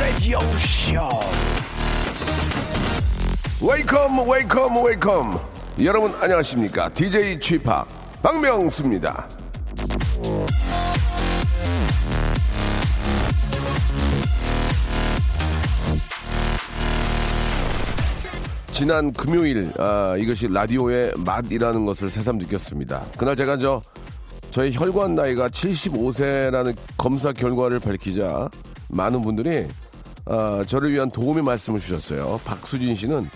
Radio. 0.00 0.40
Show. 0.58 1.08
Wake 3.60 4.05
up 4.05 4.28
wake 4.28 4.65
up 4.65 4.84
wake 4.84 5.21
up 5.21 5.40
여러분 5.84 6.14
안녕하십니까 6.20 6.88
DJ 6.90 7.38
G-Park 7.40 7.86
박명수입니다 8.22 9.39
지난 18.80 19.12
금요일 19.12 19.70
아, 19.76 20.16
이것이 20.16 20.48
라디오의 20.48 21.12
맛이라는 21.18 21.84
것을 21.84 22.08
새삼 22.08 22.38
느꼈습니다 22.38 23.08
그날 23.18 23.36
제가 23.36 23.58
저 23.58 23.82
저의 24.52 24.72
혈관 24.74 25.14
나이가 25.14 25.50
75세라는 25.50 26.74
검사 26.96 27.30
결과를 27.30 27.78
밝히자 27.78 28.48
많은 28.88 29.20
분들이 29.20 29.66
아, 30.24 30.64
저를 30.66 30.92
위한 30.94 31.10
도움의 31.10 31.44
말씀을 31.44 31.78
주셨어요. 31.78 32.40
박수진 32.42 32.96
씨는 32.96 33.28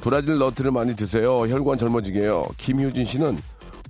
브라질 0.00 0.36
너트를 0.36 0.72
많이 0.72 0.96
드세요. 0.96 1.42
혈관 1.46 1.78
젊어지게요. 1.78 2.46
김효진 2.56 3.04
씨는 3.04 3.38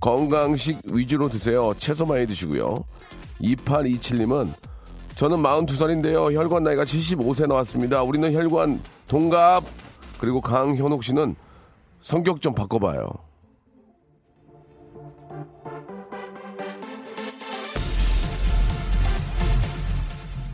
건강식 0.00 0.78
위주로 0.92 1.30
드세요. 1.30 1.72
채소 1.78 2.04
많이 2.04 2.26
드시고요. 2.26 2.84
2827님은 3.40 4.52
저는 5.14 5.38
42살인데요. 5.38 6.34
혈관 6.34 6.64
나이가 6.64 6.84
75세 6.84 7.48
나왔습니다. 7.48 8.02
우리는 8.02 8.30
혈관 8.30 8.82
동갑. 9.06 9.87
그리고 10.18 10.40
강현옥 10.40 11.04
씨는 11.04 11.36
성격 12.00 12.40
좀 12.40 12.54
바꿔봐요. 12.54 13.08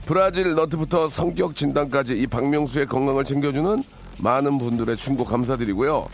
브라질 0.07 0.55
너트부터 0.55 1.09
성격 1.09 1.57
진단까지 1.57 2.19
이 2.19 2.27
박명수의 2.27 2.87
건강을 2.87 3.25
챙겨주는 3.25 3.83
많은 4.19 4.59
분들의 4.59 4.97
충고 4.97 5.25
감사드리고요. 5.25 6.07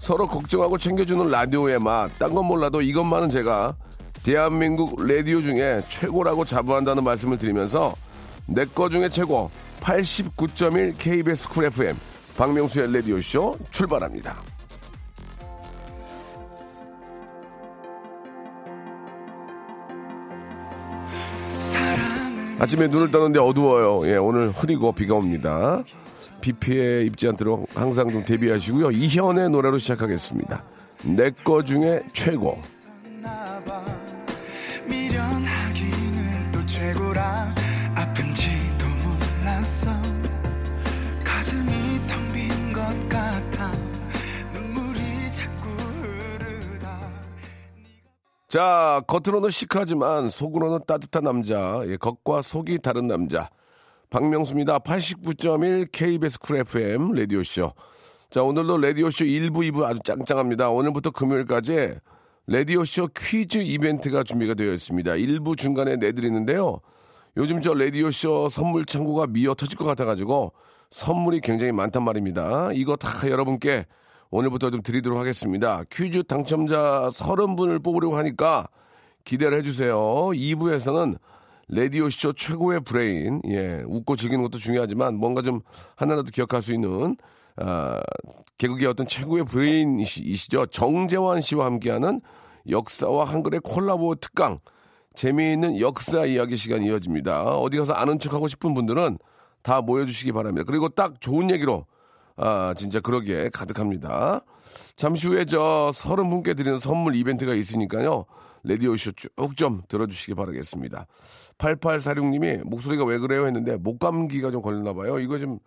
서로 0.00 0.26
걱정하고 0.26 0.78
챙겨주는 0.78 1.28
라디오의 1.30 1.78
맛, 1.78 2.10
딴 2.18 2.34
건 2.34 2.46
몰라도 2.46 2.82
이것만은 2.82 3.30
제가 3.30 3.74
대한민국 4.22 5.00
라디오 5.06 5.40
중에 5.40 5.80
최고라고 5.88 6.44
자부한다는 6.44 7.04
말씀을 7.04 7.38
드리면서 7.38 7.94
내 8.46 8.64
거 8.64 8.88
중에 8.88 9.08
최고 9.08 9.50
89.1 9.80 10.98
KBS 10.98 11.48
Cool 11.48 11.64
FM 11.66 11.96
박명수의 12.38 12.92
라디오쇼 12.94 13.56
출발합니다. 13.72 14.36
아침에 22.60 22.88
눈을 22.88 23.10
떠는데 23.10 23.38
어두워요. 23.38 24.08
예, 24.08 24.16
오늘 24.16 24.50
흐리고 24.50 24.92
비가 24.92 25.14
옵니다. 25.14 25.82
비 26.40 26.52
피해 26.52 27.02
입지 27.02 27.28
않도록 27.28 27.68
항상 27.74 28.10
좀 28.10 28.24
대비하시고요. 28.24 28.90
이현의 28.90 29.50
노래로 29.50 29.78
시작하겠습니다. 29.78 30.64
내 31.04 31.30
거 31.44 31.62
중에 31.62 32.02
최고. 32.12 32.60
자, 48.48 49.02
겉으로는 49.06 49.50
시크하지만 49.50 50.30
속으로는 50.30 50.80
따뜻한 50.86 51.22
남자. 51.22 51.82
예, 51.84 51.98
겉과 51.98 52.40
속이 52.40 52.78
다른 52.78 53.06
남자. 53.06 53.50
박명수입니다. 54.08 54.78
89.1 54.78 55.92
KBS 55.92 56.38
Cool 56.38 56.56
FM 56.56 57.12
라디오쇼. 57.12 57.74
자, 58.30 58.42
오늘도 58.42 58.78
라디오쇼 58.78 59.26
1부, 59.26 59.70
2부 59.70 59.84
아주 59.84 60.00
짱짱합니다. 60.02 60.70
오늘부터 60.70 61.10
금요일까지 61.10 61.96
라디오쇼 62.46 63.08
퀴즈 63.14 63.58
이벤트가 63.58 64.22
준비가 64.22 64.54
되어 64.54 64.72
있습니다. 64.72 65.12
1부 65.12 65.58
중간에 65.58 65.96
내드리는데요. 65.96 66.80
요즘 67.36 67.60
저 67.60 67.74
라디오쇼 67.74 68.48
선물 68.48 68.86
창고가 68.86 69.26
미어 69.26 69.52
터질 69.52 69.76
것 69.76 69.84
같아가지고 69.84 70.54
선물이 70.88 71.40
굉장히 71.42 71.72
많단 71.72 72.02
말입니다. 72.02 72.70
이거 72.72 72.96
다 72.96 73.28
여러분께 73.28 73.84
오늘부터 74.30 74.70
좀 74.70 74.82
드리도록 74.82 75.18
하겠습니다. 75.18 75.82
퀴즈 75.90 76.22
당첨자 76.24 77.08
30분을 77.12 77.82
뽑으려고 77.82 78.16
하니까 78.18 78.68
기대를 79.24 79.58
해주세요. 79.58 79.96
2부에서는 79.96 81.18
라디오쇼 81.68 82.32
최고의 82.32 82.80
브레인, 82.80 83.42
예, 83.46 83.82
웃고 83.86 84.16
즐기는 84.16 84.42
것도 84.42 84.58
중요하지만 84.58 85.16
뭔가 85.16 85.42
좀 85.42 85.60
하나라도 85.96 86.30
기억할 86.30 86.62
수 86.62 86.72
있는, 86.72 87.16
아, 87.56 88.00
개그의 88.56 88.86
어떤 88.86 89.06
최고의 89.06 89.44
브레인이시죠. 89.44 90.66
정재환 90.66 91.40
씨와 91.40 91.66
함께하는 91.66 92.20
역사와 92.68 93.24
한글의 93.24 93.60
콜라보 93.60 94.14
특강. 94.16 94.60
재미있는 95.14 95.80
역사 95.80 96.24
이야기 96.24 96.56
시간이 96.56 96.86
이어집니다. 96.86 97.58
어디 97.58 97.76
가서 97.76 97.92
아는 97.92 98.18
척 98.18 98.32
하고 98.32 98.48
싶은 98.48 98.72
분들은 98.72 99.18
다 99.62 99.80
모여주시기 99.80 100.32
바랍니다. 100.32 100.64
그리고 100.66 100.88
딱 100.88 101.20
좋은 101.20 101.50
얘기로, 101.50 101.86
아, 102.38 102.72
진짜 102.76 103.00
그러기에 103.00 103.50
가득합니다. 103.50 104.42
잠시 104.96 105.26
후에 105.26 105.44
저 105.44 105.90
서른 105.92 106.30
분께 106.30 106.54
드리는 106.54 106.78
선물 106.78 107.16
이벤트가 107.16 107.52
있으니까요. 107.52 108.24
레디오쇼 108.62 109.12
쭉 109.12 109.56
좀 109.56 109.82
들어주시기 109.88 110.34
바라겠습니다. 110.34 111.06
8846님이 111.58 112.64
목소리가 112.64 113.04
왜 113.04 113.18
그래요 113.18 113.46
했는데 113.46 113.76
목감기가 113.76 114.50
좀 114.50 114.62
걸렸나 114.62 114.92
봐요. 114.94 115.18
이거 115.18 115.38
좀, 115.38 115.58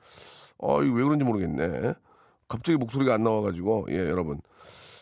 어, 0.58 0.82
이거 0.82 0.96
왜 0.96 1.04
그런지 1.04 1.26
모르겠네. 1.26 1.94
갑자기 2.48 2.78
목소리가 2.78 3.14
안 3.16 3.24
나와가지고, 3.24 3.88
예, 3.90 3.98
여러분. 3.98 4.40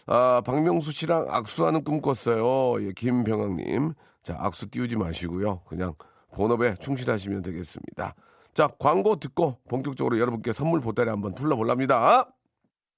아, 0.07 0.41
박명수 0.43 0.91
씨랑 0.91 1.27
악수하는 1.29 1.83
꿈 1.83 2.01
꿨어요. 2.01 2.83
예, 2.83 2.91
김병학님. 2.93 3.93
자, 4.23 4.37
악수 4.39 4.67
띄우지 4.69 4.97
마시고요. 4.97 5.61
그냥 5.67 5.93
본업에 6.31 6.75
충실하시면 6.79 7.43
되겠습니다. 7.43 8.15
자, 8.53 8.69
광고 8.79 9.15
듣고 9.15 9.57
본격적으로 9.69 10.19
여러분께 10.19 10.53
선물 10.53 10.81
보따리 10.81 11.09
한번 11.09 11.33
둘러볼랍니다. 11.35 12.27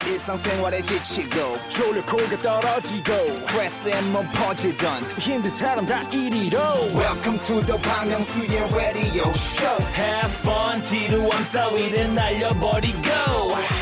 일상생활에 0.04 0.82
지치고, 0.82 1.58
졸려 1.70 2.04
코가 2.08 2.42
떨어지고, 2.42 3.38
스트레스에 3.38 4.02
몸 4.02 4.26
퍼지던, 4.32 5.04
힘든 5.20 5.50
사람 5.52 5.86
다 5.86 6.02
이리로. 6.10 6.58
welcome 6.96 7.38
to 7.46 7.62
the 7.68 7.80
Bang 7.84 8.10
Myung-soo's 8.10 8.76
radio 8.76 9.30
show. 9.30 9.78
Have 9.94 10.34
fun 10.40 10.82
지루함 10.82 11.50
따위를 11.50 12.16
날려버리고. 12.16 13.08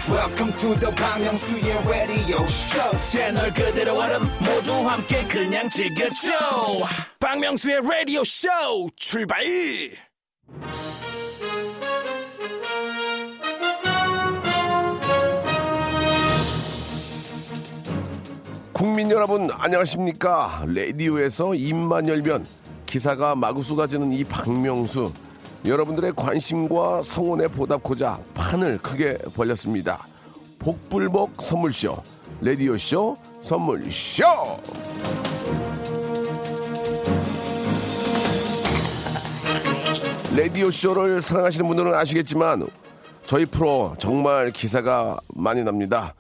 Welcome 0.10 0.58
to 0.58 0.76
the 0.76 0.94
Bang 0.94 1.24
Myung-soo's 1.24 1.88
radio 1.88 2.44
show. 2.44 3.00
채널 3.00 3.54
그대로 3.54 3.96
얼음 3.98 4.28
모두 4.40 4.74
함께 4.74 5.26
그냥 5.26 5.70
즐겨줘. 5.70 6.30
박명수의 7.20 7.80
라디오 7.82 8.24
쇼 8.26 8.50
출발 8.98 9.42
국민 18.80 19.12
여러분 19.12 19.50
안녕하십니까? 19.52 20.64
라디오에서 20.66 21.54
입만 21.54 22.08
열면 22.08 22.46
기사가 22.86 23.36
마구 23.36 23.62
쏟아지는 23.62 24.14
이 24.14 24.24
박명수. 24.24 25.12
여러분들의 25.66 26.14
관심과 26.16 27.04
성원에 27.04 27.50
보답고자 27.50 28.22
판을 28.34 28.78
크게 28.78 29.18
벌렸습니다. 29.36 30.08
복불복 30.60 31.42
선물쇼 31.42 31.98
라디오쇼 32.40 33.18
선물쇼! 33.42 34.24
라디오쇼를 40.38 41.22
사랑하시는 41.22 41.68
분들은 41.68 41.94
아시겠지만 41.96 42.66
저희 43.26 43.46
프로 43.46 43.94
정말 44.00 44.52
기사가 44.52 45.20
많이 45.36 45.66
납니다. 45.66 46.14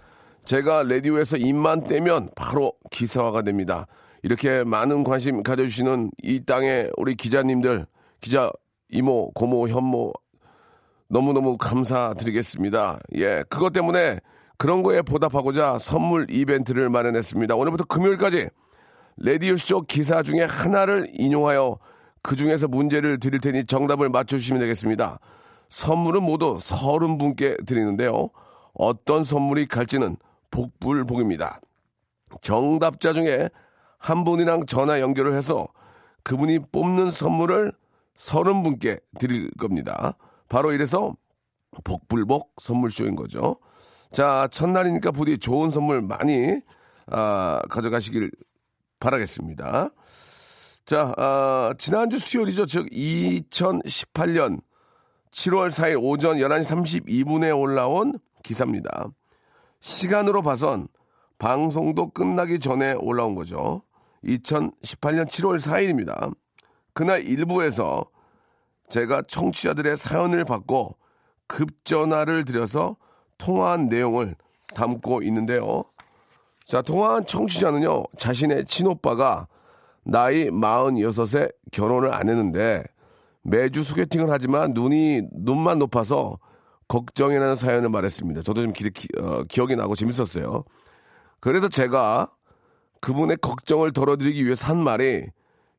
제가 0.46 0.84
라디오에서 0.84 1.38
입만 1.38 1.84
떼면 1.84 2.32
바로 2.36 2.74
기사화가 2.92 3.44
됩니다. 3.44 3.88
이렇게 4.24 4.64
많은 4.64 5.04
관심 5.04 5.44
가져주시는 5.44 6.12
이 6.24 6.44
땅의 6.46 6.92
우리 6.98 7.16
기자님들, 7.16 7.86
기자 8.22 8.52
이모, 8.90 9.32
고모, 9.32 9.68
현모 9.70 10.14
너무너무 11.08 11.58
감사드리겠습니다. 11.58 13.00
예, 13.16 13.44
그것 13.50 13.72
때문에 13.74 14.20
그런 14.58 14.84
거에 14.84 15.02
보답하고자 15.02 15.80
선물 15.80 16.28
이벤트를 16.30 16.90
마련했습니다. 16.90 17.56
오늘부터 17.56 17.86
금요일까지 17.86 18.50
라디오쇼 19.18 19.82
기사 19.84 20.22
중에 20.22 20.44
하나를 20.44 21.08
인용하여 21.14 21.78
그 22.22 22.36
중에서 22.36 22.68
문제를 22.68 23.20
드릴 23.20 23.40
테니 23.40 23.66
정답을 23.66 24.10
맞춰주시면 24.10 24.60
되겠습니다. 24.62 25.20
선물은 25.70 26.24
모두 26.24 26.58
서른 26.60 27.18
분께 27.18 27.56
드리는데요. 27.66 28.30
어떤 28.74 29.24
선물이 29.24 29.68
갈지는 29.68 30.18
복불복입니다. 30.51 31.60
정답자 32.42 33.13
중에 33.13 33.50
한 33.98 34.24
분이랑 34.24 34.66
전화 34.66 35.00
연결을 35.00 35.36
해서 35.36 35.68
그분이 36.24 36.60
뽑는 36.72 37.12
선물을 37.12 37.72
서른 38.16 38.63
분께 38.63 39.00
드릴 39.19 39.50
겁니다. 39.51 40.16
바로 40.48 40.72
이래서 40.72 41.16
복불복 41.84 42.56
선물쇼인 42.62 43.16
거죠. 43.16 43.57
자, 44.12 44.48
첫날이니까 44.51 45.12
부디 45.12 45.38
좋은 45.38 45.69
선물 45.69 46.01
많이 46.01 46.60
아, 47.07 47.62
가져가시길 47.69 48.31
바라겠습니다. 49.00 49.90
자, 50.86 51.13
아, 51.18 51.74
지난주 51.78 52.18
수요일이죠. 52.18 52.66
즉 52.66 52.90
2018년 52.90 54.62
7월 55.31 55.69
4일 55.69 56.02
오전 56.02 56.38
11시 56.38 57.06
32분에 57.06 57.57
올라온 57.57 58.19
기사입니다. 58.44 59.10
시간으로 59.80 60.42
봐선 60.42 60.88
방송도 61.38 62.10
끝나기 62.12 62.60
전에 62.60 62.94
올라온 62.94 63.36
거죠. 63.36 63.81
2018년 64.24 65.28
7월 65.28 65.60
4일입니다. 65.60 66.34
그날 66.94 67.24
일부에서 67.24 68.06
제가 68.90 69.22
청취자들의 69.22 69.96
사연을 69.96 70.44
받고 70.44 70.98
급전화를 71.48 72.46
드려서 72.46 72.98
통화한 73.38 73.88
내용을 73.88 74.36
담고 74.76 75.24
있는데요. 75.24 75.86
자, 76.66 76.81
통화한 76.81 77.26
청취자는요, 77.26 78.04
자신의 78.18 78.66
친오빠가 78.66 79.48
나이 80.04 80.50
46에 80.50 81.52
결혼을 81.72 82.14
안 82.14 82.30
했는데 82.30 82.84
매주 83.42 83.84
소개팅을 83.84 84.30
하지만 84.30 84.74
눈이, 84.74 85.24
눈만 85.31 85.80
높아서 85.80 86.38
걱정이라는 86.90 87.56
사연을 87.56 87.90
말했습니다. 87.90 88.42
저도 88.42 88.64
좀 88.64 88.74
기, 88.74 88.90
기, 88.90 89.08
어, 89.18 89.44
기억이 89.44 89.76
나고 89.76 89.96
재밌었어요. 89.96 90.66
그래서 91.40 91.70
제가 91.70 92.30
그분의 93.00 93.38
걱정을 93.38 93.94
덜어드리기 93.94 94.44
위해서 94.44 94.68
한 94.68 94.78
말이 94.84 95.26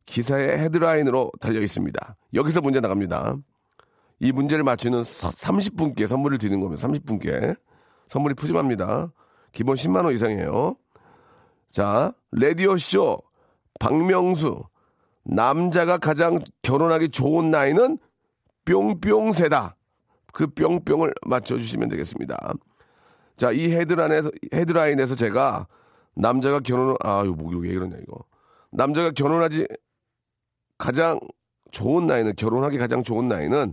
기사의 0.06 0.58
헤드라인으로 0.58 1.30
달려 1.40 1.60
있습니다. 1.60 2.16
여기서 2.34 2.62
문제 2.62 2.80
나갑니다. 2.80 3.36
이 4.20 4.32
문제를 4.32 4.64
맞추는 4.64 5.02
30분께 5.02 6.06
선물을 6.06 6.38
드리는 6.38 6.60
겁니다. 6.60 6.86
30분께. 6.86 7.56
선물이 8.08 8.34
푸짐합니다. 8.34 9.12
기본 9.52 9.76
10만원 9.76 10.14
이상이에요. 10.14 10.76
자, 11.70 12.12
레디오쇼, 12.32 13.22
박명수. 13.78 14.62
남자가 15.24 15.98
가장 15.98 16.40
결혼하기 16.62 17.10
좋은 17.10 17.50
나이는 17.50 17.98
뿅뿅세다. 18.64 19.76
그 20.32 20.46
뿅뿅을 20.46 21.14
맞춰주시면 21.26 21.88
되겠습니다. 21.88 22.54
자, 23.36 23.52
이 23.52 23.72
헤드라인에서, 23.72 24.30
헤드라인에서 24.52 25.14
제가 25.14 25.66
남자가 26.14 26.60
결혼을, 26.60 26.96
아유, 27.00 27.34
목이 27.36 27.56
왜 27.56 27.70
이러냐, 27.70 27.96
이거. 28.02 28.24
남자가 28.70 29.10
결혼하지 29.10 29.66
가장 30.78 31.18
좋은 31.70 32.06
나이는, 32.06 32.34
결혼하기 32.36 32.78
가장 32.78 33.02
좋은 33.02 33.28
나이는 33.28 33.72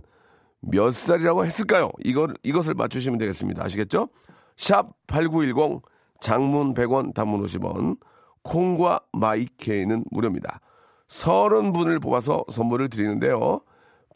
몇 0.60 0.92
살이라고 0.92 1.44
했을까요? 1.44 1.90
이걸, 2.04 2.34
이것을 2.42 2.74
맞추시면 2.74 3.18
되겠습니다. 3.18 3.64
아시겠죠? 3.64 4.08
샵 4.56 4.90
8910, 5.06 5.82
장문 6.20 6.74
100원, 6.74 7.14
단문 7.14 7.42
50원, 7.44 7.98
콩과 8.42 9.00
마이케이는 9.12 10.04
무료입니다. 10.10 10.60
30분을 11.08 12.00
뽑아서 12.02 12.44
선물을 12.50 12.88
드리는데요. 12.88 13.60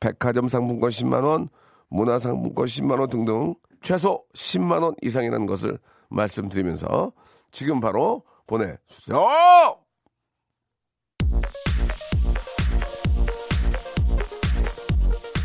백화점 0.01 0.49
상품권 0.49 0.91
10만원, 0.91 1.49
문화상품권 1.93 2.67
10만원 2.67 3.11
등등 3.11 3.55
최소 3.83 4.25
10만원 4.35 4.95
이상이라는 5.03 5.47
것을 5.47 5.79
말씀드리면서 6.09 7.13
지금 7.51 7.81
바로 7.81 8.23
보내주세요! 8.47 9.19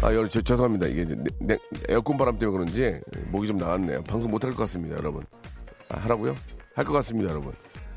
아, 0.03 0.11
여러분, 0.11 0.29
저, 0.29 0.41
죄송합니다. 0.41 0.85
이게 0.87 1.05
내, 1.05 1.15
내, 1.39 1.57
에어컨 1.89 2.17
바람 2.17 2.37
때문에 2.37 2.57
그런지 2.57 3.01
목이 3.31 3.47
좀 3.47 3.57
나왔네요. 3.57 4.03
방송 4.03 4.29
못 4.31 4.43
할 4.43 4.51
것 4.51 4.57
같습니다, 4.63 4.95
여러분. 4.95 5.25
아, 5.89 5.97
하라고요? 5.99 6.35
할 6.75 6.85
것 6.85 6.93
같습니다, 6.93 7.31
여러분. 7.31 7.53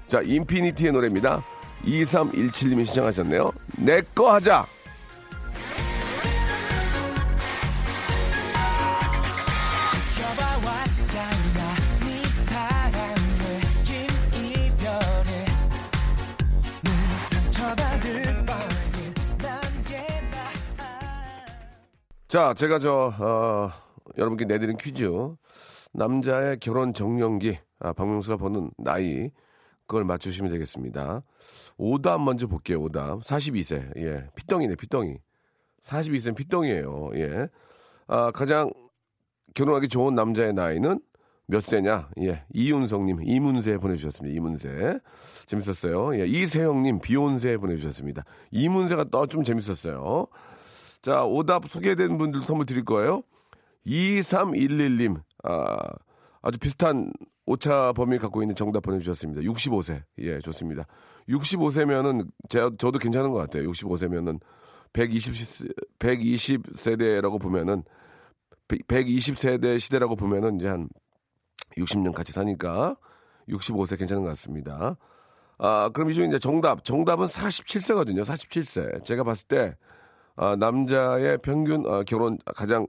자, 0.06 0.22
인피니티의 0.22 0.92
노래입니다. 0.92 1.44
2317님이 1.84 2.86
신청하셨네요. 2.86 3.52
내 3.78 4.00
거 4.14 4.32
하자! 4.32 4.66
자, 22.30 22.54
제가 22.54 22.78
저, 22.78 23.12
어, 23.18 23.70
여러분께 24.16 24.44
내드린 24.44 24.76
퀴즈. 24.76 25.10
남자의 25.92 26.58
결혼 26.60 26.94
정년기, 26.94 27.58
아, 27.80 27.92
박명수가 27.92 28.36
보는 28.36 28.70
나이, 28.78 29.30
그걸 29.88 30.04
맞추시면 30.04 30.52
되겠습니다. 30.52 31.24
오답 31.76 32.22
먼저 32.22 32.46
볼게요, 32.46 32.82
오답. 32.82 33.22
42세, 33.22 33.96
예. 33.96 34.28
피덩이네, 34.36 34.76
피덩이. 34.76 35.16
42세는 35.82 36.36
피덩이에요, 36.36 37.10
예. 37.14 37.48
아, 38.06 38.30
가장 38.30 38.70
결혼하기 39.54 39.88
좋은 39.88 40.14
남자의 40.14 40.52
나이는 40.52 41.00
몇 41.46 41.60
세냐? 41.64 42.10
예. 42.20 42.44
이윤성님, 42.54 43.22
이문세 43.24 43.78
보내주셨습니다. 43.78 44.36
이문세. 44.36 45.00
재밌었어요. 45.46 46.16
예. 46.20 46.26
이세영님, 46.28 47.00
비욘세 47.00 47.56
보내주셨습니다. 47.56 48.22
이문세가 48.52 49.02
또 49.10 49.26
좀 49.26 49.42
재밌었어요. 49.42 50.28
자, 51.02 51.24
오답 51.24 51.68
소개된 51.68 52.18
분들 52.18 52.42
선물 52.42 52.66
드릴 52.66 52.84
거예요. 52.84 53.22
2311님, 53.86 55.22
아, 55.44 55.76
아주 56.42 56.58
비슷한 56.58 57.12
오차 57.46 57.92
범위 57.94 58.18
갖고 58.18 58.42
있는 58.42 58.54
정답 58.54 58.82
보내주셨습니다. 58.82 59.40
65세. 59.42 60.02
예, 60.18 60.38
좋습니다. 60.40 60.86
65세면은, 61.28 62.28
제가, 62.48 62.70
저도 62.78 62.98
괜찮은 62.98 63.30
것 63.30 63.38
같아요. 63.38 63.68
65세면은 63.70 64.40
120, 64.92 65.72
120세대라고 65.98 67.40
보면은, 67.40 67.82
120세대 68.68 69.80
시대라고 69.80 70.16
보면은 70.16 70.56
이제 70.56 70.68
한 70.68 70.88
60년 71.76 72.12
같이 72.12 72.32
사니까 72.32 72.96
65세 73.48 73.98
괜찮은 73.98 74.22
것 74.22 74.28
같습니다. 74.30 74.96
아, 75.58 75.90
그럼 75.92 76.10
이 76.10 76.14
중에 76.14 76.26
이제 76.26 76.38
정답. 76.38 76.84
정답은 76.84 77.26
47세거든요. 77.26 78.22
47세. 78.22 79.04
제가 79.04 79.24
봤을 79.24 79.46
때, 79.48 79.76
아, 80.40 80.56
남자의 80.56 81.36
평균 81.42 81.84
아, 81.86 82.02
결혼 82.02 82.38
가장 82.56 82.86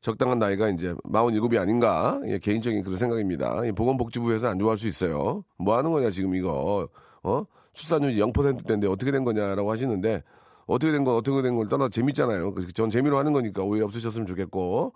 적당한 0.00 0.38
나이가 0.38 0.70
이제 0.70 0.94
47이 1.04 1.58
아닌가. 1.60 2.18
예, 2.26 2.38
개인적인 2.38 2.82
그런 2.82 2.96
생각입니다. 2.96 3.60
보건복지부에서 3.76 4.48
안 4.48 4.58
좋아할 4.58 4.78
수 4.78 4.88
있어요. 4.88 5.44
뭐 5.58 5.76
하는 5.76 5.92
거냐, 5.92 6.08
지금 6.08 6.34
이거. 6.34 6.88
어? 7.22 7.44
출산율이 7.74 8.16
0%대인데 8.18 8.86
어떻게 8.86 9.10
된 9.12 9.24
거냐라고 9.24 9.70
하시는데 9.70 10.22
어떻게 10.66 10.90
된 10.92 11.04
건 11.04 11.16
어떻게 11.16 11.42
된 11.42 11.54
걸 11.54 11.68
떠나 11.68 11.90
재밌잖아요. 11.90 12.54
전 12.72 12.88
재미로 12.88 13.18
하는 13.18 13.34
거니까 13.34 13.62
오해 13.62 13.82
없으셨으면 13.82 14.26
좋겠고. 14.26 14.94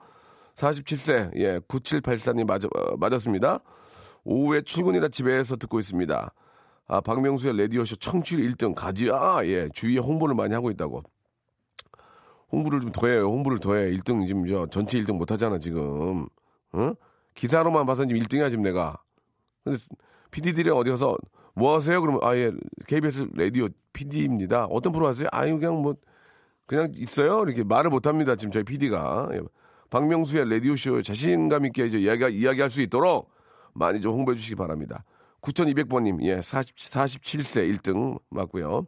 47세, 0.55 1.37
예, 1.37 1.59
9784님 1.69 2.47
맞, 2.47 2.65
어, 2.65 2.97
맞았습니다. 2.97 3.61
오후에 4.25 4.63
출근이라 4.63 5.09
집에서 5.09 5.57
듣고 5.57 5.81
있습니다. 5.81 6.33
아, 6.89 7.01
박명수의 7.03 7.59
라디오쇼 7.59 7.97
청취율 7.97 8.53
1등 8.53 8.75
가지야. 8.75 9.41
예, 9.45 9.69
주위에 9.75 9.99
홍보를 9.99 10.35
많이 10.35 10.55
하고 10.55 10.71
있다고. 10.71 11.03
홍보를 12.50 12.81
좀 12.81 12.93
더해요. 12.93 13.26
홍보를 13.26 13.59
더해. 13.59 13.90
1등 13.90 14.26
지금 14.26 14.47
저 14.47 14.67
전체 14.67 15.00
1등 15.00 15.17
못 15.17 15.31
하잖아, 15.31 15.59
지금. 15.59 16.26
어? 16.73 16.93
기사로만 17.35 17.87
봐서 17.87 18.07
지금 18.07 18.21
1등이야, 18.21 18.50
지금 18.50 18.62
내가. 18.64 18.97
근데 19.64 19.78
PD들이 20.31 20.71
어디 20.71 20.90
가서 20.90 21.17
뭐 21.55 21.75
하세요? 21.75 22.00
그러면 22.00 22.21
아예 22.23 22.52
KBS 22.87 23.28
라디오 23.35 23.69
PD입니다. 23.93 24.67
어떤 24.67 24.93
프로 24.93 25.09
하세요? 25.09 25.28
아유 25.33 25.59
그냥 25.59 25.83
뭐 25.83 25.95
그냥 26.67 26.93
있어요. 26.95 27.43
이렇게 27.43 27.64
말을 27.64 27.90
못 27.90 28.07
합니다. 28.07 28.37
지금 28.37 28.52
저희 28.52 28.62
PD가. 28.62 29.28
박명수의 29.90 30.49
라디오 30.50 30.76
쇼 30.76 31.02
자신감 31.02 31.64
있게 31.67 31.87
이제 31.87 31.99
이야기, 31.99 32.25
이야기할 32.38 32.71
수 32.71 32.83
있도록 32.83 33.31
많이 33.73 34.00
좀 34.00 34.14
홍보해 34.14 34.37
주시기 34.37 34.55
바랍니다. 34.55 35.05
9200번님, 35.40 36.23
예, 36.25 36.43
40, 36.43 36.76
47세 36.76 37.78
1등 37.78 38.21
맞고요. 38.28 38.87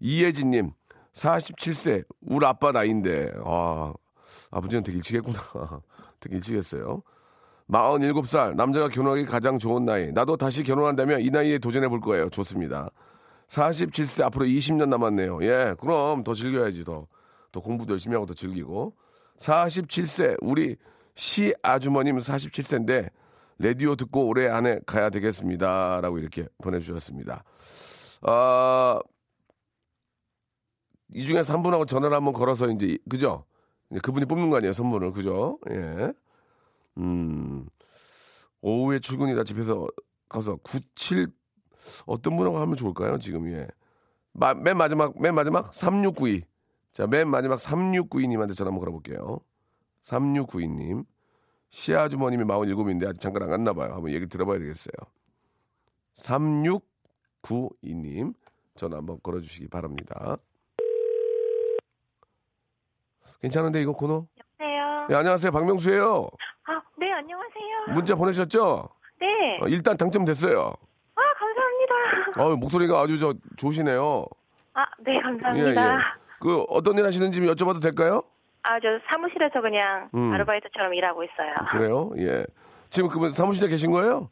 이예진님, 0.00 0.72
47세, 1.16 2.04
우리 2.20 2.44
아빠 2.46 2.72
나이인데, 2.72 3.32
아, 3.44 3.92
아버지는 4.50 4.82
되게 4.82 4.98
일찍 4.98 5.16
했구나. 5.16 5.38
되게 6.20 6.36
일찍 6.36 6.54
했어요. 6.54 7.02
47살, 7.68 8.54
남자가 8.54 8.88
결혼하기 8.88 9.24
가장 9.24 9.58
좋은 9.58 9.84
나이. 9.84 10.12
나도 10.12 10.36
다시 10.36 10.62
결혼한다면 10.62 11.22
이 11.22 11.30
나이에 11.30 11.58
도전해 11.58 11.88
볼 11.88 12.00
거예요. 12.00 12.28
좋습니다. 12.28 12.90
47세, 13.48 14.24
앞으로 14.24 14.44
20년 14.44 14.88
남았네요. 14.88 15.42
예, 15.42 15.74
그럼 15.80 16.22
더 16.22 16.34
즐겨야지, 16.34 16.84
더. 16.84 17.06
더 17.50 17.60
공부도 17.60 17.94
열심히 17.94 18.14
하고 18.14 18.26
더 18.26 18.34
즐기고. 18.34 18.94
47세, 19.38 20.36
우리 20.42 20.76
시 21.14 21.54
아주머님 21.62 22.18
47세인데, 22.18 23.08
라디오 23.58 23.96
듣고 23.96 24.28
올해 24.28 24.48
안에 24.48 24.80
가야 24.84 25.08
되겠습니다. 25.08 26.00
라고 26.02 26.18
이렇게 26.18 26.46
보내주셨습니다. 26.62 27.42
아, 28.22 29.00
이 31.14 31.24
중에서 31.24 31.52
한 31.52 31.62
분하고 31.62 31.86
전화를 31.86 32.16
한번 32.16 32.32
걸어서 32.32 32.68
이제, 32.70 32.98
그죠? 33.08 33.44
이제 33.90 34.00
그분이 34.00 34.26
뽑는 34.26 34.50
거 34.50 34.56
아니에요, 34.56 34.72
선물을. 34.72 35.12
그죠? 35.12 35.58
예. 35.70 36.12
음, 36.98 37.66
오후에 38.60 38.98
출근이다 38.98 39.44
집에서 39.44 39.86
가서 40.28 40.56
97, 40.56 41.28
어떤 42.06 42.36
분하고 42.36 42.58
하면 42.58 42.76
좋을까요, 42.76 43.18
지금, 43.18 43.50
예. 43.52 43.68
마, 44.32 44.54
맨 44.54 44.76
마지막, 44.76 45.18
맨 45.20 45.34
마지막 45.34 45.72
3692. 45.72 46.42
자, 46.92 47.06
맨 47.06 47.28
마지막 47.28 47.60
3692님한테 47.60 48.56
전화 48.56 48.70
한번 48.70 48.80
걸어볼게요. 48.80 49.40
3692님. 50.04 51.04
시아주머님이 51.70 52.44
47인데 52.44 53.08
아직 53.08 53.20
잠깐 53.20 53.44
안 53.44 53.50
갔나 53.50 53.72
봐요. 53.72 53.94
한번 53.94 54.12
얘기 54.12 54.26
들어봐야 54.26 54.58
되겠어요. 54.58 54.92
3692님. 56.16 58.34
전화 58.76 58.98
한번 58.98 59.18
걸어주시기 59.22 59.68
바랍니다. 59.68 60.36
괜찮은데 63.40 63.80
이거 63.82 63.92
코너? 63.92 64.24
여보세요. 64.38 65.06
네, 65.08 65.14
안녕하세요. 65.14 65.50
박명수예요. 65.52 66.28
아, 66.66 66.82
네, 66.96 67.12
안녕하세요. 67.12 67.94
문자 67.94 68.14
보내셨죠? 68.14 68.88
네. 69.20 69.58
어, 69.60 69.66
일단 69.68 69.96
당첨됐어요. 69.96 70.74
아, 71.14 71.20
감사합니다. 71.38 72.42
어, 72.42 72.56
목소리가 72.56 73.00
아주 73.00 73.18
저 73.18 73.34
좋으시네요. 73.56 74.26
아, 74.74 74.84
네, 74.98 75.20
감사합니다. 75.20 76.18
그 76.40 76.62
어떤 76.68 76.98
일 76.98 77.06
하시는지 77.06 77.40
여쭤봐도 77.40 77.80
될까요? 77.80 78.22
아, 78.62 78.80
저 78.80 78.88
사무실에서 79.10 79.60
그냥 79.60 80.08
음. 80.14 80.32
아르바이트처럼 80.32 80.92
일하고 80.94 81.22
있어요. 81.24 81.54
그래요? 81.70 82.10
예. 82.18 82.44
지금 82.90 83.08
그분 83.08 83.30
사무실에 83.30 83.68
계신 83.68 83.90
거예요? 83.90 84.28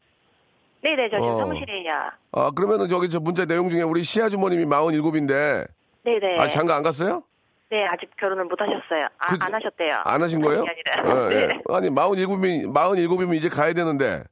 네, 0.83 0.95
네, 0.97 1.09
저 1.11 1.17
지금 1.17 1.29
어. 1.35 1.39
사무실이에요. 1.39 1.93
아, 2.33 2.51
그러면은 2.51 2.89
저기 2.89 3.09
저 3.09 3.21
문자 3.21 3.45
내용 3.47 3.69
중에 3.69 3.83
우리 3.83 4.03
시아주머님이 4.03 4.67
47인데 4.67 5.67
네, 6.05 6.19
네. 6.19 6.39
아, 6.39 6.49
장가 6.49 6.75
안 6.77 6.83
갔어요? 6.83 7.23
네, 7.71 7.87
아직 7.87 8.11
결혼을 8.19 8.45
못 8.45 8.61
하셨어요. 8.61 9.09
아, 9.19 9.27
그- 9.35 9.39
안 9.41 9.55
하셨대요. 9.55 10.03
안 10.05 10.23
하신 10.23 10.41
거예요? 10.41 10.65
아니라. 10.69 11.33
예, 11.33 11.35
예. 11.43 11.47
네. 11.49 11.61
아니, 11.71 11.89
47이면 11.91 12.73
47이면 12.73 13.35
이제 13.35 13.49
가야 13.49 13.73
되는데. 13.73 14.23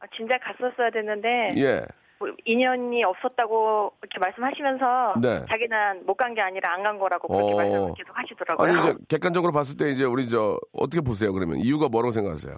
아, 0.00 0.06
진짜 0.16 0.36
갔었어야 0.38 0.90
됐는데 0.90 1.54
예. 1.56 1.84
뭐 2.20 2.28
인연이 2.44 3.02
없었다고 3.04 3.92
이렇게 4.02 4.18
말씀하시면서 4.18 5.14
네. 5.22 5.44
자기는 5.48 6.04
못 6.06 6.16
간 6.16 6.34
게 6.34 6.40
아니라 6.40 6.72
안 6.74 6.82
간 6.82 6.98
거라고 6.98 7.26
그렇게 7.28 7.52
어. 7.52 7.56
말씀을 7.56 7.94
계속 7.96 8.16
하시더라고요. 8.18 8.68
아니 8.68 8.80
이제 8.80 8.94
객관적으로 9.08 9.52
봤을 9.52 9.76
때 9.76 9.90
이제 9.90 10.04
우리 10.04 10.28
저 10.28 10.58
어떻게 10.72 11.00
보세요? 11.00 11.32
그러면 11.32 11.58
이유가 11.58 11.88
뭐라고 11.88 12.12
생각하세요? 12.12 12.56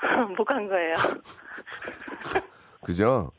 못 0.36 0.44
간 0.44 0.68
거예요. 0.68 0.94
그죠? 2.82 3.30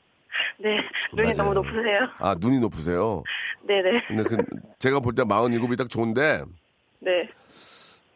네, 0.60 0.78
눈이 1.14 1.34
맞아요. 1.34 1.38
너무 1.38 1.54
높으세요. 1.56 2.00
아, 2.20 2.36
눈이 2.40 2.60
높으세요. 2.60 3.24
네, 3.64 3.82
네, 3.82 4.02
근데 4.08 4.24
그 4.24 4.38
제가 4.80 5.00
볼 5.00 5.14
때 5.16 5.24
47이 5.24 5.78
딱 5.78 5.90
좋은데 5.90 6.44
네. 7.00 7.16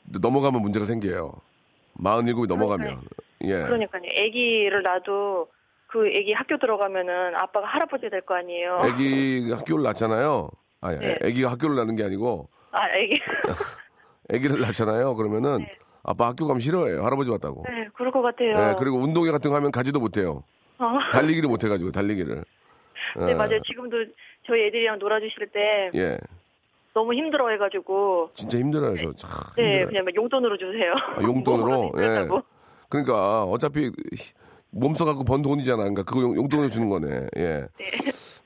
넘어가면 0.06 0.62
문제가 0.62 0.86
생겨요. 0.86 1.32
47이 2.00 2.48
넘어가면. 2.48 3.02
예. 3.44 3.64
그러니까요. 3.64 4.02
아기를 4.04 4.84
낳아도 4.84 5.48
그 5.88 6.00
아기 6.08 6.34
학교 6.34 6.58
들어가면은 6.58 7.36
아빠가 7.36 7.68
할아버지 7.68 8.10
될 8.10 8.22
거 8.22 8.36
아니에요. 8.36 8.80
아기 8.82 9.52
학교를 9.52 9.84
낳잖아요. 9.84 10.50
아니, 10.82 11.00
네. 11.00 11.18
아기가 11.24 11.52
학교를 11.52 11.76
낳는 11.78 11.96
게 11.96 12.04
아니고 12.04 12.50
아, 12.72 12.82
아기. 12.84 13.20
아기를 14.34 14.60
낳잖아요. 14.62 15.16
그러면은 15.16 15.60
네. 15.60 15.72
아빠 16.04 16.28
학교 16.28 16.46
가면 16.48 16.60
싫어해요. 16.60 17.04
할아버지 17.04 17.30
왔다고. 17.32 17.64
네, 17.68 17.88
그럴 17.96 18.12
것 18.12 18.22
같아요. 18.22 18.50
예, 18.72 18.76
그리고 18.78 18.98
운동회 18.98 19.32
같은 19.32 19.50
거 19.52 19.58
하면 19.58 19.72
가지도 19.72 20.00
못해요. 20.00 20.44
어. 20.80 21.00
달리기를 21.12 21.50
못해가지고 21.50 21.92
달리기를. 21.92 22.44
네, 23.18 23.30
예. 23.30 23.34
맞아요. 23.34 23.62
지금도 23.62 23.98
저희 24.46 24.68
애들이랑 24.68 25.00
놀아주실 25.00 25.48
때 25.54 25.90
예, 25.96 26.18
너무 26.94 27.14
힘들어 27.14 27.50
해가지고 27.50 28.32
진짜 28.34 28.58
힘들어요. 28.58 28.96
저 28.98 29.14
참. 29.14 29.30
네, 29.58 29.64
힘들어요. 29.64 29.88
그냥 29.88 30.06
막 30.06 30.16
용돈으로 30.16 30.58
주세요. 30.58 30.94
아, 31.18 31.22
용돈으로. 31.22 31.92
예. 32.00 32.28
그러니까 32.90 33.44
어차피 33.44 33.92
몸 34.72 34.94
써 34.94 35.06
갖고 35.06 35.24
번 35.24 35.42
돈이잖아. 35.42 35.78
그러니까 35.78 36.04
그거 36.04 36.22
용- 36.22 36.36
용돈으로 36.36 36.70
주는 36.70 36.90
거네. 36.90 37.28
예. 37.38 37.42
네. 37.42 37.68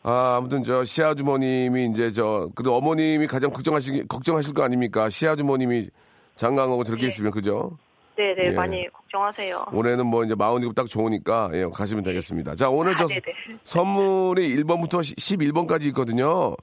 아, 0.04 0.36
아무튼 0.38 0.64
저 0.64 0.84
시아주머님이 0.84 1.88
이제 1.92 2.12
저 2.12 2.50
그래도 2.56 2.76
어머님이 2.76 3.28
가장 3.28 3.52
걱정하시 3.52 4.06
걱정하실 4.08 4.54
거 4.54 4.64
아닙니까? 4.64 5.10
시아주머님이 5.10 5.90
장가하고 6.36 6.84
저렇게 6.86 7.04
네. 7.04 7.08
있으면 7.10 7.32
그죠? 7.32 7.78
네, 8.20 8.36
네, 8.36 8.48
예. 8.48 8.52
많이 8.52 8.86
걱정하세요. 8.92 9.68
올해는 9.72 10.06
뭐 10.06 10.26
이제 10.26 10.36
마흔이고 10.36 10.74
딱 10.74 10.88
좋으니까 10.88 11.52
예, 11.54 11.66
가시면 11.74 12.04
되겠습니다. 12.04 12.54
자, 12.56 12.70
오늘 12.70 12.94
저 12.98 13.06
아, 13.06 13.08
네네. 13.08 13.22
선물이 13.64 14.58
1번부터 14.58 15.00
11번까지 15.00 15.84
있거든요. 15.86 16.54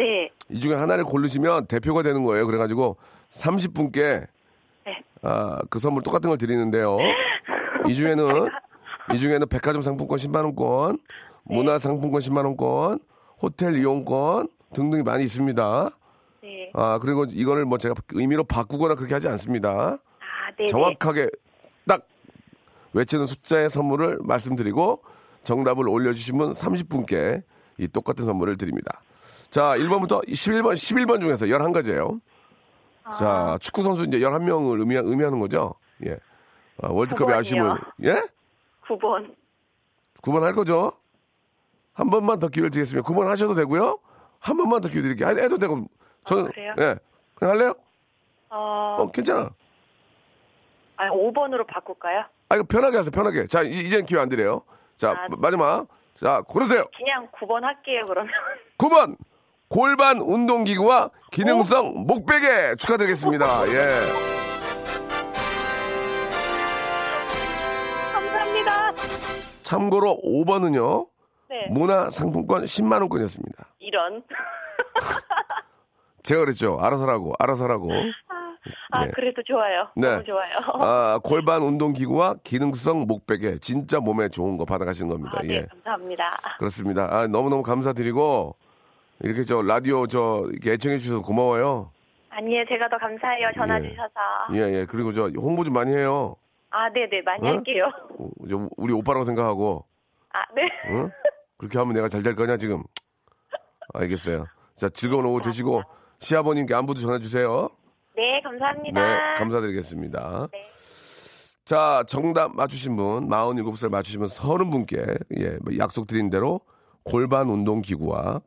네, 0.00 0.28
이 0.50 0.58
중에 0.58 0.74
하나를 0.74 1.04
고르시면 1.04 1.66
대표가 1.66 2.02
되는 2.02 2.24
거예요. 2.24 2.44
그래가지고 2.46 2.96
30분께 3.30 4.26
네. 4.84 5.00
아, 5.22 5.60
그 5.70 5.78
선물 5.78 6.02
똑같은 6.02 6.28
걸 6.28 6.38
드리는데요. 6.38 6.98
이 7.86 7.94
중에는 7.94 8.26
이 9.14 9.18
중에는 9.18 9.46
백화점 9.48 9.82
상품권 9.82 10.18
10만 10.18 10.42
원권, 10.42 10.98
문화 11.44 11.78
상품권 11.78 12.20
10만 12.20 12.44
원권, 12.46 12.98
호텔 13.40 13.76
이용권 13.76 14.48
등등이 14.74 15.04
많이 15.04 15.22
있습니다. 15.22 15.90
네. 16.42 16.72
아 16.74 16.98
그리고 17.00 17.26
이거를 17.30 17.64
뭐 17.64 17.78
제가 17.78 17.94
의미로 18.10 18.42
바꾸거나 18.42 18.96
그렇게 18.96 19.14
하지 19.14 19.28
않습니다. 19.28 19.98
아, 20.56 20.58
네, 20.58 20.64
네. 20.64 20.66
정확하게 20.68 21.28
딱 21.86 22.06
외치는 22.92 23.26
숫자의 23.26 23.70
선물을 23.70 24.18
말씀드리고 24.22 25.02
정답을 25.44 25.88
올려주신 25.88 26.38
분 26.38 26.50
30분께 26.52 27.42
이 27.78 27.88
똑같은 27.88 28.24
선물을 28.24 28.56
드립니다. 28.56 29.02
자, 29.50 29.76
1번부터 29.76 30.26
11번, 30.26 30.74
11번 30.74 31.20
중에서 31.20 31.46
11가지예요. 31.46 32.20
아. 33.04 33.12
자, 33.12 33.58
축구 33.60 33.82
선수 33.82 34.04
이제 34.04 34.18
11명을 34.18 34.80
의미, 34.80 34.96
의미하는 34.96 35.38
거죠. 35.38 35.74
예. 36.04 36.18
아, 36.82 36.88
월드컵에 36.88 37.26
구번이요. 37.26 37.38
아쉬움을. 37.38 37.80
예? 38.04 38.22
9번. 38.88 39.34
9번 40.22 40.40
할 40.40 40.54
거죠? 40.54 40.92
한 41.92 42.10
번만 42.10 42.38
더 42.38 42.48
기회를 42.48 42.70
드리겠습니다. 42.70 43.08
9번 43.08 43.26
하셔도 43.26 43.54
되고요. 43.54 43.98
한 44.40 44.56
번만 44.56 44.80
더 44.80 44.88
기회 44.88 45.02
드릴게요. 45.02 45.28
해도 45.28 45.58
되고. 45.58 45.86
저는, 46.24 46.46
아, 46.46 46.48
그래요? 46.48 46.74
예. 46.78 46.96
그냥 47.34 47.54
할래요? 47.54 47.74
어, 48.50 48.96
어, 49.00 49.10
괜찮아. 49.12 49.50
아, 50.96 51.08
5번으로 51.10 51.66
바꿀까요? 51.66 52.24
아, 52.48 52.54
이거 52.54 52.64
편하게 52.68 52.96
하세요, 52.98 53.10
편하게. 53.10 53.46
자, 53.46 53.62
이- 53.62 53.70
이젠 53.80 54.04
기회 54.06 54.20
안 54.20 54.28
드려요. 54.28 54.62
자, 54.96 55.10
아, 55.10 55.26
네. 55.28 55.36
마지막. 55.38 55.86
자, 56.14 56.42
고르세요. 56.48 56.86
그냥 56.96 57.28
9번 57.32 57.60
할게요, 57.62 58.00
그러면. 58.06 58.32
9번. 58.78 59.16
골반 59.68 60.18
운동기구와 60.18 61.10
기능성 61.32 62.04
목베개 62.06 62.76
축하드리겠습니다. 62.76 63.68
예. 63.68 64.00
감사합니다. 68.12 68.92
참고로 69.62 70.18
5번은요. 70.24 71.08
네. 71.48 71.66
문화 71.70 72.10
상품권 72.10 72.62
10만 72.64 73.00
원권이었습니다. 73.00 73.66
이런. 73.80 74.22
제가 76.22 76.40
그랬죠. 76.44 76.78
알아서 76.80 77.02
하라고. 77.04 77.32
알아서 77.38 77.64
하라고. 77.64 77.90
아, 78.90 79.04
네. 79.06 79.10
그래도 79.14 79.42
좋아요. 79.42 79.88
네. 79.96 80.10
너무 80.10 80.24
좋아요. 80.24 80.52
아, 80.82 81.18
골반 81.22 81.62
운동기구와 81.62 82.36
기능성 82.44 83.06
목베개 83.06 83.58
진짜 83.58 84.00
몸에 84.00 84.28
좋은 84.28 84.56
거 84.56 84.64
받아가시는 84.64 85.08
겁니다. 85.08 85.32
아, 85.38 85.42
네, 85.42 85.54
예. 85.54 85.66
감사합니다. 85.66 86.24
그렇습니다. 86.58 87.08
아, 87.10 87.26
너무너무 87.26 87.62
감사드리고 87.62 88.56
이렇게 89.20 89.44
저 89.44 89.62
라디오 89.62 90.06
저 90.06 90.44
이렇게 90.50 90.72
애청해 90.72 90.98
주셔서 90.98 91.22
고마워요. 91.22 91.90
아니에요, 92.30 92.64
제가 92.68 92.88
더 92.88 92.98
감사해요. 92.98 93.48
전화 93.56 93.82
예. 93.82 93.88
주셔서. 93.88 94.10
예, 94.54 94.80
예. 94.80 94.86
그리고 94.86 95.12
저 95.12 95.28
홍보 95.38 95.64
좀 95.64 95.72
많이 95.74 95.94
해요. 95.96 96.36
아, 96.70 96.90
네, 96.90 97.08
네, 97.08 97.22
많이 97.22 97.48
어? 97.48 97.52
할게요. 97.52 97.90
어, 98.18 98.28
저 98.48 98.68
우리 98.76 98.92
오빠라고 98.92 99.24
생각하고 99.24 99.86
아, 100.34 100.40
네. 100.54 100.62
응? 100.90 101.10
그렇게 101.56 101.78
하면 101.78 101.94
내가 101.94 102.08
잘 102.08 102.22
될 102.22 102.34
거냐 102.36 102.58
지금? 102.58 102.82
알겠어요. 103.94 104.46
자 104.74 104.88
즐거운 104.90 105.24
오후 105.24 105.40
되시고 105.40 105.82
시아버님께 106.18 106.74
안부도 106.74 107.00
전해 107.00 107.18
주세요. 107.18 107.70
네, 108.16 108.40
감사합니다. 108.40 109.00
네, 109.00 109.34
감사드리겠습니다. 109.38 110.48
네. 110.52 110.70
자, 111.64 112.04
정답 112.06 112.54
맞추신 112.54 112.96
분, 112.96 113.28
47살 113.28 113.88
맞추신 113.90 114.20
분 114.20 114.28
30분께, 114.28 115.18
예, 115.38 115.58
뭐 115.62 115.76
약속드린 115.76 116.30
대로 116.30 116.60
골반 117.02 117.48
운동 117.48 117.82
기구와 117.82 118.40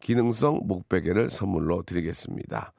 기능성 0.00 0.60
목베개를 0.64 1.30
선물로 1.30 1.82
드리겠습니다. 1.82 2.72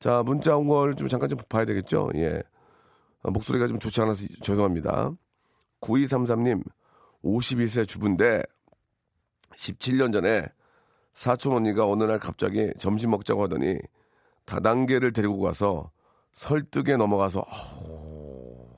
자, 0.00 0.22
문자 0.24 0.56
온 0.56 0.66
걸 0.68 0.94
좀 0.96 1.08
잠깐 1.08 1.28
좀 1.28 1.38
봐야 1.48 1.64
되겠죠? 1.66 2.10
예. 2.16 2.42
아, 3.22 3.30
목소리가 3.30 3.68
좀 3.68 3.78
좋지 3.78 4.00
않아서 4.00 4.24
죄송합니다. 4.42 5.12
9233님, 5.82 6.62
51세 7.22 7.86
주부인데, 7.86 8.42
17년 9.54 10.12
전에 10.12 10.46
사촌 11.12 11.52
언니가 11.54 11.86
어느 11.86 12.04
날 12.04 12.18
갑자기 12.18 12.72
점심 12.78 13.10
먹자고 13.10 13.42
하더니 13.42 13.78
다단계를 14.50 15.12
데리고 15.12 15.38
가서 15.38 15.92
설득에 16.32 16.96
넘어가서 16.96 17.44
아우, 17.46 18.68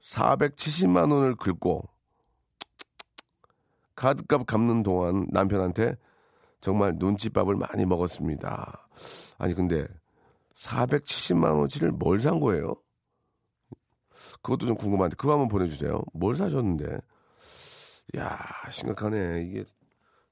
470만 0.00 1.10
원을 1.12 1.34
긁고 1.34 1.82
카드값 3.96 4.46
갚는 4.46 4.84
동안 4.84 5.26
남편한테 5.32 5.96
정말 6.60 6.94
눈치밥을 6.96 7.56
많이 7.56 7.84
먹었습니다. 7.86 8.88
아니 9.38 9.54
근데 9.54 9.84
470만 10.54 11.50
원어치를 11.56 11.90
뭘 11.90 12.20
산 12.20 12.38
거예요? 12.38 12.76
그것도 14.42 14.66
좀 14.66 14.76
궁금한데 14.76 15.16
그거 15.16 15.32
한번 15.32 15.48
보내주세요. 15.48 16.02
뭘 16.12 16.36
사셨는데? 16.36 16.98
야 18.16 18.38
심각하네. 18.70 19.42
이게 19.42 19.64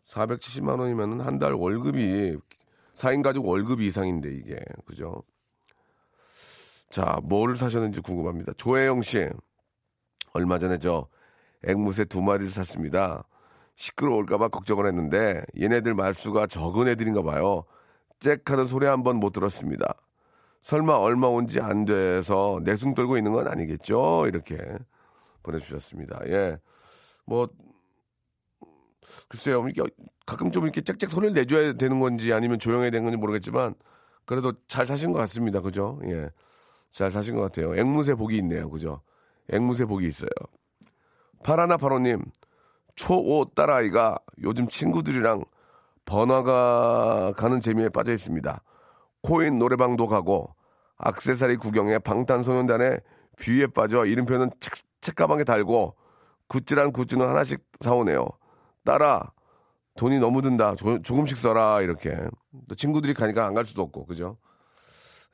470만 0.05 0.79
원이면 0.79 1.21
한 1.21 1.41
달 1.41 1.55
월급이 1.55 2.37
4인 2.97 3.23
가족 3.23 3.47
월급 3.47 3.81
이상인데 3.81 4.31
이게 4.35 4.59
그죠? 4.87 5.23
자, 6.91 7.19
뭘 7.23 7.57
사셨는지 7.57 8.01
궁금합니다. 8.01 8.53
조혜영 8.57 9.03
씨 9.03 9.29
얼마 10.33 10.59
전에 10.59 10.79
저 10.79 11.07
앵무새 11.65 12.07
두 12.07 12.23
마리를 12.23 12.51
샀습니다. 12.53 13.25
시끄러울까봐 13.75 14.49
걱정을 14.49 14.87
했는데 14.87 15.45
얘네들 15.61 15.95
말수가 15.95 16.47
적은 16.47 16.89
애들인가 16.89 17.23
봐요. 17.23 17.65
잭하는 18.21 18.67
소리 18.67 18.87
한 18.87 19.03
번 19.03 19.17
못 19.17 19.33
들었습니다. 19.33 19.95
설마 20.63 20.95
얼마 20.97 21.27
온지 21.27 21.61
안 21.61 21.85
돼서 21.85 22.61
내숭 22.65 22.95
떨고 22.95 23.19
있는 23.19 23.33
건 23.33 23.47
아니겠죠? 23.47 24.25
이렇게 24.27 24.57
보내주셨습니다. 25.43 26.21
예. 26.29 26.59
뭐, 27.27 27.49
글쎄요. 29.29 29.67
이게 29.69 29.83
가끔 30.25 30.51
좀 30.51 30.65
이렇게 30.65 30.81
짹짹 30.81 31.11
소리를 31.11 31.35
내줘야 31.35 31.73
되는 31.75 32.01
건지 32.01 32.33
아니면 32.33 32.59
조용해야 32.59 32.91
되는 32.91 33.05
건지 33.05 33.17
모르겠지만 33.17 33.75
그래도 34.25 34.53
잘 34.69 34.87
사신 34.87 35.13
것 35.13 35.19
같습니다. 35.21 35.61
그죠? 35.61 36.01
예. 36.05 36.31
잘 36.93 37.13
사신 37.13 37.35
것 37.37 37.43
같아요. 37.43 37.77
앵무새 37.77 38.15
복이 38.15 38.37
있네요. 38.39 38.71
그죠? 38.71 39.01
앵무새 39.51 39.85
복이 39.85 40.07
있어요. 40.07 40.31
파라나 41.45 41.77
파로님, 41.77 42.25
초5 42.97 43.55
딸아이가 43.55 44.19
요즘 44.43 44.67
친구들이랑 44.67 45.45
번화가 46.07 47.35
가는 47.37 47.61
재미에 47.61 47.89
빠져 47.89 48.13
있습니다. 48.13 48.63
코인 49.23 49.59
노래방도 49.59 50.07
가고 50.07 50.55
악세사리 50.97 51.57
구경에 51.57 51.99
방탄소년단의 51.99 53.01
뷔에 53.39 53.67
빠져 53.67 54.07
이름표는 54.07 54.51
책, 54.61 54.73
책가방에 55.03 55.45
달고 55.45 55.95
굿즈란 56.49 56.93
굿즈는 56.93 57.29
하나씩 57.29 57.63
사오네요. 57.81 58.27
딸아 58.87 59.33
돈이 59.99 60.19
너무 60.21 60.41
든다. 60.43 60.77
조, 60.77 61.03
조금씩 61.03 61.37
써라 61.37 61.83
이렇게. 61.83 62.17
또 62.69 62.75
친구들이 62.75 63.13
가니까 63.15 63.47
안 63.47 63.55
갈 63.55 63.67
수도 63.67 63.83
없고 63.83 64.07
그죠? 64.07 64.39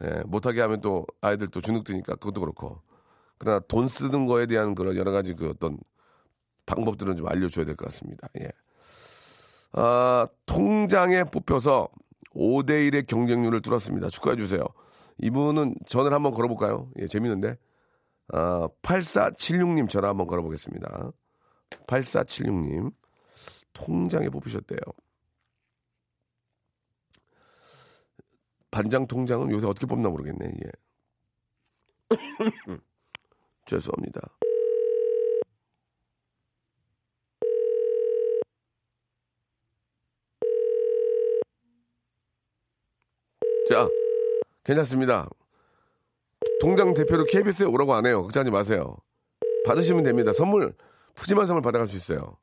예, 0.05 0.23
못하게 0.27 0.61
하면 0.63 0.81
또 0.81 1.07
아이들 1.21 1.49
또 1.49 1.61
주눅 1.61 1.85
드니까 1.85 2.17
그것도 2.17 2.41
그렇고. 2.41 2.81
그러나 3.39 3.61
돈 3.69 3.87
쓰는 3.89 4.27
거에 4.27 4.47
대한 4.47 4.75
그런 4.75 4.97
여러 4.97 5.13
가지 5.13 5.35
그 5.35 5.51
어떤 5.51 5.79
방법들은 6.67 7.17
좀 7.17 7.29
알려줘야 7.29 7.65
될 7.65 7.77
것 7.77 7.87
같습니다. 7.87 8.29
예. 8.41 8.51
아, 9.73 10.27
통장에 10.47 11.25
뽑혀서 11.25 11.89
5대1의 12.35 13.07
경쟁률을 13.07 13.63
뚫었습니다. 13.63 14.11
축하해주세요. 14.11 14.63
이분은 15.19 15.77
전화를 15.87 16.15
한번 16.15 16.33
걸어볼까요? 16.33 16.89
예, 16.99 17.07
재밌는데. 17.09 17.57
아, 18.33 18.69
8476님 18.83 19.89
전화 19.89 20.09
한번 20.09 20.27
걸어보겠습니다. 20.27 21.11
8476님. 21.87 22.93
통장에 23.73 24.29
뽑히셨대요. 24.29 24.79
반장 28.71 29.07
통장은 29.07 29.51
요새 29.51 29.67
어떻게 29.67 29.87
뽑나 29.87 30.09
모르겠네. 30.09 30.47
예. 30.65 30.71
죄송합니다. 33.67 34.21
자, 43.69 43.89
괜찮습니다. 44.65 45.29
통장 46.61 46.95
대표로 46.95 47.25
KBS에 47.25 47.67
오라고 47.67 47.95
안 47.95 48.07
해요. 48.07 48.23
걱정하지 48.23 48.51
마세요. 48.51 48.97
받으시면 49.67 50.03
됩니다. 50.03 50.33
선물, 50.33 50.75
푸짐한 51.15 51.47
선물 51.47 51.63
받아갈 51.63 51.87
수 51.87 51.97
있어요. 51.97 52.37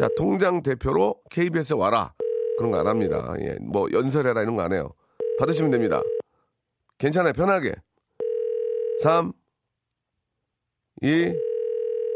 자, 0.00 0.08
통장 0.16 0.62
대표로 0.62 1.20
KBS에 1.30 1.76
와라. 1.76 2.14
그런 2.56 2.70
거 2.70 2.78
안 2.78 2.86
합니다. 2.86 3.34
예, 3.38 3.54
뭐 3.60 3.86
연설해라 3.92 4.40
이런 4.40 4.56
거 4.56 4.62
안 4.62 4.72
해요. 4.72 4.94
받으시면 5.38 5.70
됩니다. 5.70 6.00
괜찮아요. 6.96 7.34
편하게. 7.34 7.74
3, 9.02 9.30
2, 11.02 11.34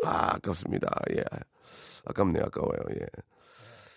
아, 0.03 0.35
아깝습니다. 0.37 0.88
예. 1.14 1.25
아깝네요. 2.07 2.44
아까워요. 2.47 2.79
예. 2.99 3.07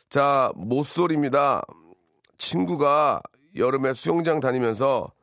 자, 0.09 0.51
모쏠입니다. 0.57 1.63
친구가 2.37 3.21
여름에 3.55 3.93
수영장 3.93 4.41
다니면서 4.41 5.13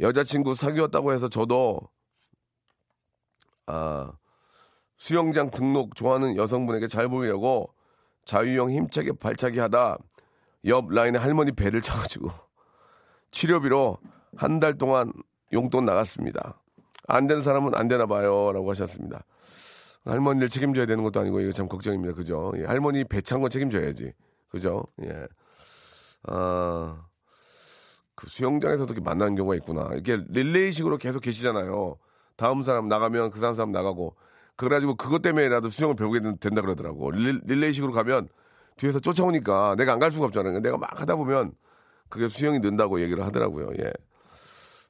여자친구 0.00 0.54
사귀었다고 0.54 1.12
해서 1.12 1.28
저도 1.28 1.80
아, 3.66 4.10
수영장 4.96 5.50
등록 5.50 5.94
좋아하는 5.96 6.36
여성분에게 6.36 6.88
잘 6.88 7.06
보이려고 7.06 7.74
자유형 8.30 8.70
힘차게 8.70 9.10
발차기 9.18 9.58
하다 9.58 9.98
옆 10.66 10.88
라인에 10.92 11.18
할머니 11.18 11.50
배를 11.50 11.82
차가지고 11.82 12.30
치료비로 13.32 13.98
한 14.36 14.60
달 14.60 14.78
동안 14.78 15.12
용돈 15.52 15.84
나갔습니다. 15.84 16.62
안 17.08 17.26
되는 17.26 17.42
사람은 17.42 17.74
안 17.74 17.88
되나 17.88 18.06
봐요. 18.06 18.52
라고 18.52 18.70
하셨습니다. 18.70 19.24
할머니를 20.04 20.48
책임져야 20.48 20.86
되는 20.86 21.02
것도 21.02 21.18
아니고 21.18 21.40
이거 21.40 21.50
참 21.50 21.66
걱정입니다. 21.66 22.14
그죠? 22.14 22.52
예, 22.56 22.64
할머니 22.66 23.02
배찬 23.02 23.40
건 23.40 23.50
책임져야지. 23.50 24.12
그죠? 24.48 24.84
예. 25.02 25.26
아, 26.28 27.04
그 28.14 28.28
수영장에서도 28.28 28.92
이렇게 28.92 29.04
만나는 29.04 29.34
경우가 29.34 29.56
있구나. 29.56 29.88
이렇게 29.92 30.22
릴레이식으로 30.28 30.98
계속 30.98 31.18
계시잖아요. 31.20 31.96
다음 32.36 32.62
사람 32.62 32.86
나가면 32.86 33.32
그 33.32 33.40
다음 33.40 33.54
사람 33.54 33.72
나가고. 33.72 34.14
그래가지고 34.60 34.94
그것 34.96 35.22
때문에라도 35.22 35.70
수영을 35.70 35.96
배우게 35.96 36.20
된다 36.38 36.60
그러더라고. 36.60 37.10
릴, 37.12 37.40
릴레이식으로 37.46 37.92
가면 37.92 38.28
뒤에서 38.76 39.00
쫓아오니까 39.00 39.74
내가 39.76 39.94
안 39.94 39.98
갈 39.98 40.12
수가 40.12 40.26
없잖아요. 40.26 40.60
내가 40.60 40.76
막 40.76 41.00
하다 41.00 41.16
보면 41.16 41.52
그게 42.10 42.28
수영이 42.28 42.58
는다고 42.58 43.00
얘기를 43.00 43.24
하더라고요. 43.24 43.70
예. 43.80 43.90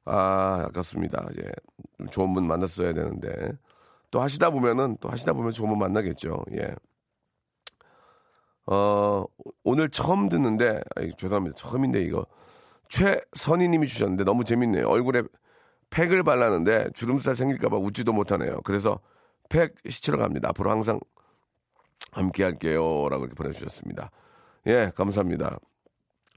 아, 0.04 0.64
아깝습니다. 0.66 1.24
예. 1.40 2.06
좋은 2.11 2.33
분 2.33 2.48
만났어야 2.48 2.92
되는데. 2.94 3.52
또 4.11 4.20
하시다 4.20 4.50
보면은, 4.50 4.96
또 5.00 5.09
하시다 5.09 5.35
보면 5.35 5.52
좋은 5.52 5.68
분 5.70 5.78
만나겠죠. 5.78 6.44
예. 6.59 6.74
어, 8.66 9.24
오늘 9.62 9.88
처음 9.88 10.28
듣는데, 10.28 10.80
아이, 10.96 11.12
죄송합니다. 11.16 11.54
처음인데 11.56 12.02
이거. 12.02 12.26
최선희 12.88 13.68
님이 13.68 13.87
주셨는데 13.87 14.24
너무 14.24 14.42
재밌네요. 14.42 14.88
얼굴에 14.88 15.22
팩을 15.90 16.24
발랐는데 16.24 16.90
주름살 16.94 17.37
생길까봐 17.37 17.76
웃지도 17.76 18.12
못하네요. 18.12 18.62
그래서 18.64 18.98
팩 19.50 19.74
씻으러 19.87 20.16
갑니다. 20.16 20.48
앞으로 20.48 20.70
항상 20.70 20.98
함께 22.12 22.42
할게요. 22.44 23.08
라고 23.10 23.24
이렇게 23.24 23.34
보내주셨습니다. 23.34 24.10
예, 24.66 24.90
감사합니다. 24.96 25.58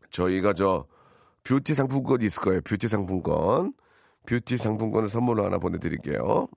저희가 0.10 0.54
저 0.54 0.86
뷰티 1.44 1.74
상품권이 1.74 2.26
있을 2.26 2.42
거예요. 2.42 2.62
뷰티 2.62 2.88
상품권. 2.90 3.74
뷰티 4.26 4.58
상품권을 4.58 5.10
선물로 5.10 5.46
하나 5.46 5.58
보내드릴게요. 5.60 6.48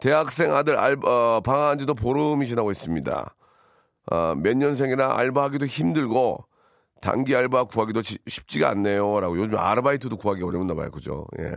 대학생 0.00 0.52
아들 0.54 0.76
알바, 0.78 1.36
어, 1.36 1.40
방학한 1.40 1.78
지도 1.78 1.94
보름이 1.94 2.46
지나고 2.46 2.70
있습니다. 2.72 3.34
어, 4.10 4.34
몇 4.34 4.56
년생이라 4.56 5.16
알바하기도 5.16 5.66
힘들고 5.66 6.44
단기 7.00 7.36
알바 7.36 7.64
구하기도 7.64 8.02
지- 8.02 8.18
쉽지가 8.26 8.68
않네요. 8.70 9.20
라고 9.20 9.38
요즘 9.38 9.58
아르바이트도 9.58 10.16
구하기 10.16 10.42
어려웠나 10.42 10.74
봐요. 10.74 10.90
그죠? 10.90 11.26
예. 11.38 11.54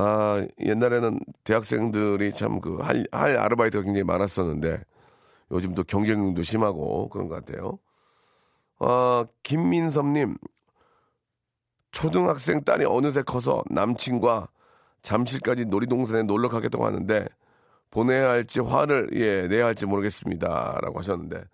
아, 0.00 0.46
옛날에는 0.60 1.18
대학생들이 1.44 2.32
참 2.32 2.60
그 2.60 2.76
할, 2.78 3.04
할 3.12 3.36
아르바이트가 3.36 3.82
굉장히 3.84 4.04
많았었는데 4.04 4.80
요즘 5.52 5.74
또 5.74 5.82
경쟁률도 5.84 6.42
심하고 6.42 7.08
그런 7.08 7.28
것 7.28 7.44
같아요. 7.44 7.78
아, 8.78 9.26
김민섭님, 9.42 10.36
초등학생 11.90 12.64
딸이 12.64 12.84
어느새 12.84 13.22
커서 13.22 13.64
남친과 13.70 14.48
잠실까지 15.02 15.66
놀이동산에 15.66 16.22
놀러 16.24 16.48
가겠다고 16.48 16.86
하는데 16.86 17.26
보내야 17.90 18.30
할지 18.30 18.60
화를 18.60 19.10
예 19.14 19.48
내야 19.48 19.66
할지 19.66 19.86
모르겠습니다라고 19.86 20.98
하셨는데 20.98 21.44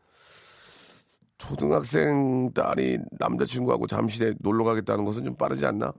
초등학생 1.39 2.53
딸이 2.53 2.99
남자친구하고 3.13 3.87
잠실에 3.87 4.35
놀러 4.41 4.65
가겠다는 4.65 5.05
것은 5.05 5.25
좀 5.25 5.37
빠르지 5.37 5.67
않나? 5.67 5.93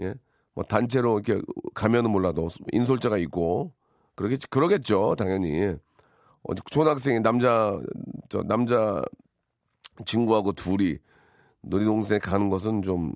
예, 0.00 0.14
뭐 0.54 0.64
단체로 0.64 1.20
이렇게 1.20 1.42
가면은 1.74 2.10
몰라도 2.10 2.48
인솔자가 2.72 3.16
있고 3.18 3.72
그러겠 4.16 4.40
그러겠죠 4.50 5.14
당연히 5.16 5.74
어, 6.42 6.54
초등학생이 6.70 7.20
남자 7.20 7.78
저 8.28 8.42
남자 8.42 9.02
친구하고 10.04 10.52
둘이 10.52 10.98
놀이동산에 11.62 12.18
가는 12.20 12.48
것은 12.48 12.80
좀, 12.82 13.12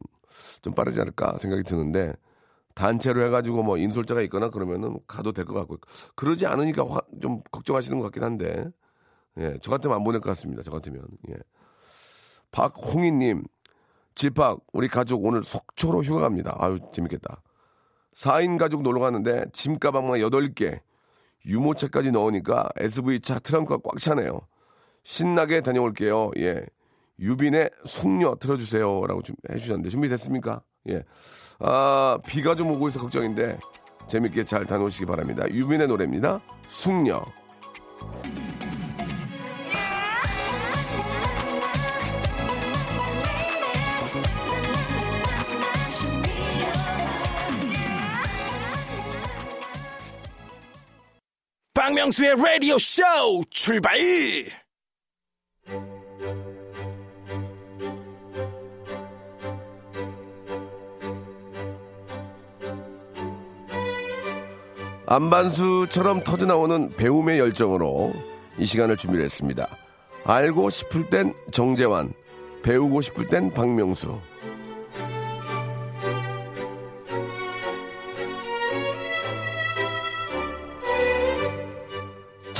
좀 0.61 0.75
빠르지 0.75 1.01
않을까 1.01 1.39
생각이 1.39 1.63
드는데, 1.63 2.13
단체로 2.75 3.25
해가지고 3.25 3.63
뭐 3.63 3.79
인솔자가 3.79 4.21
있거나 4.23 4.51
그러면은 4.51 4.99
가도 5.07 5.33
될 5.33 5.47
것 5.47 5.55
같고 5.55 5.79
그러지 6.15 6.47
않으니까 6.47 6.85
화- 6.85 7.01
좀 7.23 7.41
걱정하시는 7.53 7.99
것 7.99 8.05
같긴 8.07 8.23
한데 8.25 8.69
예, 9.39 9.57
저 9.63 9.71
같으면 9.71 9.97
안 9.97 10.05
보낼 10.05 10.21
것 10.21 10.29
같습니다. 10.31 10.63
저 10.63 10.71
같으면 10.71 11.07
예. 11.31 11.35
박홍희님 12.51 13.45
집합 14.15 14.59
우리 14.73 14.89
가족 14.89 15.25
오늘 15.25 15.43
속초로 15.43 16.03
휴가 16.03 16.23
갑니다. 16.23 16.57
아유 16.59 16.79
재밌겠다. 16.93 17.43
4인 18.15 18.59
가족 18.59 18.83
놀러 18.83 19.01
갔는데 19.01 19.47
짐 19.53 19.79
가방만 19.79 20.21
8개 20.21 20.81
유모차까지 21.47 22.11
넣으니까 22.13 22.69
SV차 22.77 23.39
트렁크가 23.41 23.79
꽉 23.85 23.99
차네요. 23.99 24.41
신나게 25.03 25.61
다녀올게요. 25.61 26.31
예. 26.39 26.65
유빈의 27.19 27.71
숙녀 27.85 28.35
틀어주세요. 28.37 29.07
라고 29.07 29.23
좀 29.23 29.37
해주셨는데 29.51 29.89
준비됐습니까? 29.91 30.63
예. 30.89 31.05
아, 31.61 32.19
비가 32.27 32.55
좀 32.55 32.71
오고 32.71 32.89
있어 32.89 33.01
걱정인데 33.01 33.59
재밌게 34.09 34.45
잘 34.45 34.65
다녀오시기 34.65 35.07
바랍니다. 35.07 35.49
유빈의 35.49 35.89
노래입니다. 35.89 36.41
숙녀. 36.67 37.23
박명수의 51.85 52.37
라디오 52.37 52.79
쇼 52.79 53.03
출발! 53.51 53.99
안반수처럼 65.07 66.25
터져나오는 66.25 66.89
배움의 66.97 67.39
열정으로 67.39 68.15
이 68.57 68.65
시간을 68.65 68.97
준비를 68.97 69.23
했습니다. 69.23 69.69
알고 70.25 70.71
싶을 70.71 71.11
땐 71.11 71.35
정재환, 71.53 72.15
배우고 72.63 73.03
싶을 73.03 73.29
땐 73.29 73.53
박명수. 73.53 74.19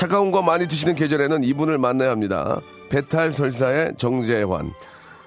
차가운 0.05 0.31
거 0.31 0.43
많이 0.43 0.67
드시는 0.67 0.93
계절에는 0.93 1.43
이분을 1.43 1.79
만나야 1.79 2.11
합니다. 2.11 2.61
배탈 2.89 3.31
설사의 3.31 3.93
정재환, 3.97 4.71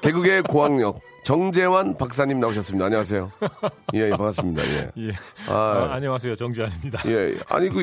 개그의 0.02 0.42
고학력 0.42 1.00
정재환 1.28 1.98
박사님 1.98 2.40
나오셨습니다. 2.40 2.86
안녕하세요. 2.86 3.30
예, 3.92 4.08
반갑습니다. 4.08 4.62
예. 4.64 4.90
예. 4.96 5.10
아, 5.46 5.52
아, 5.52 5.94
안녕하세요. 5.96 6.34
정주환입니다. 6.34 7.02
예, 7.10 7.36
아니 7.50 7.68
그 7.68 7.82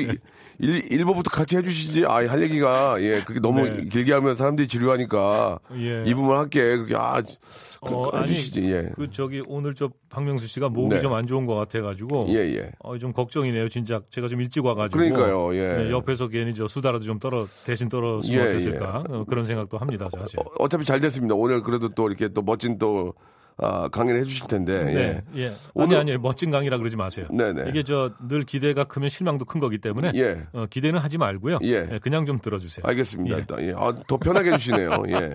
일, 0.57 0.91
일부부터 0.91 1.29
같이 1.29 1.55
해주시지. 1.55 2.05
아, 2.07 2.27
할 2.27 2.41
얘기가 2.41 2.99
예, 3.01 3.23
그게 3.23 3.39
너무 3.39 3.69
네. 3.69 3.83
길게 3.83 4.13
하면 4.13 4.33
사람들이 4.33 4.67
지루하니까 4.67 5.59
예. 5.75 6.03
이 6.07 6.15
부분 6.15 6.35
할게. 6.37 6.75
그게 6.75 6.95
아, 6.95 7.21
그, 7.21 7.93
어, 7.93 8.09
아니, 8.13 8.23
해주시지. 8.23 8.63
예, 8.63 8.89
그 8.95 9.11
저기 9.11 9.43
오늘 9.45 9.75
저 9.75 9.91
박명수 10.09 10.47
씨가 10.47 10.69
목이 10.69 10.95
네. 10.95 11.01
좀안 11.01 11.27
좋은 11.27 11.45
것 11.45 11.53
같아가지고 11.53 12.25
예, 12.29 12.37
예. 12.55 12.71
어, 12.79 12.97
좀 12.97 13.13
걱정이네요. 13.13 13.69
진짜 13.69 14.01
제가 14.09 14.27
좀 14.27 14.41
일찍 14.41 14.65
와가지고 14.65 14.97
그러니까요. 14.97 15.55
예. 15.55 15.83
네, 15.83 15.91
옆에서 15.91 16.29
괜히 16.29 16.55
저 16.55 16.67
수다라도 16.67 17.03
좀 17.03 17.19
떨어 17.19 17.45
대신 17.63 17.89
떨어지면 17.89 18.43
예, 18.43 18.49
어땠을까 18.49 19.03
어, 19.07 19.25
그런 19.29 19.45
생각도 19.45 19.77
합니다. 19.77 20.09
사실. 20.11 20.39
어, 20.39 20.43
어차피 20.57 20.83
잘 20.83 20.99
됐습니다. 20.99 21.35
오늘 21.35 21.61
그래도 21.61 21.89
또 21.89 22.07
이렇게 22.07 22.27
또 22.29 22.41
멋진 22.41 22.79
또 22.79 23.13
아, 23.57 23.87
강의를 23.87 24.19
해주실 24.21 24.47
텐데. 24.47 24.83
네, 24.83 25.21
예. 25.37 25.51
오늘- 25.73 25.97
아니 25.97 26.11
아니 26.11 26.17
멋진 26.17 26.51
강의라 26.51 26.77
그러지 26.77 26.97
마세요. 26.97 27.25
네네. 27.31 27.65
이게 27.69 27.83
저 27.83 28.11
늘 28.27 28.43
기대가 28.43 28.83
크면 28.83 29.07
실망도 29.09 29.45
큰 29.45 29.59
거기 29.61 29.77
때문에 29.77 30.11
예. 30.15 30.41
어, 30.51 30.65
기대는 30.69 30.99
하지 30.99 31.17
말고요. 31.17 31.59
예. 31.63 31.87
예, 31.93 31.99
그냥 32.01 32.25
좀 32.25 32.39
들어주세요. 32.39 32.85
알겠습니다. 32.85 33.35
예. 33.35 33.39
일단, 33.39 33.61
예. 33.61 33.73
아, 33.77 33.95
더 34.07 34.17
편하게 34.17 34.51
해주시네요. 34.51 35.03
예. 35.09 35.33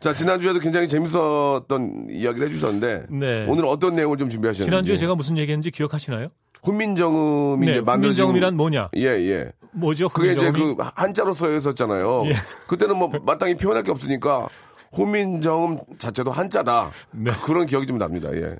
자, 0.00 0.12
지난 0.12 0.40
주에도 0.42 0.58
굉장히 0.58 0.88
재밌었던 0.88 2.08
이야기를 2.10 2.48
해주셨는데. 2.48 3.06
네. 3.10 3.46
오늘 3.48 3.64
어떤 3.64 3.94
내용을 3.94 4.18
좀 4.18 4.28
준비하셨는지. 4.28 4.68
지난 4.70 4.84
주에 4.84 4.96
제가 4.98 5.14
무슨 5.14 5.38
얘기했는지 5.38 5.70
기억하시나요? 5.70 6.28
훈민정음이 6.62 7.66
네, 7.66 7.80
만들어진. 7.80 8.24
훈민정음이란 8.24 8.56
뭐냐? 8.56 8.88
예, 8.96 9.02
예. 9.06 9.52
뭐죠? 9.72 10.08
그게 10.08 10.32
이제 10.32 10.40
훈민정음이? 10.40 10.76
그 10.76 10.82
한자로 10.94 11.32
써 11.34 11.54
있었잖아요. 11.56 12.24
예. 12.26 12.34
그때는 12.68 12.96
뭐 12.96 13.10
마땅히 13.24 13.54
표현할 13.56 13.82
게 13.84 13.90
없으니까 13.90 14.48
훈민정음 14.94 15.78
자체도 15.98 16.30
한자다. 16.30 16.90
네. 17.10 17.32
그런 17.44 17.66
기억이 17.66 17.86
좀 17.86 17.98
납니다. 17.98 18.34
예. 18.34 18.56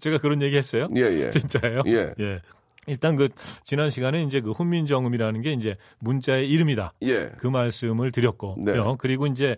제가 0.00 0.18
그런 0.18 0.42
얘기 0.42 0.56
했어요? 0.56 0.88
예, 0.96 1.02
예. 1.02 1.30
진짜예요? 1.30 1.82
예. 1.86 2.40
일단 2.86 3.16
그 3.16 3.28
지난 3.64 3.90
시간에 3.90 4.22
이제 4.22 4.40
그 4.40 4.52
훈민정음이라는 4.52 5.42
게 5.42 5.52
이제 5.52 5.76
문자의 5.98 6.48
이름이다. 6.48 6.92
예. 7.02 7.30
그 7.36 7.46
말씀을 7.46 8.12
드렸고 8.12 8.56
네. 8.58 8.76
요 8.76 8.96
그리고 8.98 9.26
이제 9.26 9.56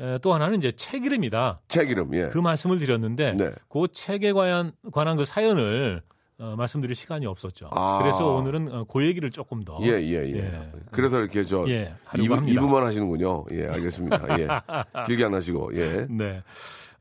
에, 0.00 0.18
또 0.22 0.32
하나는 0.32 0.58
이제 0.58 0.72
책 0.72 1.04
이름이다. 1.04 1.60
책 1.68 1.90
이름, 1.90 2.14
예. 2.14 2.28
그 2.28 2.38
말씀을 2.38 2.78
드렸는데 2.78 3.34
네. 3.34 3.50
그 3.68 3.88
책에 3.92 4.32
관한 4.32 4.72
관한 4.92 5.16
그 5.16 5.24
사연을 5.24 6.02
어, 6.40 6.54
말씀드릴 6.56 6.94
시간이 6.94 7.26
없었죠. 7.26 7.68
아. 7.72 7.98
그래서 8.00 8.32
오늘은 8.34 8.72
어, 8.72 8.84
그 8.84 9.04
얘기를 9.04 9.30
조금 9.30 9.64
더 9.64 9.78
예, 9.82 9.88
예, 9.88 10.24
예. 10.24 10.36
예. 10.36 10.72
그래서 10.92 11.18
이렇게 11.18 11.44
저 11.44 11.64
예, 11.68 11.94
하려고 12.04 12.24
이부, 12.24 12.34
합니다. 12.34 12.60
이부만 12.60 12.86
하시는군요. 12.86 13.46
예, 13.52 13.66
알겠습니다. 13.66 14.38
예. 14.38 14.46
길게 15.06 15.24
안 15.24 15.34
하시고, 15.34 15.70
예. 15.74 16.06
네. 16.08 16.42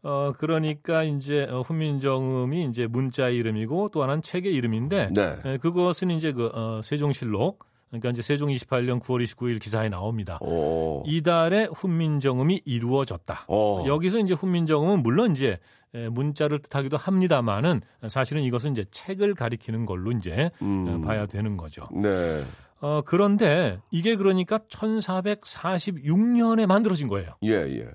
어 0.03 0.31
그러니까 0.37 1.03
이제 1.03 1.47
어, 1.49 1.61
훈민정음이 1.61 2.65
이제 2.65 2.87
문자 2.87 3.29
이름이고 3.29 3.89
또 3.89 4.03
하나는 4.03 4.21
책의 4.21 4.53
이름인데 4.53 5.09
네. 5.13 5.37
에, 5.43 5.57
그것은 5.57 6.11
이제 6.11 6.31
그 6.31 6.51
어, 6.53 6.81
세종실록 6.83 7.65
그러니까 7.89 8.09
이제 8.09 8.21
세종 8.21 8.49
28년 8.49 9.01
9월 9.01 9.23
29일 9.23 9.59
기사에 9.59 9.89
나옵니다. 9.89 10.37
오. 10.41 11.03
이달에 11.05 11.67
훈민정음이 11.73 12.61
이루어졌다. 12.65 13.45
어. 13.47 13.83
여기서 13.87 14.19
이제 14.19 14.33
훈민정음은 14.33 15.01
물론 15.01 15.31
이제 15.31 15.51
에, 15.51 15.57
문자를 15.93 16.61
뜻하기도 16.61 16.97
합니다만은 16.97 17.81
사실은 18.09 18.43
이것은 18.43 18.71
이제 18.71 18.85
책을 18.91 19.35
가리키는 19.35 19.85
걸로 19.85 20.11
이제 20.11 20.51
음. 20.61 20.87
어, 20.87 21.05
봐야 21.05 21.25
되는 21.25 21.57
거죠. 21.57 21.87
네. 21.93 22.43
어, 22.79 23.01
그런데 23.05 23.79
이게 23.91 24.15
그러니까 24.15 24.59
1446년에 24.59 26.67
만들어진 26.67 27.07
거예요. 27.07 27.35
예, 27.43 27.53
예. 27.53 27.89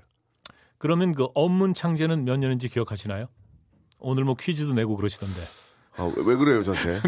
그러면 0.77 1.13
그 1.13 1.27
언문 1.33 1.73
창제는 1.73 2.25
몇 2.25 2.37
년인지 2.37 2.67
기억하시나요? 2.67 3.27
오늘 3.99 4.25
뭐 4.25 4.35
퀴즈도 4.35 4.73
내고 4.73 4.97
그러시던데. 4.97 5.39
아, 5.95 6.11
왜, 6.17 6.23
왜 6.25 6.35
그래요, 6.35 6.63
저한테? 6.63 6.99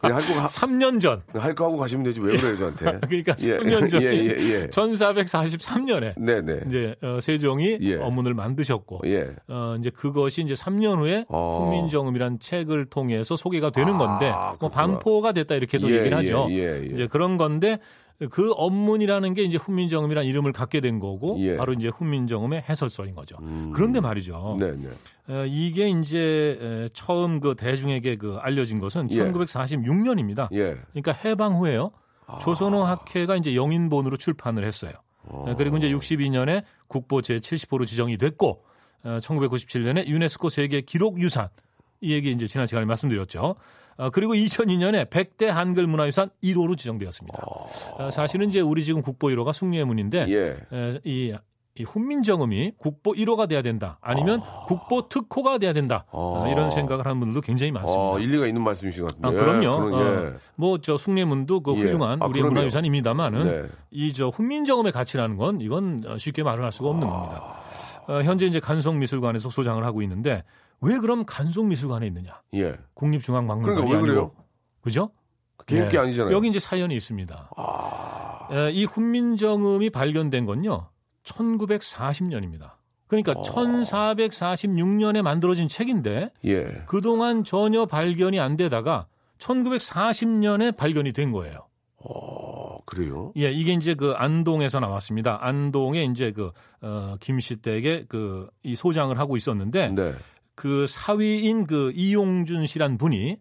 그냥 0.00 0.16
할 0.16 0.26
거, 0.26 0.40
하- 0.40 0.46
3년 0.46 0.98
전. 1.00 1.22
할 1.34 1.54
거 1.54 1.66
하고 1.66 1.76
가시면 1.76 2.04
되지. 2.04 2.20
왜 2.22 2.36
그래요, 2.36 2.56
저한테? 2.56 2.84
그러니까 3.06 3.34
예, 3.40 3.58
3년 3.58 3.90
전에 3.90 4.04
예, 4.04 4.10
예, 4.14 4.28
예. 4.62 4.66
1443년에 4.68 6.14
네네. 6.16 6.60
이제 6.68 6.94
어, 7.02 7.18
세종이 7.20 7.78
예. 7.80 7.96
언문을 7.96 8.34
만드셨고 8.34 9.00
예. 9.06 9.28
어, 9.48 9.76
이제 9.78 9.90
그것이 9.90 10.42
이제 10.42 10.54
3년 10.54 10.98
후에 11.00 11.26
어. 11.28 11.64
훈민정음이란 11.66 12.38
책을 12.40 12.86
통해서 12.86 13.36
소개가 13.36 13.70
되는 13.70 13.98
건데 13.98 14.30
아, 14.34 14.54
뭐. 14.58 14.68
반포가 14.70 15.32
됐다 15.32 15.54
이렇게도 15.54 15.90
예, 15.90 15.98
얘기를 15.98 16.16
하죠. 16.18 16.46
예, 16.50 16.54
예, 16.54 16.82
예. 16.82 16.86
이제 16.86 17.06
그런 17.06 17.36
건데 17.36 17.78
그 18.30 18.52
언문이라는 18.56 19.34
게 19.34 19.42
이제 19.42 19.58
훈민정음이란 19.58 20.24
이름을 20.24 20.52
갖게 20.52 20.80
된 20.80 21.00
거고 21.00 21.36
예. 21.40 21.52
음. 21.52 21.56
바로 21.58 21.72
이제 21.72 21.88
훈민정음의 21.88 22.64
해설서인 22.68 23.14
거죠. 23.14 23.36
그런데 23.72 24.00
말이죠. 24.00 24.56
네네. 24.60 24.88
어, 25.28 25.44
이게 25.46 25.88
이제 25.88 26.58
에, 26.60 26.88
처음 26.92 27.40
그 27.40 27.54
대중에게 27.54 28.16
그 28.16 28.36
알려진 28.40 28.78
것은 28.78 29.08
예. 29.12 29.18
1946년입니다. 29.18 30.48
예. 30.52 30.76
그러니까 30.92 31.12
해방 31.12 31.58
후에요. 31.58 31.90
아. 32.26 32.38
조선어 32.38 32.84
학회가 32.84 33.36
이제 33.36 33.54
영인본으로 33.54 34.16
출판을 34.16 34.64
했어요. 34.64 34.92
어, 35.24 35.54
그리고 35.56 35.76
이제 35.76 35.88
62년에 35.88 36.64
국보 36.88 37.22
제 37.22 37.38
70호로 37.38 37.86
지정이 37.86 38.18
됐고 38.18 38.64
어, 39.04 39.18
1997년에 39.20 40.06
유네스코 40.06 40.48
세계 40.48 40.80
기록 40.80 41.20
유산 41.20 41.48
이 42.00 42.12
얘기 42.12 42.32
이제 42.32 42.46
지난 42.46 42.66
시간에 42.66 42.84
말씀드렸죠. 42.86 43.54
어, 43.96 44.10
그리고 44.10 44.34
2002년에 44.34 45.08
100대 45.08 45.46
한글 45.46 45.86
문화유산 45.86 46.30
1호로 46.42 46.76
지정되었습니다. 46.76 47.38
어, 47.98 48.10
사실은 48.10 48.48
이제 48.48 48.60
우리 48.60 48.84
지금 48.84 49.02
국보 49.02 49.28
1호가 49.28 49.52
숭례 49.52 49.84
문인데 49.84 50.26
예. 50.28 50.56
에, 50.76 51.00
이, 51.04 51.34
이 51.78 51.84
훈민정음이 51.84 52.72
국보 52.78 53.12
1호가 53.12 53.48
돼야 53.48 53.62
된다. 53.62 53.98
아니면 54.02 54.42
국보 54.66 55.08
특호가 55.08 55.56
돼야 55.58 55.72
된다. 55.72 56.04
어, 56.10 56.46
이런 56.52 56.70
생각을 56.70 57.06
하는 57.06 57.18
분들도 57.18 57.40
굉장히 57.40 57.72
많습니다. 57.72 58.00
어, 58.02 58.18
일리가 58.18 58.46
있는 58.46 58.62
말씀이신 58.62 59.06
것 59.06 59.16
아, 59.22 59.30
같은데. 59.30 59.44
그럼요. 59.44 59.84
그런, 59.90 60.00
예. 60.00 60.28
어, 60.28 60.32
뭐저 60.56 60.98
숭례문도 60.98 61.60
그 61.60 61.74
예. 61.74 61.78
훌륭한 61.78 62.22
아, 62.22 62.26
우리의 62.26 62.42
그럼요. 62.42 62.54
문화유산입니다만은 62.54 63.44
네. 63.44 63.68
이저 63.90 64.28
훈민정음의 64.28 64.92
가치라는 64.92 65.36
건 65.36 65.60
이건 65.60 66.00
어, 66.08 66.18
쉽게 66.18 66.42
말을 66.42 66.62
할 66.62 66.72
수가 66.72 66.90
없는 66.90 67.08
겁니다. 67.08 67.62
어, 68.08 68.20
현재 68.22 68.46
이제 68.46 68.60
간송미술관에서 68.60 69.48
소장을 69.48 69.82
하고 69.84 70.02
있는데 70.02 70.42
왜 70.82 70.98
그럼 70.98 71.24
간송미술관에 71.24 72.06
있느냐? 72.08 72.42
예. 72.54 72.76
국립중앙박물관이 72.94 73.76
그러니까 73.76 73.90
왜 73.90 73.98
아니고 73.98 74.06
그래요? 74.06 74.32
그죠? 74.82 75.10
개인 75.66 75.88
게 75.88 75.96
네. 75.96 75.98
아니잖아요. 75.98 76.34
여기 76.34 76.48
이제 76.48 76.58
사연이 76.58 76.94
있습니다. 76.96 77.50
에, 78.50 78.70
이 78.72 78.84
훈민정음이 78.84 79.90
발견된 79.90 80.44
건요. 80.44 80.88
1940년입니다. 81.24 82.72
그러니까 83.06 83.34
1446년에 83.34 85.22
만들어진 85.22 85.68
책인데 85.68 86.32
예. 86.46 86.64
그동안 86.86 87.44
전혀 87.44 87.86
발견이 87.86 88.40
안 88.40 88.56
되다가 88.56 89.06
1940년에 89.38 90.76
발견이 90.76 91.12
된 91.12 91.30
거예요. 91.30 91.68
어, 91.98 92.78
그래요? 92.84 93.32
예, 93.36 93.50
이게 93.52 93.72
이제 93.72 93.94
그 93.94 94.12
안동에서 94.16 94.80
나왔습니다. 94.80 95.38
안동에 95.42 96.04
이제 96.04 96.32
그, 96.32 96.50
어, 96.80 97.16
김씨댁에 97.20 98.06
그, 98.08 98.48
이 98.64 98.74
소장을 98.74 99.16
하고 99.18 99.36
있었는데, 99.36 99.90
네. 99.90 100.12
그 100.54 100.86
사위인 100.86 101.66
그 101.66 101.92
이용준 101.94 102.66
씨란 102.66 102.98
분이, 102.98 103.38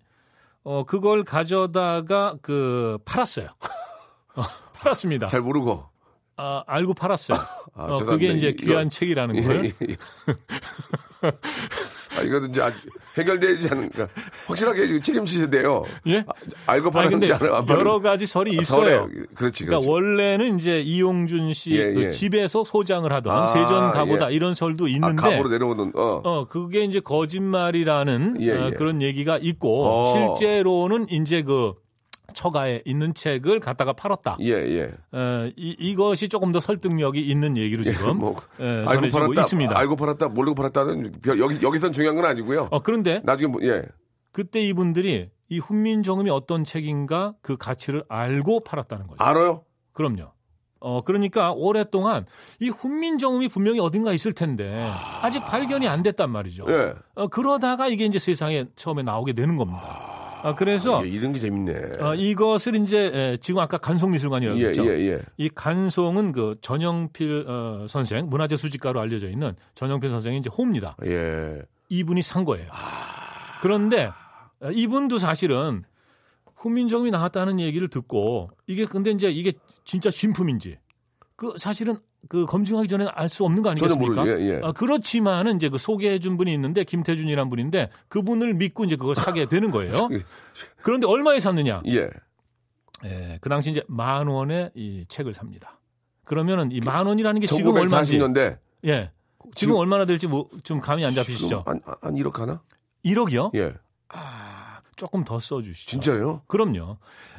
어, 0.64 0.84
그걸 0.86 1.24
가져다가 1.24 2.38
그, 2.42 2.98
팔았어요. 3.06 3.50
어, 4.36 4.44
팔았습니다. 4.74 5.28
잘 5.28 5.42
모르고. 5.42 5.86
아, 6.38 6.64
알고 6.68 6.94
팔았어요. 6.94 7.38
아, 7.76 7.84
어. 7.86 7.96
그게 8.04 8.30
이제 8.30 8.50
이거- 8.50 8.66
귀한 8.66 8.90
책이라는 8.90 9.36
예, 9.36 9.42
걸. 9.44 9.66
예, 9.66 9.72
예. 9.90 9.98
아, 12.18 12.22
이것도 12.22 12.48
이제 12.48 12.62
아직 12.62 12.90
해결되지 13.18 13.70
않으니까 13.72 14.08
확실하게 14.48 14.88
지금 14.88 15.02
책임지신데요. 15.02 15.86
예? 16.08 16.24
아, 16.28 16.34
알고 16.66 16.92
안안 16.94 17.22
여러 17.70 18.02
가지 18.02 18.26
설이 18.26 18.58
아, 18.58 18.62
있어요. 18.62 19.08
그렇지, 19.08 19.34
그렇지. 19.36 19.66
그러니까 19.66 19.92
원래는 19.92 20.58
이제 20.58 20.82
이용준 20.82 21.54
씨 21.54 21.72
예, 21.74 21.94
그 21.94 22.04
예. 22.04 22.12
집에서 22.12 22.64
소장을 22.64 23.12
하던 23.12 23.36
아, 23.36 23.48
세전 23.48 23.92
가보다 23.92 24.32
예. 24.32 24.36
이런 24.36 24.54
설도 24.54 24.86
아, 24.86 24.90
있는데 24.90 25.22
갑으로 25.22 25.50
내려오는, 25.50 25.92
어. 25.96 26.22
어, 26.24 26.48
그게 26.48 26.84
이제 26.84 27.00
거짓말이라는 27.00 28.38
예, 28.42 28.52
어, 28.52 28.68
예. 28.68 28.72
그런 28.72 29.02
얘기가 29.02 29.38
있고 29.42 29.88
어. 29.88 30.36
실제로는 30.36 31.08
이제 31.10 31.44
그 31.44 31.74
처가에 32.34 32.82
있는 32.86 33.14
책을 33.14 33.60
갖다가 33.60 33.94
팔았다. 33.94 34.38
예, 34.42 34.52
예. 34.54 34.92
어, 35.12 35.50
이, 35.56 35.76
이것이 35.80 36.28
조금 36.30 36.52
더 36.52 36.60
설득력이 36.60 37.22
있는 37.22 37.58
얘기로 37.58 37.84
지금 37.84 38.18
뭐, 38.18 38.36
예, 38.60 38.66
알고 38.66 38.86
전해지고 38.94 39.20
팔았다, 39.20 39.42
있습니다. 39.42 39.78
알고 39.78 39.96
팔았다, 39.96 40.28
모르고 40.30 40.56
팔았다는 40.56 41.12
별- 41.22 41.40
여기, 41.40 41.64
여기선 41.66 41.92
중요한 41.92 42.16
건 42.16 42.26
아니고요. 42.26 42.68
어, 42.72 42.80
그런데 42.80 43.22
나중에, 43.24 43.52
뭐, 43.52 43.62
예. 43.64 43.84
그때 44.32 44.62
이분들이 44.62 45.30
이 45.50 45.60
훈민정음이 45.60 46.30
어떤 46.30 46.64
책인가 46.64 47.34
그 47.42 47.58
가치를 47.58 48.04
알고 48.08 48.62
팔았다는 48.62 49.08
거죠. 49.08 49.22
알아요? 49.24 49.64
그럼요. 49.94 50.32
어, 50.84 51.02
그러니까 51.02 51.52
오랫동안 51.52 52.26
이 52.60 52.70
훈민정음이 52.70 53.50
분명히 53.50 53.80
어딘가 53.80 54.14
있을 54.14 54.34
텐데 54.34 54.90
아직 55.22 55.42
발견이 55.46 55.88
안 55.88 56.02
됐단 56.02 56.32
말이죠. 56.32 56.66
예. 56.70 56.94
어, 57.14 57.28
그러다가 57.28 57.88
이게 57.88 58.06
이제 58.06 58.18
세상에 58.18 58.66
처음에 58.76 59.04
나오게 59.04 59.34
되는 59.34 59.58
겁니다. 59.58 60.00
아, 60.44 60.56
그래서 60.56 61.02
예, 61.06 61.10
이런 61.10 61.34
게 61.34 61.40
재밌네. 61.40 61.74
어, 62.00 62.16
이것을 62.16 62.76
이제 62.76 63.12
에, 63.14 63.38
지금 63.38 63.60
아까 63.60 63.78
간송미술관이라고 63.78 64.60
예, 64.60 64.68
했죠. 64.68 64.86
예, 64.86 65.12
예. 65.12 65.20
이 65.38 65.50
간송은 65.50 66.32
그 66.32 66.56
전영필 66.62 67.46
어, 67.48 67.86
선생 67.88 68.28
문화재 68.30 68.58
수집가로 68.58 69.00
알려져 69.00 69.30
있는 69.30 69.56
전영필 69.76 70.10
선생이 70.10 70.38
이제 70.38 70.50
호입니다. 70.50 70.98
예. 71.06 71.62
이분이 71.90 72.22
산 72.22 72.44
거예요. 72.44 72.70
그런데 73.62 74.12
어, 74.62 74.72
이분도 74.72 75.20
사실은 75.20 75.84
훈민정음이 76.56 77.10
나왔다는 77.12 77.60
얘기를 77.60 77.88
듣고 77.88 78.50
이게 78.68 78.86
근데 78.86 79.12
이제 79.12 79.30
이게 79.30 79.54
진짜 79.84 80.10
진품인지 80.10 80.78
그 81.36 81.56
사실은 81.58 81.98
그 82.30 82.46
검증하기 82.46 82.88
전에 82.88 83.06
알 83.14 83.28
수 83.30 83.44
없는 83.46 83.64
거 83.64 83.72
아니겠습니까? 83.72 84.22
모르죠. 84.24 84.40
예, 84.42 84.50
예. 84.56 84.62
아, 84.64 84.72
그렇지만은 84.72 85.56
이제 85.58 85.70
그 85.70 85.78
소개해 85.78 86.20
준 86.20 86.38
분이 86.38 86.54
있는데 86.54 86.84
김태준이란 86.84 87.50
분인데 87.50 87.90
그분을 88.10 88.54
믿고 88.54 88.86
이제 88.86 88.96
그걸 88.96 89.16
사게 89.16 89.46
되는 89.46 89.72
거예요. 89.72 89.92
그런데 90.84 91.08
얼마에 91.08 91.40
샀느냐? 91.40 91.82
예. 91.88 92.10
예, 93.06 93.38
그 93.42 93.50
당시 93.50 93.72
이제 93.72 93.84
만 93.88 94.28
원에 94.28 94.70
이 94.76 95.06
책을 95.10 95.34
삽니다. 95.34 95.80
그러면은 96.26 96.72
이 96.72 96.80
만 96.80 97.08
원이라는 97.08 97.42
게 97.42 97.48
지금 97.48 97.76
얼마인지 97.76 98.18
1940년대. 98.20 98.58
예. 98.86 99.12
지금 99.40 99.52
지금- 99.56 99.76
얼마나 99.76 100.06
될지 100.06 100.28
뭐 100.28 100.48
좀 100.64 100.80
감이 100.80 101.04
안 101.06 101.14
잡히시죠? 101.14 101.64
한, 101.66 101.82
한 102.02 102.16
1억 102.16 102.36
하나? 102.38 102.62
1억이요? 103.04 103.56
예. 103.56 103.74
아, 104.10 104.51
조금 105.02 105.24
더 105.24 105.40
써주시죠. 105.40 105.90
진짜요? 105.90 106.42
그럼요. 106.46 106.98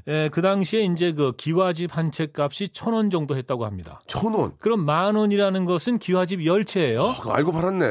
예, 0.08 0.28
그 0.32 0.42
당시에 0.42 0.82
이제 0.82 1.12
그 1.12 1.30
기와집 1.36 1.96
한 1.96 2.10
채 2.10 2.26
값이 2.36 2.70
천 2.72 2.92
원 2.92 3.08
정도 3.08 3.36
했다고 3.36 3.64
합니다. 3.64 4.00
천 4.08 4.34
원. 4.34 4.54
그럼 4.58 4.84
만 4.84 5.14
원이라는 5.14 5.64
것은 5.64 6.00
기와집 6.00 6.44
열 6.44 6.64
채예요. 6.64 7.14
그거 7.20 7.32
알고 7.34 7.52
팔았네. 7.52 7.86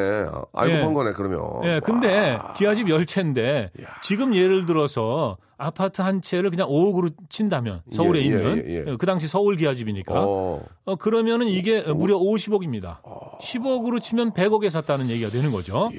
알고 0.53 0.73
예. 0.75 0.81
판 0.81 0.93
거네, 0.93 1.13
그러면. 1.13 1.39
예, 1.63 1.79
근데 1.79 2.37
기와집 2.57 2.89
열 2.89 3.05
채인데 3.05 3.71
지금 4.03 4.35
예를 4.35 4.65
들어서 4.65 5.37
아파트 5.57 6.01
한 6.01 6.21
채를 6.21 6.49
그냥 6.49 6.67
5억으로 6.67 7.13
친다면 7.29 7.81
서울에 7.91 8.19
예, 8.19 8.23
예, 8.23 8.27
있는 8.27 8.63
예, 8.67 8.73
예. 8.91 8.97
그 8.97 9.05
당시 9.05 9.29
서울 9.29 9.55
기와집이니까 9.55 10.13
어. 10.13 10.61
어, 10.83 10.95
그러면은 10.97 11.47
이게 11.47 11.81
무려 11.93 12.17
50억입니다. 12.17 12.97
10억으로 13.39 14.03
치면 14.03 14.33
100억에 14.33 14.69
샀다는 14.69 15.07
얘기가 15.09 15.29
되는 15.29 15.49
거죠. 15.51 15.89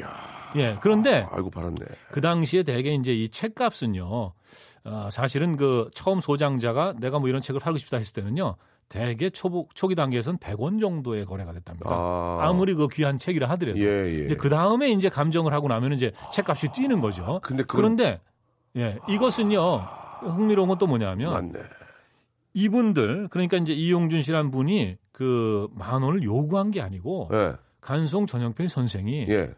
예. 0.56 0.76
그런데 0.80 1.26
알고 1.30 1.50
팔았네. 1.50 1.76
그 2.10 2.20
당시에 2.20 2.62
대개 2.62 2.92
이제 2.94 3.12
이 3.14 3.28
책값은요. 3.28 4.32
어, 4.84 5.08
사실은 5.12 5.56
그 5.56 5.88
처음 5.94 6.20
소장자가 6.20 6.94
내가 6.98 7.18
뭐 7.18 7.28
이런 7.28 7.40
책을 7.40 7.60
팔고 7.60 7.78
싶다 7.78 7.98
했을 7.98 8.12
때는요. 8.14 8.56
대개 8.88 9.30
초보, 9.30 9.68
초기 9.74 9.94
단계에서는 9.94 10.38
100원 10.38 10.80
정도의 10.80 11.24
거래가 11.24 11.52
됐답니다. 11.52 11.88
아. 11.90 12.38
아무리 12.42 12.74
그 12.74 12.88
귀한 12.88 13.18
책이라 13.18 13.48
하더라도. 13.50 13.78
예, 13.78 14.28
예. 14.28 14.34
그 14.34 14.48
다음에 14.50 14.90
이제 14.90 15.08
감정을 15.08 15.52
하고 15.54 15.68
나면 15.68 15.92
이제 15.92 16.12
책값이 16.32 16.72
뛰는 16.74 17.00
거죠. 17.00 17.40
근데 17.42 17.62
그건- 17.62 17.76
그런데 17.96 18.16
예, 18.76 18.98
이것은요. 19.08 19.76
흥미로운 20.22 20.68
건 20.68 20.78
또 20.78 20.86
뭐냐면 20.86 21.32
맞네. 21.32 21.58
이분들 22.54 23.28
그러니까 23.28 23.56
이제 23.56 23.72
이용준 23.72 24.22
씨란 24.22 24.50
분이 24.50 24.96
그 25.12 25.68
만 25.74 26.02
원을 26.02 26.22
요구한 26.22 26.70
게 26.70 26.80
아니고 26.80 27.30
예. 27.32 27.52
간송 27.80 28.26
전영필 28.26 28.68
선생이 28.68 29.26
예. 29.28 29.50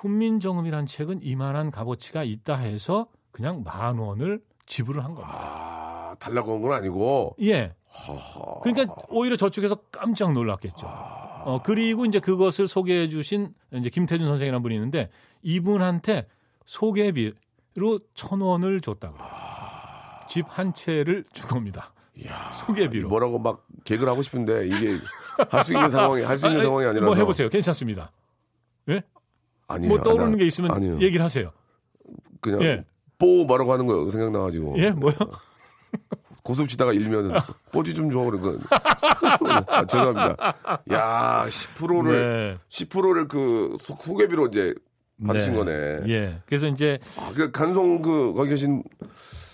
훈민정음이란 0.00 0.86
책은 0.86 1.20
이만한 1.22 1.70
값어치가 1.70 2.24
있다 2.24 2.56
해서 2.56 3.06
그냥 3.32 3.62
만 3.64 3.98
원을 3.98 4.40
지불을 4.66 5.04
한 5.04 5.14
겁니다. 5.14 5.36
아, 5.38 6.14
달라고 6.18 6.54
한 6.54 6.62
건 6.62 6.72
아니고. 6.72 7.36
예. 7.42 7.74
그러니까 8.62 8.94
오히려 9.08 9.36
저쪽에서 9.36 9.74
깜짝 9.90 10.32
놀랐겠죠. 10.32 10.86
어, 10.86 11.60
그리고 11.64 12.04
이제 12.06 12.18
그것을 12.20 12.68
소개해 12.68 13.08
주신 13.08 13.52
이제 13.72 13.90
김태준 13.90 14.26
선생이라는 14.26 14.62
분이 14.62 14.74
있는데 14.74 15.10
이분한테 15.42 16.28
소개비로 16.66 18.00
천 18.14 18.40
원을 18.40 18.80
줬다고. 18.80 19.16
집한 20.28 20.72
채를 20.72 21.24
준 21.32 21.48
겁니다. 21.48 21.92
소개비로. 22.52 23.08
뭐라고 23.08 23.38
막 23.38 23.66
개그를 23.84 24.10
하고 24.12 24.22
싶은데 24.22 24.66
이게 24.66 24.96
할 25.50 25.64
수 25.64 25.74
있는 25.74 25.88
상황이 25.90 26.22
할 26.22 26.38
수 26.38 26.46
있는 26.46 26.60
아, 26.60 26.64
상황이 26.64 26.86
아니라서. 26.86 27.06
뭐 27.06 27.14
해보세요. 27.16 27.48
괜찮습니다. 27.48 28.12
예? 28.88 29.02
아니에요. 29.72 29.94
뭐 29.94 30.02
떠오르는 30.02 30.32
나- 30.32 30.36
게 30.38 30.46
있으면 30.46 30.70
아니에요. 30.72 31.00
얘기를 31.00 31.24
하세요. 31.24 31.50
그냥 32.40 32.62
예. 32.62 32.84
뽀 33.18 33.44
뭐라고 33.44 33.72
하는 33.72 33.86
거 33.86 34.08
생각나가지고. 34.10 34.74
예, 34.78 34.90
뭐요? 34.90 35.14
고습 36.42 36.68
치다가 36.68 36.92
일면은 36.92 37.38
뽀지 37.70 37.94
좀 37.94 38.10
줘. 38.10 38.20
그러고. 38.20 38.56
아, 39.68 39.84
죄송합니다. 39.86 40.54
야, 40.92 41.44
10%를 41.46 42.54
네. 42.54 42.58
10%를 42.70 43.28
그 43.28 43.76
소- 43.78 43.94
소개비로 44.00 44.46
이제 44.46 44.74
받으신 45.24 45.52
네. 45.52 45.58
거네. 45.58 45.72
예. 46.08 46.38
그래서 46.46 46.66
이제 46.66 46.98
아, 47.18 47.30
그 47.36 47.50
간송 47.50 48.00
그 48.00 48.32
거기 48.34 48.50
계신 48.50 48.82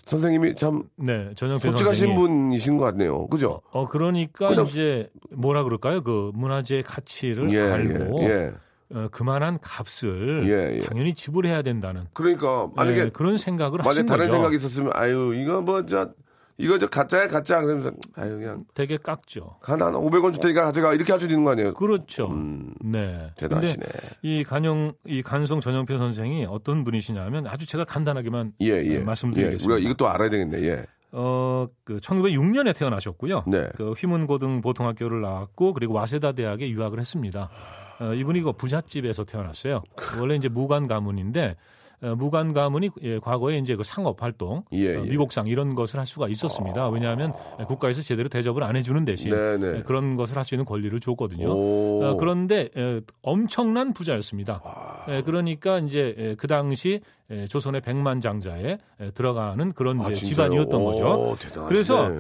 선생님이 0.05 0.55
참 0.55 0.85
네 0.97 1.31
전영필 1.35 1.71
솔직하신 1.71 2.15
분이신 2.15 2.77
것 2.77 2.85
같네요. 2.85 3.27
그죠? 3.27 3.61
어 3.73 3.89
그러니까 3.89 4.49
그냥- 4.49 4.65
이제 4.67 5.11
뭐라 5.37 5.65
그럴까요? 5.65 6.03
그 6.05 6.31
문화재 6.35 6.83
가치를 6.83 7.51
예, 7.53 7.59
알고 7.61 8.23
예, 8.23 8.27
예. 8.29 8.53
어, 8.95 9.09
그만한 9.11 9.59
값을 9.61 10.45
예, 10.49 10.79
예. 10.79 10.83
당연히 10.85 11.15
지불해야 11.15 11.63
된다는 11.63 12.05
그러니까 12.13 12.69
만약에 12.77 13.01
예, 13.01 13.09
그런 13.11 13.37
생각을 13.39 13.79
만약에 13.79 13.89
하신 13.89 14.07
다른 14.07 14.27
거죠. 14.27 14.33
생각이 14.37 14.57
있었으면 14.57 14.93
아유 14.95 15.35
이거 15.35 15.61
뭐저 15.61 16.11
이거 16.59 16.79
저 16.79 16.87
가짜야 16.89 17.29
가짜 17.29 17.61
그러면서 17.61 17.91
아유 18.15 18.39
그냥 18.39 18.65
되게 18.75 18.97
깎죠. 18.97 19.57
가나 19.61 19.91
500원 19.91 20.33
줄 20.33 20.41
테니까 20.41 20.65
가져가 20.65 20.95
이렇게 20.95 21.13
할 21.13 21.19
수 21.21 21.27
있는 21.27 21.45
거 21.45 21.51
아니에요? 21.51 21.75
그렇죠. 21.75 22.29
음, 22.31 22.73
네. 22.83 23.31
대단하시네. 23.37 23.85
이 24.23 24.43
간영 24.45 24.93
이 25.05 25.21
간송 25.23 25.61
전영필 25.61 25.99
선생이 25.99 26.47
어떤 26.49 26.85
분이시냐면 26.85 27.47
아주 27.49 27.67
제가 27.67 27.85
간단하게만 27.85 28.53
예, 28.63 28.69
예. 28.69 28.99
네, 28.99 29.05
말씀드리겠습니다. 29.05 29.69
예, 29.71 29.75
우리가 29.75 29.87
이것도 29.91 30.09
알아야 30.09 30.31
되겠네. 30.31 30.63
예. 30.63 30.87
어, 31.13 31.67
그 31.85 31.97
1906년에 31.97 32.75
태어나셨고요. 32.77 33.45
네. 33.49 33.69
그 33.77 33.93
휘문고등 33.93 34.61
보통학교를 34.61 35.21
나왔고 35.23 35.73
그리고 35.73 35.95
와세다 35.95 36.33
대학에 36.33 36.69
유학을 36.71 37.01
했습니다. 37.01 37.51
어, 38.01 38.13
이분이 38.15 38.43
그 38.43 38.53
부잣집에서 38.53 39.25
태어났어요. 39.25 39.83
원래 40.21 40.35
이제 40.37 40.49
무관 40.49 40.87
가문인데 40.87 41.57
어, 42.03 42.15
무관 42.15 42.53
가문이 42.53 42.91
예, 43.05 43.19
과거에 43.19 43.57
이제 43.57 43.75
그 43.75 43.83
상업 43.83 44.23
활동, 44.23 44.65
예, 44.73 44.97
어, 44.97 45.05
예. 45.07 45.09
미국상 45.09 45.47
이런 45.47 45.75
것을 45.75 45.99
할 45.99 46.05
수가 46.05 46.29
있었습니다. 46.29 46.91
왜냐하면 46.91 47.33
국가에서 47.67 48.03
제대로 48.03 48.29
대접을 48.29 48.63
안 48.65 48.77
해주는 48.77 49.03
대신 49.07 49.31
네, 49.31 49.57
네. 49.57 49.79
예, 49.79 49.83
그런 49.83 50.15
것을 50.17 50.37
할 50.37 50.45
수 50.45 50.55
있는 50.55 50.67
권리를 50.67 51.01
줬거든요. 51.01 51.49
오. 51.49 52.05
어, 52.05 52.17
그런데 52.19 52.69
에, 52.77 53.01
엄청난 53.23 53.95
부자였습니다. 53.95 54.61
에, 55.09 55.23
그러니까 55.23 55.79
이제 55.79 56.15
에, 56.19 56.35
그 56.35 56.47
당시 56.47 57.01
에, 57.31 57.47
조선의 57.47 57.81
백만 57.81 58.21
장자에 58.21 58.79
에, 59.01 59.11
들어가는 59.13 59.73
그런 59.73 60.03
아? 60.03 60.13
집안이었던 60.13 60.81
오, 60.81 60.85
거죠. 60.85 61.37
대단하시네. 61.41 61.67
그래서 61.67 62.11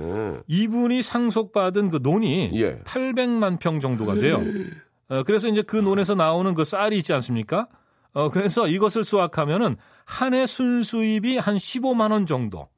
이분이 0.48 1.02
상속받은 1.02 1.90
그 1.90 1.98
논이 2.02 2.50
예. 2.54 2.78
800만 2.78 3.58
평 3.60 3.80
정도가 3.80 4.14
돼요. 4.14 4.38
어, 5.08 5.22
그래서 5.22 5.48
이제 5.48 5.62
그 5.62 5.76
논에서 5.76 6.14
나오는 6.14 6.54
그 6.54 6.64
쌀이 6.64 6.96
있지 6.98 7.12
않습니까? 7.12 7.68
어, 8.12 8.30
그래서 8.30 8.66
이것을 8.66 9.04
수확하면은 9.04 9.76
한 10.04 10.34
해 10.34 10.46
순수입이 10.46 11.38
한 11.38 11.56
15만 11.56 12.12
원 12.12 12.26
정도. 12.26 12.68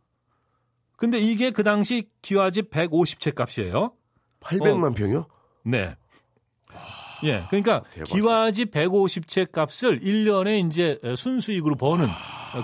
근데 0.96 1.18
이게 1.18 1.50
그 1.52 1.62
당시 1.62 2.08
기와집 2.22 2.70
150채 2.70 3.34
값이에요. 3.34 3.92
800만 4.40 4.94
평이요? 4.94 5.26
네. 5.64 5.96
예. 7.24 7.44
그러니까 7.48 7.82
대박이다. 7.90 8.14
기와집 8.16 8.70
150채 8.72 9.50
값을 9.50 10.00
1년에 10.00 10.66
이제 10.68 10.98
순수익으로 11.16 11.74
버는 11.76 12.06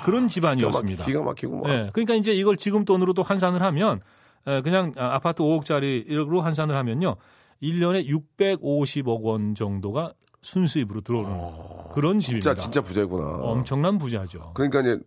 그런 0.05 0.29
집안이었습니다. 0.29 1.05
기가 1.05 1.23
막히 1.23 1.47
고 1.47 1.61
막. 1.61 1.71
예. 1.71 1.91
그러니까 1.93 2.15
이제 2.15 2.33
이걸 2.33 2.57
지금 2.57 2.85
돈으로도 2.85 3.23
환산을 3.23 3.63
하면 3.63 4.01
에, 4.47 4.61
그냥 4.63 4.93
아, 4.97 5.15
아파트 5.15 5.43
5억짜리로 5.43 6.41
환산을 6.41 6.77
하면요. 6.77 7.17
1년에 7.63 8.09
650억 8.39 9.23
원 9.23 9.55
정도가 9.55 10.13
순수입으로 10.43 11.01
들어오는 11.01 11.31
그런 11.95 12.19
집입니다. 12.19 12.55
진짜 12.55 12.63
진짜 12.63 12.81
부자구나. 12.83 13.25
엄청난 13.43 13.99
부자죠. 13.99 14.53
그러니까 14.55 14.81
이제 14.81 15.01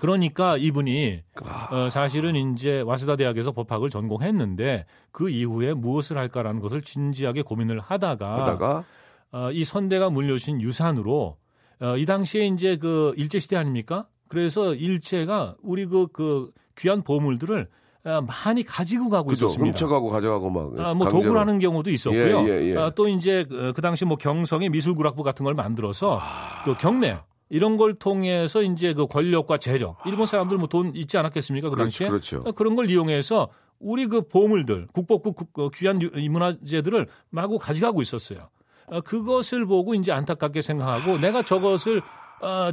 그러니까 0.00 0.56
이분이 0.56 1.22
아. 1.44 1.68
어, 1.72 1.88
사실은 1.88 2.34
이제 2.34 2.80
와스다 2.80 3.16
대학에서 3.16 3.52
법학을 3.52 3.90
전공했는데 3.90 4.86
그 5.12 5.30
이후에 5.30 5.74
무엇을 5.74 6.18
할까라는 6.18 6.60
것을 6.60 6.82
진지하게 6.82 7.42
고민을 7.42 7.80
하다가, 7.80 8.42
하다가 8.42 8.84
어, 9.32 9.50
이 9.52 9.64
선대가 9.64 10.10
물려주신 10.10 10.60
유산으로 10.60 11.36
어, 11.80 11.96
이 11.96 12.06
당시에 12.06 12.46
이제 12.46 12.76
그 12.76 13.12
일제 13.16 13.38
시대 13.38 13.56
아닙니까? 13.56 14.06
그래서 14.28 14.74
일제가 14.74 15.56
우리 15.62 15.86
그, 15.86 16.08
그 16.08 16.50
귀한 16.76 17.02
보물들을 17.02 17.62
어, 17.62 17.66
많이 18.04 18.62
가지고 18.62 19.08
가고 19.08 19.28
그죠 19.28 19.46
있었습니다. 19.46 19.66
훔쳐가고 19.70 20.10
가져가고 20.10 20.50
막 20.50 20.62
아, 20.78 20.92
뭐 20.94 21.06
강제로. 21.06 21.10
도구를 21.22 21.40
하는 21.40 21.58
경우도 21.58 21.90
있었고요. 21.90 22.46
예, 22.46 22.48
예, 22.48 22.70
예. 22.72 22.76
아, 22.76 22.90
또 22.94 23.08
이제 23.08 23.46
그, 23.48 23.72
그 23.74 23.80
당시 23.80 24.04
뭐 24.04 24.16
경성의 24.18 24.68
미술구락부 24.68 25.22
같은 25.22 25.44
걸 25.44 25.54
만들어서 25.54 26.20
그 26.64 26.76
경매 26.76 27.18
이런 27.48 27.76
걸 27.78 27.94
통해서 27.94 28.62
이제 28.62 28.92
그 28.92 29.06
권력과 29.06 29.56
재력 29.58 29.96
일본 30.06 30.26
사람들 30.26 30.58
뭐 30.58 30.66
돈 30.66 30.94
있지 30.94 31.16
않았겠습니까 31.16 31.70
그 31.70 31.76
그렇죠, 31.76 31.84
당시에 31.90 32.08
그렇죠. 32.08 32.42
어, 32.44 32.52
그런 32.52 32.74
걸 32.76 32.90
이용해서 32.90 33.48
우리 33.80 34.06
그 34.06 34.22
보물들 34.28 34.86
국보급 34.92 35.34
국- 35.36 35.58
어, 35.58 35.70
귀한 35.70 35.98
문화재들을 36.30 37.06
마구 37.30 37.58
가져가고 37.58 38.02
있었어요. 38.02 38.48
어, 38.86 39.00
그것을 39.00 39.64
보고 39.64 39.94
이제 39.94 40.12
안타깝게 40.12 40.60
생각하고 40.60 41.16
내가 41.18 41.42
저것을 41.42 42.02
어, 42.42 42.70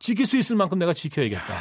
지킬 0.00 0.26
수 0.26 0.36
있을 0.36 0.56
만큼 0.56 0.78
내가 0.80 0.92
지켜야겠다. 0.92 1.54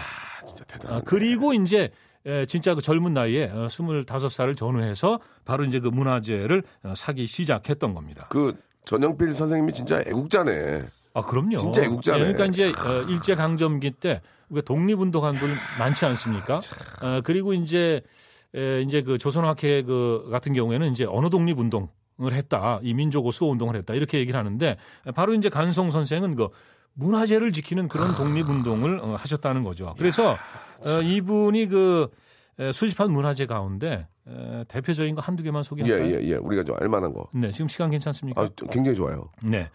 진짜 0.47 0.63
대단하네. 0.65 0.97
아, 0.99 1.03
그리고 1.05 1.53
이제 1.53 1.91
에, 2.25 2.45
진짜 2.45 2.75
그 2.75 2.81
젊은 2.81 3.13
나이에 3.13 3.45
어, 3.45 3.67
25살을 3.67 4.55
전후해서 4.55 5.19
바로 5.45 5.63
이제 5.63 5.79
그 5.79 5.87
문화재를 5.87 6.63
어, 6.83 6.93
사기 6.95 7.25
시작했던 7.25 7.93
겁니다. 7.93 8.27
그 8.29 8.55
전영필 8.85 9.33
선생님이 9.33 9.73
진짜 9.73 10.01
애국자네. 10.05 10.81
아, 11.13 11.21
그럼요. 11.21 11.57
진짜 11.57 11.83
애국자네. 11.83 12.19
예, 12.19 12.33
그러니까 12.33 12.45
이제 12.45 12.65
어, 12.67 13.01
일제 13.09 13.35
강점기 13.35 13.91
때 13.91 14.21
우리가 14.49 14.65
독립운동한 14.65 15.35
분 15.35 15.49
많지 15.79 16.05
않습니까? 16.05 16.59
어, 17.01 17.21
그리고 17.23 17.53
이제 17.53 18.01
에, 18.55 18.81
이제 18.81 19.01
그 19.01 19.17
조선학회 19.17 19.83
그 19.83 20.27
같은 20.31 20.53
경우에는 20.53 20.91
이제 20.91 21.05
언어 21.05 21.29
독립운동 21.29 21.87
을 22.23 22.33
했다. 22.33 22.79
이 22.83 22.93
민족어 22.93 23.31
수호 23.31 23.49
운동을 23.49 23.75
했다. 23.77 23.95
이렇게 23.95 24.19
얘기를 24.19 24.37
하는데 24.39 24.77
바로 25.15 25.33
이제 25.33 25.49
간송 25.49 25.89
선생은 25.89 26.35
그 26.35 26.49
문화재를 26.93 27.51
지키는 27.51 27.87
그런 27.87 28.13
독립운동을 28.13 28.99
어, 28.99 29.15
하셨다는 29.15 29.63
거죠. 29.63 29.95
그래서 29.97 30.37
어, 30.85 31.01
이분이 31.01 31.67
그 31.67 32.09
에, 32.59 32.71
수집한 32.71 33.11
문화재 33.11 33.45
가운데 33.45 34.07
에, 34.27 34.63
대표적인 34.67 35.15
거 35.15 35.21
한두 35.21 35.43
개만 35.43 35.59
예, 35.59 35.63
소개할까요? 35.63 36.11
예, 36.15 36.21
예. 36.23 36.35
우리가 36.35 36.63
좀 36.63 36.75
알만한 36.79 37.13
거. 37.13 37.27
네, 37.33 37.51
지금 37.51 37.67
시간 37.67 37.89
괜찮습니까? 37.91 38.41
아, 38.41 38.47
굉장히 38.69 38.95
좋아요. 38.95 39.29
네. 39.43 39.69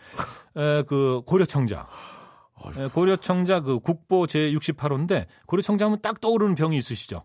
에, 0.57 0.83
그 0.83 1.23
고려청자. 1.27 1.89
에, 2.77 2.89
고려청자 2.89 3.61
그 3.61 3.79
국보 3.81 4.27
제 4.27 4.51
68호인데 4.53 5.27
고려청자 5.47 5.87
하면 5.87 6.01
딱 6.01 6.21
떠오르는 6.21 6.55
병이 6.55 6.77
있으시죠? 6.79 7.25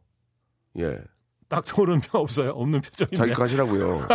예. 0.79 0.99
딱 1.51 1.65
떠오르는 1.65 1.99
병 1.99 2.21
없어요? 2.21 2.51
없는 2.51 2.79
표정인데. 2.79 3.15
자기 3.17 3.33
가시라고요. 3.33 4.07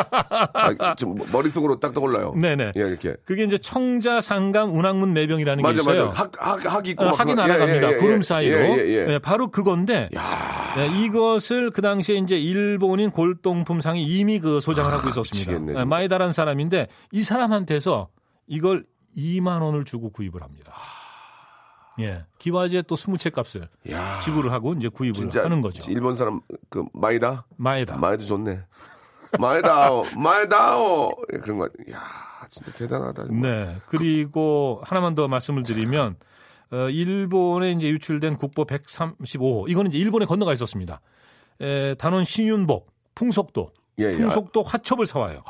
아, 0.55 0.95
좀 0.95 1.17
머릿속으로 1.31 1.79
딱 1.79 1.93
떠올라요. 1.93 2.33
네네. 2.35 2.73
예, 2.75 2.81
이렇게. 2.81 3.15
그게 3.27 3.45
이제 3.45 3.59
청자 3.59 4.23
상감 4.23 4.75
운항문 4.75 5.13
매병이라는 5.13 5.63
게 5.63 5.69
맞아, 5.69 5.81
있어요. 5.83 6.07
맞아. 6.07 6.23
학, 6.23 6.33
학, 6.39 6.75
학 6.75 6.89
있고. 6.89 7.05
어, 7.05 7.11
막 7.11 7.21
학이. 7.21 7.35
날아갑니다. 7.35 7.89
예, 7.89 7.93
예, 7.93 7.95
예, 7.95 7.99
구름 7.99 8.19
예. 8.19 8.23
사이로. 8.23 8.57
예, 8.57 8.79
예, 8.79 8.89
예. 8.89 9.05
네, 9.05 9.19
바로 9.19 9.51
그건데 9.51 10.09
야 10.17 10.23
네, 10.77 11.05
이것을 11.05 11.71
그 11.71 11.83
당시에 11.83 12.17
이제 12.17 12.39
일본인 12.39 13.11
골동품상이 13.11 14.03
이미 14.03 14.41
그 14.41 14.61
소장을 14.63 14.91
하고 14.91 15.09
있었습니다. 15.11 15.51
미치겠네, 15.53 15.73
네. 15.75 15.85
마이다라는 15.85 16.33
사람인데 16.33 16.89
이 17.13 17.23
사람한테서 17.23 18.09
이걸 18.47 18.85
2만 19.15 19.61
원을 19.63 19.85
주고 19.85 20.11
구입을 20.11 20.43
합니다. 20.43 20.73
예. 22.01 22.25
기와제 22.39 22.83
또 22.83 22.95
20채 22.95 23.33
값을 23.33 23.69
야. 23.91 24.21
지불을 24.21 24.53
하고 24.53 24.75
이제 24.75 24.89
구입을 24.89 25.31
하는 25.35 25.63
거죠. 25.63 25.91
일본 25.91 26.15
사람 26.15 26.41
그 26.69 26.85
마이다? 26.93 27.47
마에다. 27.57 27.97
마이도 27.97 28.25
좋네. 28.25 28.61
마이다오, 29.39 30.05
마이다오. 30.17 31.13
예, 31.33 31.39
그런 31.39 31.59
거. 31.59 31.67
야, 31.91 32.01
진짜 32.49 32.73
대단하다. 32.73 33.27
정말. 33.27 33.51
네. 33.51 33.77
그리고 33.87 34.81
하나만 34.85 35.15
더 35.15 35.29
말씀을 35.29 35.63
드리면 35.63 36.17
어, 36.73 36.89
일본에 36.89 37.73
이제 37.73 37.89
유출된 37.89 38.37
국보 38.37 38.65
135호 38.67 39.69
이거는 39.71 39.91
이제 39.91 39.99
일본에 39.99 40.27
건너가 40.27 40.53
있었습니다. 40.53 41.01
에, 41.61 41.95
단원 41.95 42.25
신윤복 42.25 42.91
풍속도 43.15 43.71
예, 44.01 44.05
예. 44.05 44.13
풍속도 44.17 44.63
화첩을 44.63 45.07
사와요. 45.07 45.43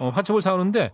어, 0.00 0.08
화첩을 0.08 0.40
사오는데 0.42 0.92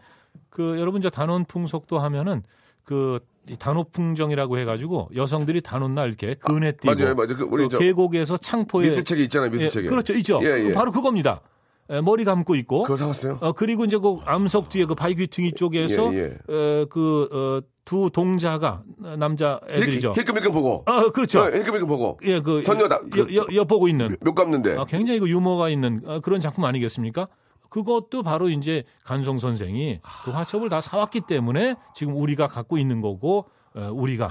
그 0.48 0.78
여러분 0.78 1.02
저 1.02 1.10
단원 1.10 1.44
풍속도 1.44 1.98
하면은 1.98 2.42
그이 2.90 3.56
단오풍정이라고 3.58 4.58
해가지고 4.58 5.10
여성들이 5.14 5.60
단오날 5.60 6.08
이렇게 6.08 6.34
그네 6.34 6.72
뛰고 6.72 6.92
맞아요, 6.94 7.14
맞아요. 7.14 7.36
그 7.36 7.44
우리 7.44 7.62
그저 7.64 7.78
계곡에서 7.78 8.36
창포에 8.36 8.88
미술책에 8.88 9.22
있잖아요, 9.24 9.50
미술책에. 9.50 9.86
예, 9.86 9.88
그렇죠, 9.90 10.12
있죠. 10.14 10.40
예, 10.42 10.68
예. 10.68 10.72
바로 10.72 10.90
그겁니다. 10.90 11.40
에, 11.88 12.00
머리 12.00 12.24
감고 12.24 12.54
있고 12.56 12.82
그거 12.82 12.96
사왔어요? 12.96 13.38
어, 13.40 13.52
그리고 13.52 13.84
이제 13.84 13.96
그 13.98 14.16
암석 14.24 14.70
뒤에 14.70 14.84
그 14.86 14.94
바위귀퉁이 14.96 15.52
쪽에서 15.52 16.12
예, 16.14 16.36
어, 16.48 16.86
그, 16.90 17.28
어, 17.32 17.66
두 17.84 18.10
동자가 18.12 18.82
남자 19.18 19.60
애들이죠. 19.68 20.12
힐끔힐끔 20.16 20.52
보고. 20.52 20.82
아, 20.86 21.10
그렇죠. 21.10 21.40
어, 21.40 21.44
힐끔힐끔 21.46 21.86
보고. 21.86 22.18
예, 22.24 22.40
그 22.40 22.62
선녀다. 22.62 23.00
그- 23.10 23.34
여, 23.34 23.42
여, 23.42 23.46
엿보고 23.54 23.88
있는 23.88 24.16
몇 24.20 24.34
갚는데. 24.34 24.76
아, 24.76 24.84
굉장히 24.84 25.18
그 25.20 25.28
유머가 25.28 25.68
있는 25.68 26.00
어, 26.04 26.20
그런 26.20 26.40
작품 26.40 26.64
아니겠습니까? 26.64 27.26
그것도 27.70 28.22
바로 28.22 28.50
이제 28.50 28.84
간송 29.04 29.38
선생이 29.38 30.00
그 30.24 30.30
화첩을 30.30 30.68
다 30.68 30.80
사왔기 30.80 31.22
때문에 31.22 31.76
지금 31.94 32.16
우리가 32.16 32.48
갖고 32.48 32.76
있는 32.76 33.00
거고 33.00 33.46
어, 33.74 33.90
우리가 33.92 34.28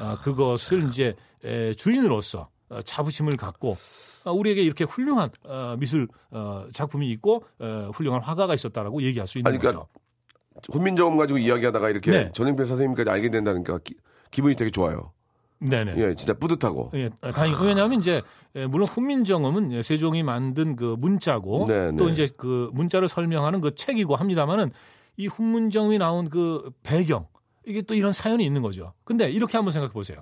아, 0.00 0.16
그것을 0.22 0.88
이제 0.88 1.14
에, 1.44 1.74
주인으로서 1.74 2.48
어, 2.68 2.82
자부심을 2.82 3.36
갖고 3.36 3.76
아, 4.24 4.30
우리에게 4.30 4.62
이렇게 4.62 4.84
훌륭한 4.84 5.30
어, 5.44 5.76
미술 5.78 6.08
어, 6.30 6.64
작품이 6.72 7.08
있고 7.12 7.44
어, 7.60 7.90
훌륭한 7.94 8.22
화가가 8.22 8.54
있었다라고 8.54 9.02
얘기할 9.02 9.26
수 9.26 9.38
있는 9.38 9.48
아니, 9.48 9.58
그러니까 9.58 9.86
거죠. 10.54 10.72
훈민정음 10.72 11.16
가지고 11.16 11.38
이야기하다가 11.38 11.90
이렇게 11.90 12.10
네. 12.10 12.30
전영필 12.32 12.66
선생님까지 12.66 13.08
알게 13.10 13.30
된다니까 13.30 13.78
기, 13.78 13.94
기분이 14.30 14.54
되게 14.54 14.70
좋아요. 14.70 15.12
네네. 15.68 15.94
예, 15.96 16.14
진짜 16.14 16.34
뿌듯하고. 16.34 16.90
예, 16.94 17.10
다행히 17.32 17.56
왜냐하면 17.64 18.00
이제 18.00 18.22
예, 18.56 18.66
물론 18.66 18.86
훈민정음은 18.86 19.72
예, 19.72 19.82
세종이 19.82 20.22
만든 20.22 20.76
그 20.76 20.96
문자고 20.98 21.66
네, 21.68 21.94
또 21.96 22.06
네. 22.06 22.12
이제 22.12 22.28
그 22.36 22.70
문자를 22.72 23.08
설명하는 23.08 23.60
그 23.60 23.74
책이고 23.74 24.16
합니다만은 24.16 24.72
이 25.16 25.26
훈민정음이 25.26 25.98
나온 25.98 26.28
그 26.28 26.70
배경 26.82 27.26
이게 27.66 27.82
또 27.82 27.94
이런 27.94 28.12
사연이 28.12 28.44
있는 28.44 28.62
거죠. 28.62 28.92
근데 29.04 29.30
이렇게 29.30 29.56
한번 29.56 29.72
생각해 29.72 29.92
보세요. 29.92 30.18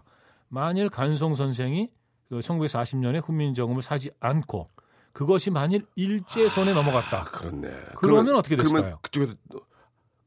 만일 0.49 0.88
간송 0.88 1.34
선생이 1.34 1.91
그 2.28 2.38
1940년에 2.38 3.24
훈민정음을 3.24 3.82
사지 3.82 4.11
않고 4.20 4.68
그것이 5.12 5.51
만일 5.51 5.86
일제 5.97 6.49
손에 6.49 6.72
넘어갔다. 6.72 7.24
그렇네. 7.24 7.68
그러면 7.97 8.36
어떻게 8.36 8.57
됐을까요? 8.57 8.82
그러면 8.82 8.99
그쪽에서 9.03 9.34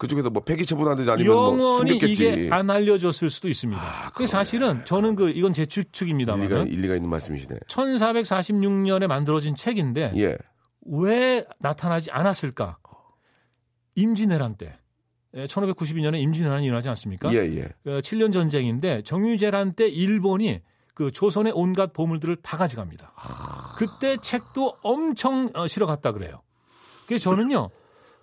그쪽에서 0.04 0.30
뭐 0.30 0.44
폐기 0.44 0.66
처분하든지 0.66 1.10
아니면 1.10 1.34
뭐 1.34 1.48
영원히 1.54 1.92
숨겼겠지. 1.92 2.14
이게 2.14 2.50
안 2.52 2.70
알려졌을 2.70 3.30
수도 3.30 3.48
있습니다. 3.48 4.12
그 4.14 4.28
사실은 4.28 4.84
저는 4.84 5.16
그 5.16 5.30
이건 5.30 5.54
제 5.54 5.66
추측입니다만 5.66 6.46
일리가 6.46 6.64
일리가 6.64 6.96
있는 6.96 7.10
말씀이시네. 7.10 7.60
1446년에 7.68 9.08
만들어진 9.08 9.56
책인데 9.56 10.12
예. 10.18 10.38
왜 10.86 11.46
나타나지 11.60 12.12
않았을까? 12.12 12.78
임진왜란 13.96 14.58
때. 14.58 14.78
1592년에 15.36 16.20
임진왜란이 16.20 16.66
일어나지 16.66 16.90
않습니까? 16.90 17.34
예, 17.34 17.38
예. 17.38 17.64
어, 17.90 18.02
7년 18.02 18.34
전쟁인데 18.34 19.04
정유재란 19.04 19.74
때 19.74 19.88
일본이 19.88 20.60
그 20.94 21.12
조선의 21.12 21.54
온갖 21.56 21.94
보물들을 21.94 22.36
다 22.44 22.58
가져갑니다. 22.58 23.14
그때 23.78 24.18
책도 24.18 24.76
엄청 24.84 25.50
어, 25.56 25.66
실어갔다 25.68 26.12
그래요. 26.12 26.42
그래서 27.08 27.24
저는요. 27.32 27.70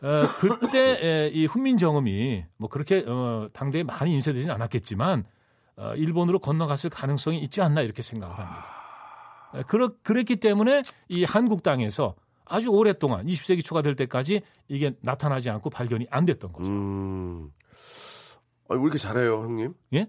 어, 0.03 0.23
그때 0.41 0.99
에, 1.03 1.29
이 1.29 1.47
훈민정음이 1.47 2.45
뭐 2.57 2.69
그렇게 2.69 3.05
어, 3.07 3.49
당대에 3.53 3.83
많이 3.83 4.15
인쇄되지는 4.15 4.55
않았겠지만 4.55 5.25
어, 5.77 5.95
일본으로 5.95 6.39
건너갔을 6.39 6.91
가능성이 6.91 7.39
있지 7.41 7.61
않나 7.63 7.83
이렇게 7.83 8.03
생각을 8.03 8.35
합니다. 8.39 8.67
에, 9.57 9.63
그렇, 9.65 9.91
그랬기 10.03 10.37
때문에 10.37 10.83
이 11.09 11.25
한국 11.25 11.63
땅에서 11.63 12.15
아주 12.47 12.69
오랫동안 12.71 13.27
20세기 13.27 13.65
초가 13.65 13.83
될 13.83 13.95
때까지 13.95 14.41
이게 14.69 14.95
나타나지 15.03 15.51
않고 15.51 15.71
발견이 15.71 16.07
안 16.11 16.25
됐던 16.25 16.53
거죠. 16.53 16.67
음. 16.69 17.51
아니, 18.69 18.79
왜 18.81 18.85
이렇게 18.85 18.99
잘해요, 18.99 19.43
형님? 19.43 19.75
예? 19.95 19.99
왜 19.99 20.07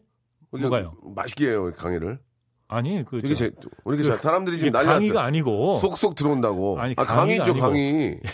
이렇게 0.59 0.67
뭐가요? 0.69 0.95
맛있게 1.15 1.49
해요, 1.49 1.71
강의를. 1.75 2.19
아니 2.67 3.03
그 3.03 3.21
저- 3.21 3.33
제, 3.33 3.51
왜 3.83 3.95
이렇게 3.97 4.03
잘, 4.09 4.17
사람들이 4.19 4.55
지금 4.55 4.69
이게 4.69 4.71
난리 4.77 4.87
강의가 4.87 5.13
났어요. 5.15 5.27
아니고 5.27 5.77
쏙쏙 5.79 6.15
들어온다고. 6.15 6.79
아니, 6.79 6.93
아, 6.97 7.03
강의가 7.03 7.43
강의죠, 7.43 7.51
아니고. 7.51 7.59
강의. 7.67 8.21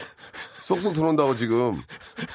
쏙쏙 0.68 0.94
들어온다고 0.94 1.34
지금. 1.36 1.78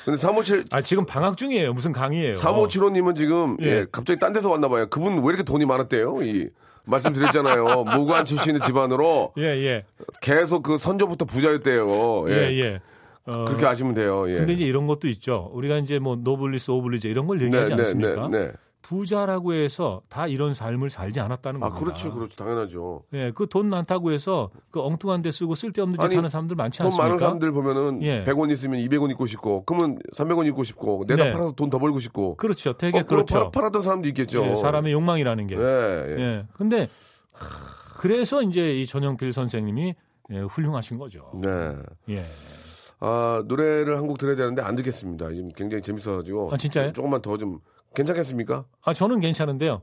근데 0.07 0.17
357, 0.17 0.65
아 0.71 0.81
지금 0.81 1.05
방학 1.05 1.37
중이에요. 1.37 1.75
무슨 1.75 1.93
강의예요? 1.93 2.37
3575님은 2.37 3.15
지금, 3.15 3.59
예. 3.61 3.67
예. 3.67 3.87
갑자기 3.93 4.19
딴 4.19 4.33
데서 4.33 4.49
왔나 4.49 4.69
봐요. 4.69 4.87
그분 4.89 5.19
왜 5.19 5.29
이렇게 5.29 5.43
돈이 5.43 5.67
많았대요? 5.67 6.23
이, 6.23 6.49
말씀드렸잖아요. 6.85 7.85
무관 7.95 8.25
출신의 8.25 8.63
집안으로 8.63 9.35
예, 9.37 9.43
예. 9.43 9.85
계속 10.23 10.63
그 10.63 10.79
선조부터 10.79 11.27
부자였대요. 11.27 12.31
예, 12.31 12.33
예. 12.33 12.59
예. 12.59 12.81
어, 13.27 13.45
그렇게 13.45 13.67
아시면 13.67 13.93
돼요. 13.95 14.29
예. 14.31 14.39
근데 14.39 14.55
이제 14.55 14.65
이런 14.65 14.87
것도 14.87 15.09
있죠. 15.09 15.51
우리가 15.53 15.77
이제 15.77 15.99
뭐 15.99 16.17
노블리스 16.17 16.71
오블리제 16.71 17.09
이런 17.09 17.27
걸 17.27 17.41
얘기하지 17.43 17.75
않습니까? 17.75 18.29
네, 18.29 18.39
네. 18.39 18.53
부자라고 18.93 19.55
해서 19.55 20.03
다 20.09 20.27
이런 20.27 20.53
삶을 20.55 20.91
살지 20.91 21.19
않았다는 21.21 21.63
아, 21.63 21.69
겁니다. 21.71 21.85
그렇죠, 21.85 22.13
그렇죠. 22.15 22.37
당연하죠. 22.37 23.03
예, 23.15 23.33
그 23.33 23.47
돈 23.47 23.69
많다고 23.69 24.13
해서 24.13 24.51
그 24.71 24.81
엉뚱한 24.81 25.23
데 25.23 25.31
쓰고 25.31 25.55
쓸데없는 25.55 25.99
짓 25.99 26.05
아니, 26.05 26.15
하는 26.17 26.29
사람들 26.29 26.57
많지 26.57 26.79
돈 26.79 26.87
않습니까? 26.87 27.05
많은 27.07 27.19
사람들 27.19 27.53
보면은 27.53 28.03
예. 28.03 28.23
100원 28.25 28.51
있으면 28.53 28.79
200원 28.81 29.11
입고 29.11 29.27
싶고, 29.27 29.65
그러면 29.65 29.99
300원 30.15 30.47
입고 30.47 30.63
싶고, 30.65 31.05
내다 31.09 31.25
네. 31.25 31.33
팔아서 31.33 31.53
돈 31.53 31.71
더 31.71 31.79
벌고 31.79 31.99
싶고. 32.01 32.37
그렇죠. 32.37 32.75
되게 32.75 33.01
거꾸로 33.01 33.25
그렇죠. 33.25 33.51
팔, 33.51 33.63
팔았던 33.63 33.83
사람도 33.83 34.09
있겠죠. 34.09 34.45
예, 34.45 34.55
사람의 34.55 34.93
욕망이라는 34.93 35.47
게. 35.47 35.57
예, 35.57 35.61
예. 35.61 36.21
예. 36.23 36.47
근데 36.53 36.89
그래서 37.99 38.43
이제 38.43 38.75
이 38.81 38.87
전영필 38.87 39.33
선생님이 39.33 39.95
예, 40.33 40.39
훌륭하신 40.41 40.99
거죠. 40.99 41.31
네. 41.43 41.77
예. 42.11 42.25
아, 43.01 43.43
노래를 43.47 43.97
한 43.97 44.07
곡 44.07 44.19
들어야 44.19 44.37
되는데 44.37 44.63
안 44.63 44.75
듣겠습니다. 44.77 45.29
지금 45.31 45.49
굉장히 45.57 45.83
재밌어가지고. 45.83 46.51
아, 46.53 46.57
진짜요? 46.57 46.93
조금만 46.93 47.21
더 47.23 47.37
좀, 47.37 47.59
괜찮겠습니까? 47.95 48.65
아 48.83 48.93
저는 48.95 49.21
괜찮은데요. 49.21 49.83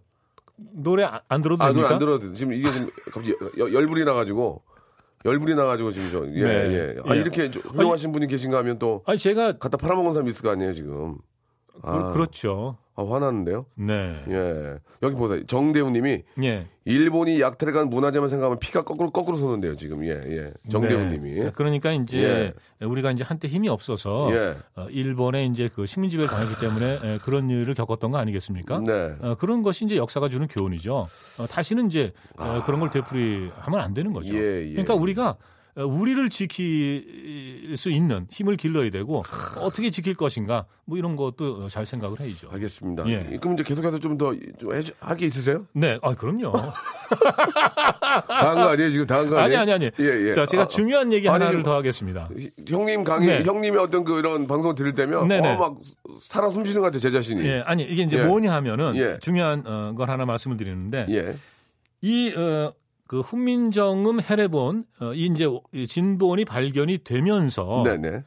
노래 0.57 1.03
안- 1.03 1.21
안 1.29 1.41
들어도 1.41 1.63
아, 1.63 1.67
노래 1.67 1.75
됩니까? 1.87 1.93
안 1.93 1.99
들어도 1.99 2.27
돼. 2.27 2.33
지금 2.33 2.53
이게 2.53 2.71
지금 2.71 2.87
갑자기 3.13 3.33
여- 3.59 3.71
열불이 3.73 4.03
나가지고, 4.03 4.61
열불이 5.25 5.55
나가지고 5.55 5.91
지금 5.91 6.09
저, 6.11 6.27
예, 6.33 6.43
네. 6.43 6.49
예. 6.73 6.95
아, 7.05 7.15
예. 7.15 7.19
이렇게 7.19 7.49
좀 7.49 7.61
훌륭하신 7.63 8.11
분이 8.11 8.27
계신가 8.27 8.57
하면 8.59 8.77
또, 8.77 9.03
아니 9.05 9.17
제가 9.17 9.57
갖다 9.57 9.77
팔아먹은 9.77 10.13
사람이 10.13 10.29
있을 10.31 10.41
거 10.43 10.49
아니에요, 10.51 10.73
지금. 10.73 11.17
아, 11.81 12.07
그, 12.07 12.13
그렇죠. 12.13 12.77
아, 12.95 13.03
화나는데요? 13.03 13.65
네. 13.77 14.21
예. 14.27 14.77
여기 15.01 15.15
보세요. 15.15 15.45
정대우 15.45 15.89
님이 15.91 16.23
예. 16.43 16.67
일본이 16.83 17.39
약탈해간 17.39 17.89
문화재만 17.89 18.27
생각하면 18.27 18.59
피가 18.59 18.83
거꾸로 18.83 19.09
거꾸로 19.09 19.37
솟는데요 19.37 19.77
지금 19.77 20.03
예 20.03 20.09
예 20.27 20.51
정대훈 20.69 21.09
네. 21.09 21.17
님이 21.17 21.49
그러니까 21.53 21.93
이제 21.93 22.53
우리가 22.81 23.11
이제 23.11 23.23
한때 23.23 23.47
힘이 23.47 23.69
없어서 23.69 24.27
예. 24.31 24.55
어, 24.75 24.87
일본의 24.89 25.47
이제 25.47 25.69
그 25.73 25.85
식민지배를 25.85 26.29
당했기 26.29 26.59
때문에 26.59 26.99
예, 27.05 27.17
그런 27.23 27.49
일을 27.49 27.73
겪었던 27.73 28.11
거 28.11 28.17
아니겠습니까? 28.17 28.79
네. 28.85 29.15
어, 29.21 29.35
그런 29.39 29.63
것이 29.63 29.85
이제 29.85 29.95
역사가 29.95 30.27
주는 30.27 30.45
교훈이죠. 30.49 31.07
어, 31.37 31.47
다시는 31.47 31.87
이제 31.87 32.11
어, 32.37 32.63
그런 32.65 32.81
걸 32.81 32.89
되풀이하면 32.91 33.79
안 33.79 33.93
되는 33.93 34.11
거죠. 34.11 34.33
아. 34.33 34.37
예, 34.37 34.65
예. 34.67 34.71
그러니까 34.71 34.95
우리가 34.95 35.29
어, 35.29 35.35
우리를 35.75 36.29
지킬 36.29 37.73
수 37.77 37.89
있는 37.89 38.27
힘을 38.31 38.57
길러야 38.57 38.89
되고 38.89 39.23
어떻게 39.59 39.89
지킬 39.91 40.13
것인가 40.15 40.65
뭐 40.85 40.97
이런 40.97 41.15
것도 41.15 41.69
잘 41.69 41.85
생각을 41.85 42.19
해야죠. 42.19 42.49
알겠습니다. 42.51 43.07
예. 43.07 43.37
그럼 43.39 43.53
이제 43.53 43.63
계속해서 43.63 43.99
좀더좀 43.99 44.71
할게 44.99 45.25
있으세요? 45.27 45.65
네, 45.73 45.99
아 46.01 46.15
그럼요. 46.15 46.51
다한 48.27 48.55
거 48.55 48.69
아니에요 48.69 48.91
지금 48.91 49.05
다한 49.05 49.29
거 49.29 49.37
아니 49.37 49.55
아니에요? 49.55 49.75
아니 49.75 49.85
아니. 49.85 49.91
예, 49.99 50.29
예. 50.29 50.33
자, 50.33 50.45
제가 50.45 50.63
아, 50.63 50.67
중요한 50.67 51.13
얘기 51.13 51.29
아니, 51.29 51.39
하나를 51.43 51.63
더 51.63 51.75
하겠습니다. 51.75 52.29
형님 52.67 53.03
강의 53.03 53.39
네. 53.39 53.43
형님의 53.45 53.79
어떤 53.79 54.03
그런 54.03 54.47
방송 54.47 54.73
들을 54.75 54.93
때면 54.93 55.27
네네. 55.27 55.47
어 55.53 55.57
막 55.59 55.75
살아 56.21 56.49
숨쉬는 56.49 56.81
것 56.81 56.87
같아 56.87 56.99
제 56.99 57.11
자신이. 57.11 57.45
예, 57.45 57.61
아니 57.65 57.83
이게 57.83 58.03
이제 58.03 58.17
예. 58.17 58.23
뭐냐 58.23 58.51
하면은 58.55 58.95
예. 58.95 59.17
중요한 59.21 59.63
어, 59.65 59.93
걸 59.95 60.09
하나 60.09 60.25
말씀을 60.25 60.57
드리는데 60.57 61.05
예. 61.09 61.35
이 62.01 62.33
어, 62.35 62.73
그 63.09 63.21
훈민정음 63.21 64.21
해례본 64.21 64.83
어, 65.01 65.13
이 65.15 65.25
이제 65.25 65.47
이 65.73 65.87
진본이 65.87 66.45
발견이 66.45 66.99
되면서 66.99 67.81
네네. 67.83 68.23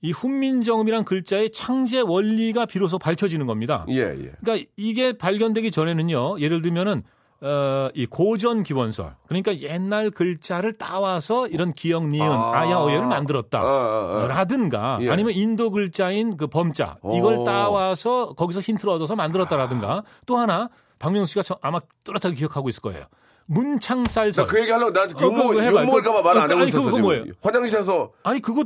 이 0.00 0.10
훈민정음이란 0.10 1.04
글자의 1.04 1.52
창제 1.52 2.00
원리가 2.00 2.64
비로소 2.64 2.98
밝혀지는 2.98 3.46
겁니다. 3.46 3.84
예 3.90 3.98
예. 3.98 4.32
그러니까 4.42 4.66
이게 4.78 5.12
발견되기 5.12 5.70
전에는요. 5.70 6.40
예를 6.40 6.62
들면은 6.62 7.02
어, 7.42 7.90
이 7.94 8.06
고전 8.06 8.62
기원설 8.62 9.14
그러니까 9.26 9.58
옛날 9.60 10.08
글자를 10.08 10.78
따와서 10.78 11.46
이런 11.46 11.74
기역 11.74 12.08
니은 12.08 12.24
아. 12.26 12.52
아. 12.58 12.70
야 12.70 12.78
어여를 12.78 13.06
만들었다. 13.08 13.60
아, 13.60 13.64
아, 13.64 14.22
아. 14.24 14.26
라든가 14.28 14.96
예. 15.02 15.10
아니면 15.10 15.34
인도 15.34 15.70
글자인 15.70 16.38
그 16.38 16.46
범자 16.46 16.96
이걸 17.14 17.36
오. 17.40 17.44
따와서 17.44 18.32
거기서 18.32 18.60
힌트를 18.60 18.94
얻어서 18.94 19.14
만들었다라든가 19.14 20.04
또 20.24 20.38
하나 20.38 20.70
박명수 20.98 21.32
씨가 21.32 21.42
저- 21.42 21.58
아마 21.60 21.80
뚜렷하게 22.04 22.34
기억하고 22.34 22.70
있을 22.70 22.80
거예요. 22.80 23.04
문창살설. 23.52 24.44
나그 24.46 24.60
얘기 24.60 24.70
하려고 24.70 24.92
나 24.92 25.02
어, 25.02 25.06
욕먹 25.20 25.48
그거 25.48 25.60
해봐. 25.60 25.80
욕먹을까봐 25.82 26.22
말안 26.22 26.42
그거- 26.48 26.54
하고 26.60 26.68
있었어 26.68 26.84
그거. 26.86 26.98
뭐예요? 26.98 27.24
화장실에서 27.42 28.10
아니 28.22 28.40
그거 28.40 28.64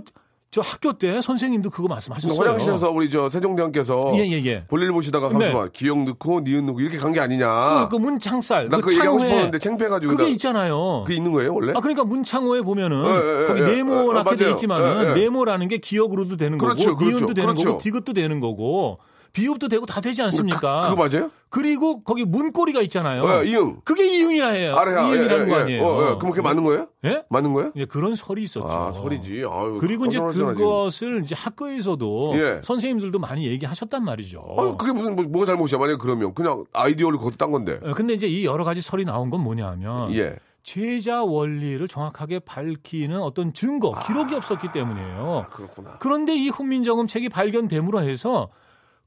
저 0.53 0.61
학교 0.63 0.93
때 0.97 1.21
선생님도 1.21 1.69
그거 1.71 1.89
말씀하셨어요. 1.89 2.39
화장실에서 2.39 2.91
우리 2.91 3.11
저 3.11 3.29
세종대왕께서 3.29 4.13
예, 4.15 4.21
예, 4.31 4.43
예. 4.45 4.65
볼일 4.69 4.91
보시다가 4.93 5.27
네. 5.29 5.33
가면서 5.35 5.59
막 5.59 5.73
기억 5.73 6.03
넣고 6.05 6.41
니은 6.41 6.65
넣고 6.67 6.81
이렇게 6.81 6.97
간 6.97 7.13
게 7.13 7.21
아니냐. 7.21 7.89
그, 7.91 7.97
그 7.97 7.97
문창살. 8.03 8.69
난그그 8.71 8.93
얘기하고 8.95 9.19
싶었는데 9.19 9.59
창피해가지고 9.59 10.13
그게 10.13 10.23
나- 10.23 10.29
있잖아요. 10.31 11.03
그게 11.05 11.17
있는 11.17 11.33
거예요 11.33 11.53
원래? 11.53 11.73
아 11.77 11.81
그러니까 11.81 12.05
문창호에 12.05 12.63
보면은 12.63 13.05
예, 13.05 13.11
예, 13.11 13.43
예, 13.43 13.47
거기 13.49 13.61
예. 13.61 13.65
네모나게 13.77 14.31
아, 14.31 14.35
돼 14.35 14.45
맞아요. 14.45 14.55
있지만은 14.55 15.05
예, 15.05 15.11
예. 15.11 15.15
네모라는 15.25 15.69
게 15.69 15.79
기억으로도 15.79 16.37
되는 16.37 16.57
그렇죠, 16.59 16.91
거고 16.91 16.99
그렇죠, 16.99 17.17
니은도 17.19 17.35
되는 17.35 17.49
그렇죠. 17.49 17.69
거고 17.73 17.83
디귿도 17.83 18.13
되는 18.15 18.41
거고 18.41 18.99
비읍도 19.37 19.69
되고 19.69 19.85
다 19.85 20.01
되지 20.01 20.23
않습니까? 20.23 20.81
그, 20.89 20.97
거 20.97 20.97
맞아요? 20.97 21.31
그리고 21.51 22.03
거기 22.03 22.25
문고리가 22.25 22.81
있잖아요. 22.83 23.23
어, 23.23 23.45
이응. 23.45 23.81
그게 23.85 24.07
이응이라 24.07 24.49
해요. 24.49 24.77
알아요. 24.77 25.15
이응이라는 25.15 25.47
예, 25.47 25.51
거 25.51 25.57
예, 25.59 25.63
아니에요. 25.63 25.85
어, 25.85 25.89
어, 25.89 26.19
그럼 26.19 26.33
그게 26.33 26.41
맞는 26.41 26.65
거예요? 26.65 26.87
예? 27.05 27.23
맞는 27.29 27.53
거예요? 27.53 27.73
예, 27.77 27.85
그런 27.85 28.17
설이 28.17 28.43
있었죠. 28.45 28.67
아, 28.67 28.93
소리지. 28.93 29.45
아유, 29.47 29.77
그리고 29.79 30.07
이제. 30.07 30.19
그것을 30.19 31.23
이제 31.23 31.35
학교에서도 31.35 32.33
예. 32.37 32.61
선생님들도 32.65 33.19
많이 33.19 33.47
얘기하셨단 33.47 34.03
말이죠. 34.05 34.43
아유, 34.59 34.77
그게 34.79 34.93
무슨, 34.93 35.15
뭐, 35.15 35.27
뭐가 35.27 35.45
잘못이야. 35.45 35.79
만약에 35.79 35.99
그러면. 36.01 36.33
그냥 36.33 36.65
아이디어를 36.73 37.19
거기다 37.19 37.45
딴 37.45 37.53
건데. 37.53 37.79
어, 37.83 37.93
근데 37.93 38.15
이제 38.15 38.27
이 38.27 38.47
여러 38.47 38.65
가지 38.65 38.81
설이 38.81 39.05
나온 39.05 39.29
건 39.29 39.43
뭐냐 39.43 39.67
하면 39.69 40.15
예. 40.15 40.37
제자 40.63 41.23
원리를 41.23 41.87
정확하게 41.87 42.39
밝히는 42.41 43.21
어떤 43.21 43.53
증거, 43.53 43.95
기록이 44.07 44.35
없었기 44.35 44.73
때문이에요. 44.73 45.47
그렇구나. 45.51 45.97
그런데 45.99 46.35
이 46.35 46.49
훈민정음 46.49 47.07
책이 47.07 47.29
발견됨으로 47.29 48.01
해서 48.01 48.49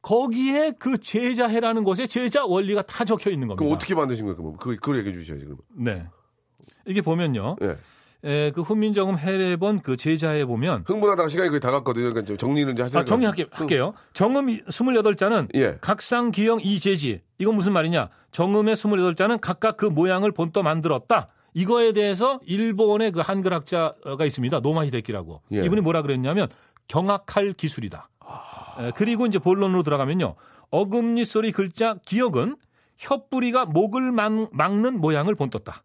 거기에 0.02 0.74
그 0.80 0.98
제자해라는 0.98 1.84
곳에 1.84 2.08
제자 2.08 2.46
원리가 2.46 2.82
다 2.84 3.06
적혀 3.06 3.30
있는 3.30 3.48
겁니다. 3.48 3.64
그럼 3.64 3.74
어떻게 3.76 3.96
만드신 3.96 4.26
거예요? 4.26 4.36
그럼 4.36 4.58
그, 4.58 4.76
그걸 4.76 4.98
얘기해 5.00 5.16
주셔야지, 5.16 5.46
그럼. 5.46 5.58
네. 5.76 6.08
이게 6.86 7.02
보면요. 7.02 7.58
예. 7.62 7.76
에, 8.24 8.52
그 8.52 8.62
훈민정음 8.62 9.18
해례본 9.18 9.80
그 9.80 9.96
제자에 9.96 10.44
보면 10.44 10.84
흥분하다가 10.86 11.30
시간이 11.30 11.50
거의 11.50 11.62
다 11.62 11.72
갔거든요. 11.72 12.10
그러니까 12.10 12.28
좀 12.28 12.38
정리를 12.38 12.74
이제 12.74 12.84
하세요. 12.84 13.02
아, 13.02 13.06
정리할게요. 13.06 13.48
할게요. 13.52 13.94
정음 14.14 14.48
28자는 14.48 15.48
예. 15.56 15.78
각상 15.80 16.32
기형 16.32 16.60
이제지. 16.62 17.22
이건 17.38 17.56
무슨 17.56 17.72
말이냐? 17.72 18.10
정음의 18.32 18.76
28자는 18.76 19.40
각각 19.40 19.78
그 19.78 19.86
모양을 19.86 20.34
본떠 20.34 20.64
만들었다. 20.64 21.28
이거에 21.54 21.94
대해서 21.94 22.40
일본의 22.46 23.12
그 23.12 23.22
한글 23.22 23.54
학자가 23.54 24.26
있습니다. 24.26 24.60
노마 24.60 24.86
히데키라고. 24.86 25.42
예. 25.54 25.64
이분이 25.64 25.82
뭐라 25.82 26.02
그랬냐면 26.02 26.50
경악할 26.90 27.54
기술이다. 27.54 28.09
에, 28.80 28.92
그리고 28.96 29.26
이제 29.26 29.40
본론으로 29.40 29.84
들어가면요. 29.84 30.36
어금니 30.72 31.26
소리 31.26 31.52
글자 31.52 31.96
기억은 32.06 32.56
혓뿌리가 33.00 33.66
목을 33.72 34.12
막, 34.12 34.50
막는 34.52 35.00
모양을 35.00 35.36
본떴다. 35.36 35.82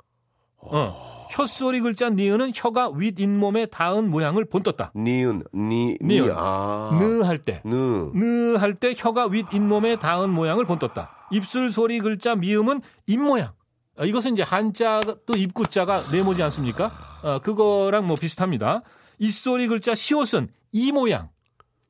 어. 0.59 1.14
혀소리 1.30 1.80
글자 1.80 2.11
니은은 2.11 2.53
혀가 2.55 2.90
윗 2.90 3.18
잇몸에 3.18 3.66
닿은 3.66 4.11
모양을 4.11 4.45
본떴다. 4.45 4.92
니은, 4.95 5.42
니, 5.55 5.97
니, 6.01 6.20
니은. 6.20 6.32
아. 6.36 6.90
느할 6.92 7.45
때. 7.45 7.61
느. 7.64 8.11
느할 8.14 8.74
때 8.74 8.95
혀가 8.97 9.26
윗 9.26 9.47
잇몸에 9.53 9.97
닿은 9.97 10.30
모양을 10.30 10.64
본떴다. 10.64 11.26
입술 11.30 11.70
소리 11.72 11.99
글자 11.99 12.34
미음은 12.36 12.80
입모양. 13.07 13.53
아, 13.97 14.05
이것은 14.05 14.32
이제 14.34 14.42
한자 14.42 15.01
또 15.26 15.36
입구자가 15.36 16.03
네모지 16.12 16.42
않습니까? 16.45 16.90
어, 17.22 17.38
그거랑 17.40 18.07
뭐 18.07 18.16
비슷합니다. 18.20 18.82
이소리 19.18 19.66
글자 19.68 19.95
시옷은 19.95 20.49
이 20.72 20.92
모양. 20.92 21.30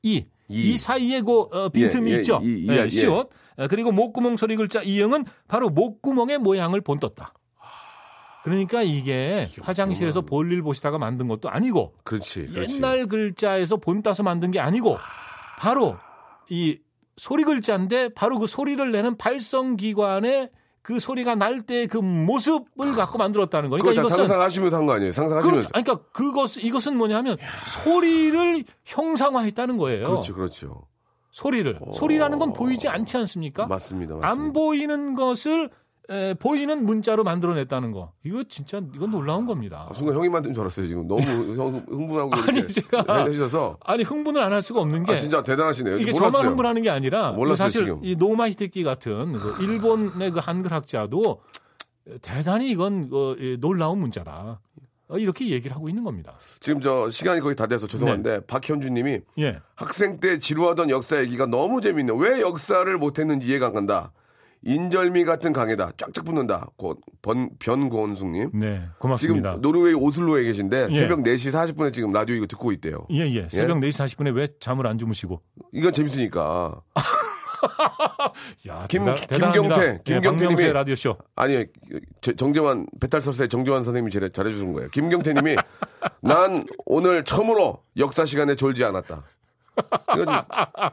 이. 0.03 0.27
이, 0.49 0.73
이. 0.73 0.77
사이에 0.77 1.21
그 1.23 1.41
어, 1.41 1.69
빈틈이 1.69 2.11
예, 2.11 2.17
예, 2.17 2.19
있죠. 2.21 2.41
이, 2.43 2.65
이, 2.65 2.69
예, 2.69 2.85
예. 2.85 2.89
시옷. 2.89 3.31
어, 3.57 3.69
그리고 3.69 3.93
목구멍 3.93 4.37
소리 4.37 4.57
글자 4.57 4.83
이응은 4.83 5.25
바로 5.49 5.71
목구멍의 5.71 6.39
모양을 6.39 6.81
본떴다. 6.81 7.33
그러니까 8.43 8.83
이게 8.83 9.47
화장실에서 9.63 10.21
볼일 10.21 10.61
보시다가 10.61 10.99
만든 10.99 11.29
것도 11.29 11.49
아니고 11.49 11.95
그렇지. 12.05 12.47
그렇지. 12.49 12.77
옛날 12.77 13.07
글자에서 13.07 13.79
본 13.79 14.03
따서 14.03 14.23
만든 14.23 14.51
게 14.51 14.61
아니고 14.61 14.99
바로 15.59 15.97
이 16.51 16.79
소리 17.17 17.45
글자인데 17.45 18.11
바로 18.11 18.39
그 18.39 18.47
소리를 18.47 18.93
내는 18.93 19.17
발성 19.17 19.77
기관의 19.77 20.51
그 20.85 20.99
소리가 20.99 21.35
날 21.35 21.63
때 21.65 21.87
그 21.87 21.97
모습을 21.97 22.95
갖고 22.95 23.17
만들었다는 23.17 23.71
거니까 23.71 23.89
그걸 23.89 23.95
다 23.95 24.01
이것은 24.03 24.17
상상하시면서 24.27 24.77
한 24.77 24.87
거 24.87 24.93
아니에요? 24.93 25.11
그, 25.11 25.17
상상하시면서. 25.17 25.69
그러니까 25.71 25.99
그것 26.13 26.57
이것은 26.59 26.97
뭐냐면 26.99 27.39
소리를 27.83 28.65
형상화했다는 28.85 29.79
거예요. 29.79 30.05
그렇죠, 30.05 30.35
그렇죠. 30.35 30.83
소리를 31.31 31.81
소리라는 31.95 32.39
건 32.39 32.53
보이지 32.53 32.87
않지 32.89 33.17
않습니까? 33.17 33.67
맞습니다, 33.67 34.15
맞습니다. 34.17 34.29
안 34.45 34.53
보이는 34.53 35.15
것을 35.15 35.71
에, 36.11 36.35
보이는 36.35 36.85
문자로 36.85 37.25
만들어냈다는 37.25 37.93
거. 37.93 38.13
이거 38.25 38.45
진짜 38.49 38.81
이건 38.95 39.11
놀라운 39.11 39.47
겁니다. 39.47 39.87
아, 39.89 39.93
순간 39.95 40.17
형이 40.17 40.29
만든 40.29 40.53
줄 40.53 40.61
알았어요, 40.63 40.87
지금. 40.87 41.07
너무 41.09 41.23
형 41.57 41.83
흥분하고 41.89 42.31
아니, 42.47 42.61
제가- 42.67 43.27
해주셔서. 43.29 43.79
아니 43.83 44.03
흥분을 44.05 44.43
안 44.43 44.53
할 44.53 44.61
수가 44.61 44.81
없는 44.81 45.05
게 45.05 45.15
아, 45.15 45.17
진짜 45.17 45.43
대단하시네요. 45.43 45.97
이게 45.97 46.13
몰랐어요. 46.13 46.31
저만 46.31 46.47
흥분하는 46.49 46.83
게 46.83 46.91
아니라 46.91 47.33
몰랐어요, 47.33 47.57
사실 47.69 47.87
지금. 47.87 48.01
이 48.05 48.17
노마 48.17 48.49
히데키 48.51 48.83
같은 48.85 49.33
그 49.33 49.63
일본의 49.65 50.31
그 50.33 50.39
한글 50.41 50.73
학자도 50.73 51.23
대단히 52.21 52.71
이건 52.71 53.09
어, 53.13 53.35
이 53.39 53.57
놀라운 53.61 53.99
문자다. 53.99 54.61
어, 55.09 55.19
이렇게 55.19 55.49
얘기를 55.51 55.75
하고 55.77 55.89
있는 55.89 56.03
겁니다. 56.05 56.35
지금 56.61 56.81
저 56.81 57.09
시간이 57.11 57.41
거의 57.41 57.55
다 57.57 57.67
돼서 57.67 57.87
죄송한데 57.87 58.31
네. 58.31 58.41
박현주 58.47 58.91
님이 58.91 59.21
예. 59.39 59.59
학생 59.75 60.19
때 60.21 60.39
지루하던 60.39 60.91
역사 60.91 61.19
얘기가 61.21 61.47
너무 61.47 61.81
재밌네. 61.81 62.13
왜 62.19 62.41
역사를 62.41 62.97
못했는지 62.99 63.49
이해가 63.49 63.67
안 63.69 63.73
간다. 63.75 64.13
인절미 64.67 65.25
같은 65.25 65.53
강에다 65.53 65.93
쫙쫙 65.97 66.25
붙는다. 66.25 66.69
고, 66.77 66.97
번, 67.23 67.51
변고원숙님. 67.59 68.51
네. 68.55 68.77
지금 68.81 68.93
고맙습니다. 68.99 69.57
노르웨이 69.61 69.95
오슬로에 69.95 70.43
계신데 70.45 70.89
예. 70.91 70.97
새벽 70.97 71.21
4시 71.23 71.53
40분에 71.53 71.93
지금 71.93 72.13
라디오 72.13 72.35
이거 72.37 72.47
듣고 72.47 72.73
있대요. 72.73 73.07
예, 73.11 73.29
예. 73.31 73.49
새벽 73.49 73.79
4시 73.79 73.91
40분에 74.17 74.35
왜 74.35 74.49
잠을 74.61 74.87
안 74.87 74.97
주무시고? 74.99 75.41
이건 75.73 75.93
재밌으니까. 75.93 76.81
야, 78.69 78.87
김- 78.89 79.05
대단, 79.07 79.53
김경태, 79.53 80.01
예, 80.09 80.21
박명수의 80.21 80.51
님이- 80.51 80.73
라디오 80.73 80.95
쇼. 80.95 81.17
아니 81.37 81.65
저- 82.21 82.33
정재환 82.33 82.87
배탈설사의 83.01 83.49
정재환 83.49 83.85
선생님이 83.85 84.11
제일 84.11 84.31
잘해주는 84.31 84.73
거예요. 84.73 84.89
김경태님이 84.91 85.57
난 86.21 86.67
오늘 86.85 87.25
처음으로 87.25 87.83
역사 87.97 88.25
시간에 88.27 88.55
졸지 88.55 88.85
않았다. 88.85 89.25
이거 90.15 90.25
좀, 90.25 90.35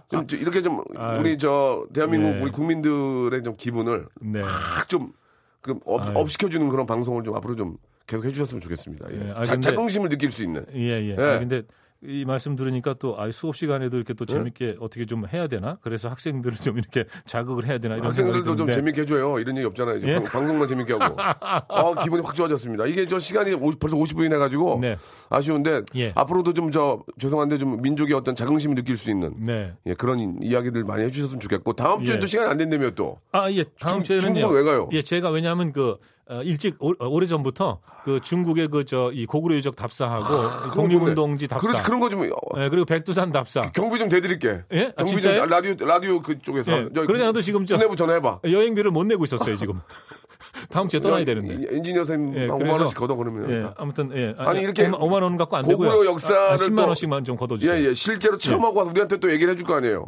좀, 0.09 0.27
좀 0.27 0.39
이렇게 0.39 0.61
좀. 0.61 0.83
우리 1.19 1.37
저 1.37 1.85
대한민국 1.93 2.29
네. 2.31 2.41
우리 2.41 2.51
국민들의 2.51 3.43
좀 3.43 3.55
기분을 3.55 4.07
네. 4.21 4.41
좀 4.87 5.13
그, 5.61 5.77
up, 5.85 6.01
아유. 6.01 6.11
up시켜주는 6.15 6.67
그런 6.69 6.85
방송을 6.85 7.23
좀 7.23 7.35
앞으로 7.35 7.55
좀 7.55 7.77
계속 8.07 8.25
해주셨으면 8.25 8.61
좋겠습니다. 8.61 9.07
예. 9.11 9.27
예, 9.27 9.31
아, 9.31 9.43
자, 9.43 9.53
근데- 9.53 9.69
자긍심을 9.69 10.09
느낄 10.09 10.31
수 10.31 10.43
있는. 10.43 10.65
예, 10.73 10.79
예. 10.79 11.15
예. 11.17 11.21
아, 11.21 11.39
근데 11.39 11.61
이 12.03 12.25
말씀 12.25 12.55
들으니까 12.55 12.95
또 12.95 13.15
아, 13.19 13.29
수업 13.31 13.55
시간에도 13.55 13.95
이렇게 13.95 14.15
또 14.15 14.25
재밌게 14.25 14.77
어떻게 14.79 15.05
좀 15.05 15.23
해야 15.31 15.45
되나? 15.47 15.77
그래서 15.83 16.09
학생들을 16.09 16.57
좀 16.57 16.79
이렇게 16.79 17.05
자극을 17.25 17.65
해야 17.67 17.77
되나 17.77 17.93
이런 17.95 18.07
학생들도 18.07 18.55
좀 18.55 18.71
재밌게 18.71 19.01
해줘요. 19.01 19.37
이런 19.37 19.55
얘기 19.55 19.67
없잖아요. 19.67 19.97
이제 19.97 20.07
예? 20.07 20.13
방, 20.15 20.23
방송만 20.23 20.67
재밌게 20.67 20.93
하고. 20.93 21.15
아, 21.21 21.93
기분이 22.03 22.23
확 22.23 22.33
좋아졌습니다. 22.33 22.87
이게 22.87 23.05
저 23.05 23.19
시간이 23.19 23.53
오- 23.53 23.69
벌써 23.79 23.95
50분이 23.97 24.31
돼가지고 24.31 24.79
네. 24.81 24.97
아쉬운데 25.29 25.81
예. 25.95 26.11
앞으로도 26.15 26.53
좀 26.53 26.71
저 26.71 27.03
죄송한데 27.19 27.57
좀 27.57 27.81
민족의 27.81 28.15
어떤 28.15 28.33
자긍심을 28.33 28.75
느낄 28.75 28.95
수 28.95 29.11
있는 29.11 29.33
네. 29.43 29.73
예, 29.85 29.93
그런 29.93 30.41
이야기들 30.41 30.85
많이 30.85 31.03
해주셨으면 31.03 31.39
좋겠고 31.41 31.73
다음 31.73 32.01
주엔 32.03 32.15
예. 32.15 32.19
또 32.19 32.25
시간이 32.27 32.49
안 32.49 32.57
된다며 32.57 32.91
또. 32.91 33.19
아, 33.33 33.51
예. 33.51 33.63
다음 33.79 34.01
중- 34.01 34.19
주에는요. 34.19 34.33
중국은 34.39 34.55
왜 34.55 34.63
가요? 34.63 34.87
예, 34.93 35.01
제가 35.01 35.29
왜냐하면 35.29 35.71
그 35.73 35.97
어, 36.31 36.41
일찍 36.43 36.77
오래 36.79 37.25
전부터 37.25 37.79
그 38.05 38.19
중국의 38.23 38.69
그 38.69 38.85
저 38.85 39.11
이 39.13 39.25
고구려 39.25 39.55
유적 39.57 39.75
답사하고 39.75 40.23
그건 40.69 40.87
독립운동지. 40.89 41.47
답사. 41.47 41.67
그렇지 41.67 41.83
그런 41.83 41.99
거좀 41.99 42.21
어, 42.21 42.25
예, 42.63 42.69
그리고 42.69 42.85
백두산 42.85 43.31
답사. 43.31 43.61
경비 43.73 43.99
좀 43.99 44.07
대드릴게. 44.07 44.61
예? 44.71 44.93
아, 44.95 45.03
경비 45.03 45.11
좀 45.11 45.19
진짜요? 45.21 45.45
라디오 45.45 45.75
라디오 45.85 46.21
그쪽에서. 46.21 46.71
예, 46.83 46.85
그러지 46.89 47.21
않아도 47.23 47.41
지금 47.41 47.65
저- 47.65 47.75
수뇌부 47.75 47.95
전화해봐. 47.97 48.39
여행비를 48.45 48.91
못 48.91 49.03
내고 49.05 49.25
있었어요 49.25 49.55
지금. 49.57 49.81
다음 50.69 50.89
주에 50.89 50.99
떠나야 50.99 51.23
되는데. 51.25 51.53
이- 51.55 51.75
엔지니어 51.77 52.03
선생님 52.05 52.35
예, 52.35 52.39
한 52.47 52.49
5만 52.49 52.59
그래서- 52.59 52.77
원씩 52.79 52.97
걷어 52.97 53.15
그러면. 53.15 53.49
예, 53.51 53.61
다. 53.61 53.73
아무튼 53.77 54.11
예. 54.15 54.33
아니, 54.37 54.61
이렇게 54.61 54.83
5만, 54.89 54.99
5만 54.99 55.23
원 55.23 55.37
갖고 55.37 55.55
안 55.57 55.65
되고요. 55.67 55.89
고구려 55.89 56.11
역사를 56.11 56.35
아, 56.37 56.55
10만 56.57 56.75
또- 56.77 56.87
원씩만 56.87 57.23
좀 57.23 57.37
걷어 57.37 57.57
주세요. 57.57 57.77
예, 57.77 57.89
예. 57.89 57.93
실제로 57.93 58.37
체험하고 58.37 58.77
와서 58.79 58.91
우리한테 58.91 59.17
또 59.17 59.31
얘기를 59.31 59.53
해줄 59.53 59.65
거 59.65 59.75
아니에요. 59.75 60.07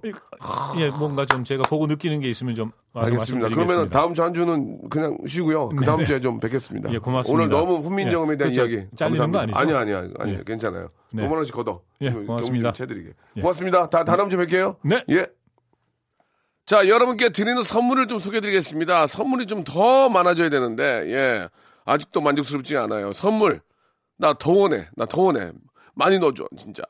예, 0.79 0.89
뭔가 0.89 1.25
좀 1.25 1.43
제가 1.43 1.63
보고 1.63 1.87
느끼는 1.87 2.19
게 2.19 2.29
있으면 2.29 2.55
좀 2.55 2.71
알겠습니다. 2.93 3.49
그러면 3.49 3.89
다음 3.89 4.13
주 4.13 4.21
한 4.21 4.33
주는 4.33 4.77
그냥 4.89 5.17
쉬고요. 5.27 5.69
그 5.69 5.83
다음 5.85 5.97
네네. 5.97 6.07
주에 6.07 6.21
좀 6.21 6.39
뵙겠습니다. 6.39 6.91
예, 6.93 6.97
고맙습니다. 6.97 7.43
오늘 7.43 7.49
너무 7.51 7.77
훈민정음에 7.85 8.33
예, 8.33 8.37
대한 8.37 8.53
그렇죠. 8.53 8.71
이야기 8.73 8.87
잘리는. 8.95 9.31
거 9.31 9.39
아니죠? 9.39 9.57
아니요, 9.59 9.77
아니요, 9.77 9.97
아니요. 10.19 10.37
예. 10.39 10.43
괜찮아요. 10.45 10.89
네. 11.11 11.23
5만 11.27 11.33
원씩 11.35 11.53
걷어. 11.55 11.81
예, 12.01 12.09
고맙습니다. 12.11 12.73
예. 13.37 13.41
고맙습니다. 13.41 13.89
다, 13.89 14.03
다 14.03 14.15
다음 14.15 14.29
주에 14.29 14.39
뵐게요. 14.45 14.75
네. 14.83 15.03
예. 15.09 15.25
자, 16.65 16.87
여러분께 16.87 17.29
드리는 17.29 17.61
선물을 17.61 18.07
좀 18.07 18.19
소개해드리겠습니다. 18.19 19.07
선물이 19.07 19.47
좀 19.47 19.63
더 19.63 20.07
많아져야 20.09 20.49
되는데, 20.49 20.83
예. 21.07 21.49
아직도 21.85 22.21
만족스럽지 22.21 22.77
않아요. 22.77 23.11
선물. 23.11 23.61
나 24.17 24.33
더 24.33 24.51
원해. 24.53 24.87
나 24.95 25.05
더 25.05 25.23
원해. 25.23 25.51
많이 25.93 26.19
넣어줘, 26.19 26.45
진짜. 26.57 26.83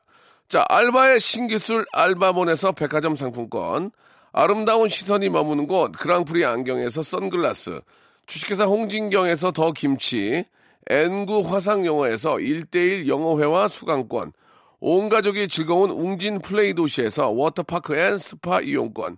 자, 0.48 0.64
알바의 0.70 1.20
신기술 1.20 1.86
알바몬에서 1.94 2.74
백화점 2.74 3.16
상품권. 3.16 3.92
아름다운 4.32 4.90
시선이 4.90 5.30
머무는 5.30 5.68
곳 5.68 5.92
그랑프리 5.94 6.46
안경에서 6.46 7.02
선글라스. 7.02 7.82
주식회사 8.28 8.66
홍진경에서 8.66 9.52
더 9.52 9.72
김치. 9.72 10.46
N구 10.90 11.42
화상영어에서 11.48 12.36
1대1 12.36 13.08
영어회화 13.08 13.68
수강권. 13.68 14.34
온 14.82 15.10
가족이 15.10 15.48
즐거운 15.48 15.90
웅진 15.92 16.40
플레이 16.40 16.74
도시에서 16.74 17.30
워터파크 17.30 17.96
and 17.96 18.18
스파 18.18 18.60
이용권. 18.62 19.18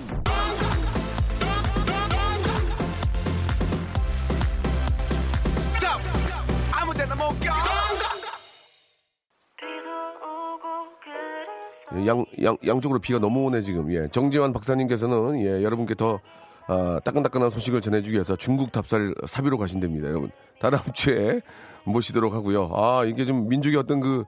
양, 12.05 12.25
양, 12.43 12.57
양쪽으로 12.65 12.99
비가 12.99 13.19
너무 13.19 13.45
오네, 13.45 13.61
지금. 13.61 13.93
예. 13.93 14.07
정재환 14.07 14.53
박사님께서는, 14.53 15.41
예, 15.41 15.63
여러분께 15.63 15.95
더, 15.95 16.19
아, 16.67 16.99
따끈따끈한 17.03 17.49
소식을 17.49 17.81
전해주기 17.81 18.13
위해서 18.13 18.35
중국 18.35 18.71
답사를 18.71 19.13
사비로 19.27 19.57
가신답니다, 19.57 20.07
여러분. 20.07 20.31
다음 20.59 20.77
주에 20.93 21.41
모시도록 21.83 22.33
하고요. 22.33 22.71
아, 22.73 23.03
이게 23.05 23.25
좀 23.25 23.49
민족의 23.49 23.77
어떤 23.77 23.99
그, 23.99 24.23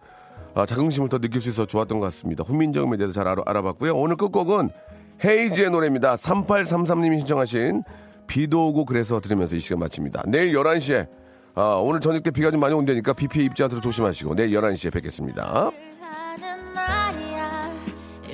아, 0.55 0.65
자긍심을 0.65 1.09
더 1.09 1.19
느낄 1.19 1.41
수 1.41 1.49
있어 1.49 1.65
좋았던 1.65 1.99
것 1.99 2.05
같습니다. 2.07 2.43
훈민정음에 2.43 2.97
대해서 2.97 3.13
잘 3.13 3.27
알아, 3.27 3.43
알아봤고요. 3.45 3.95
오늘 3.95 4.17
끝곡은 4.17 4.69
헤이즈의 5.23 5.69
노래입니다. 5.69 6.15
3833님이 6.15 7.19
신청하신 7.19 7.83
비도 8.27 8.69
오고 8.69 8.85
그래서 8.85 9.19
들으면서 9.19 9.55
이 9.55 9.59
시간 9.59 9.79
마칩니다. 9.79 10.23
내일 10.27 10.53
11시에, 10.53 11.07
아, 11.55 11.75
오늘 11.81 12.01
저녁 12.01 12.23
때 12.23 12.31
비가 12.31 12.51
좀 12.51 12.59
많이 12.59 12.73
온다니까 12.73 13.13
비 13.13 13.27
피해 13.27 13.45
입지 13.45 13.63
않도록 13.63 13.81
조심하시고 13.83 14.35
내일 14.35 14.51
11시에 14.51 14.91
뵙겠습니다. 14.91 15.71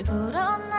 일부러 0.00 0.69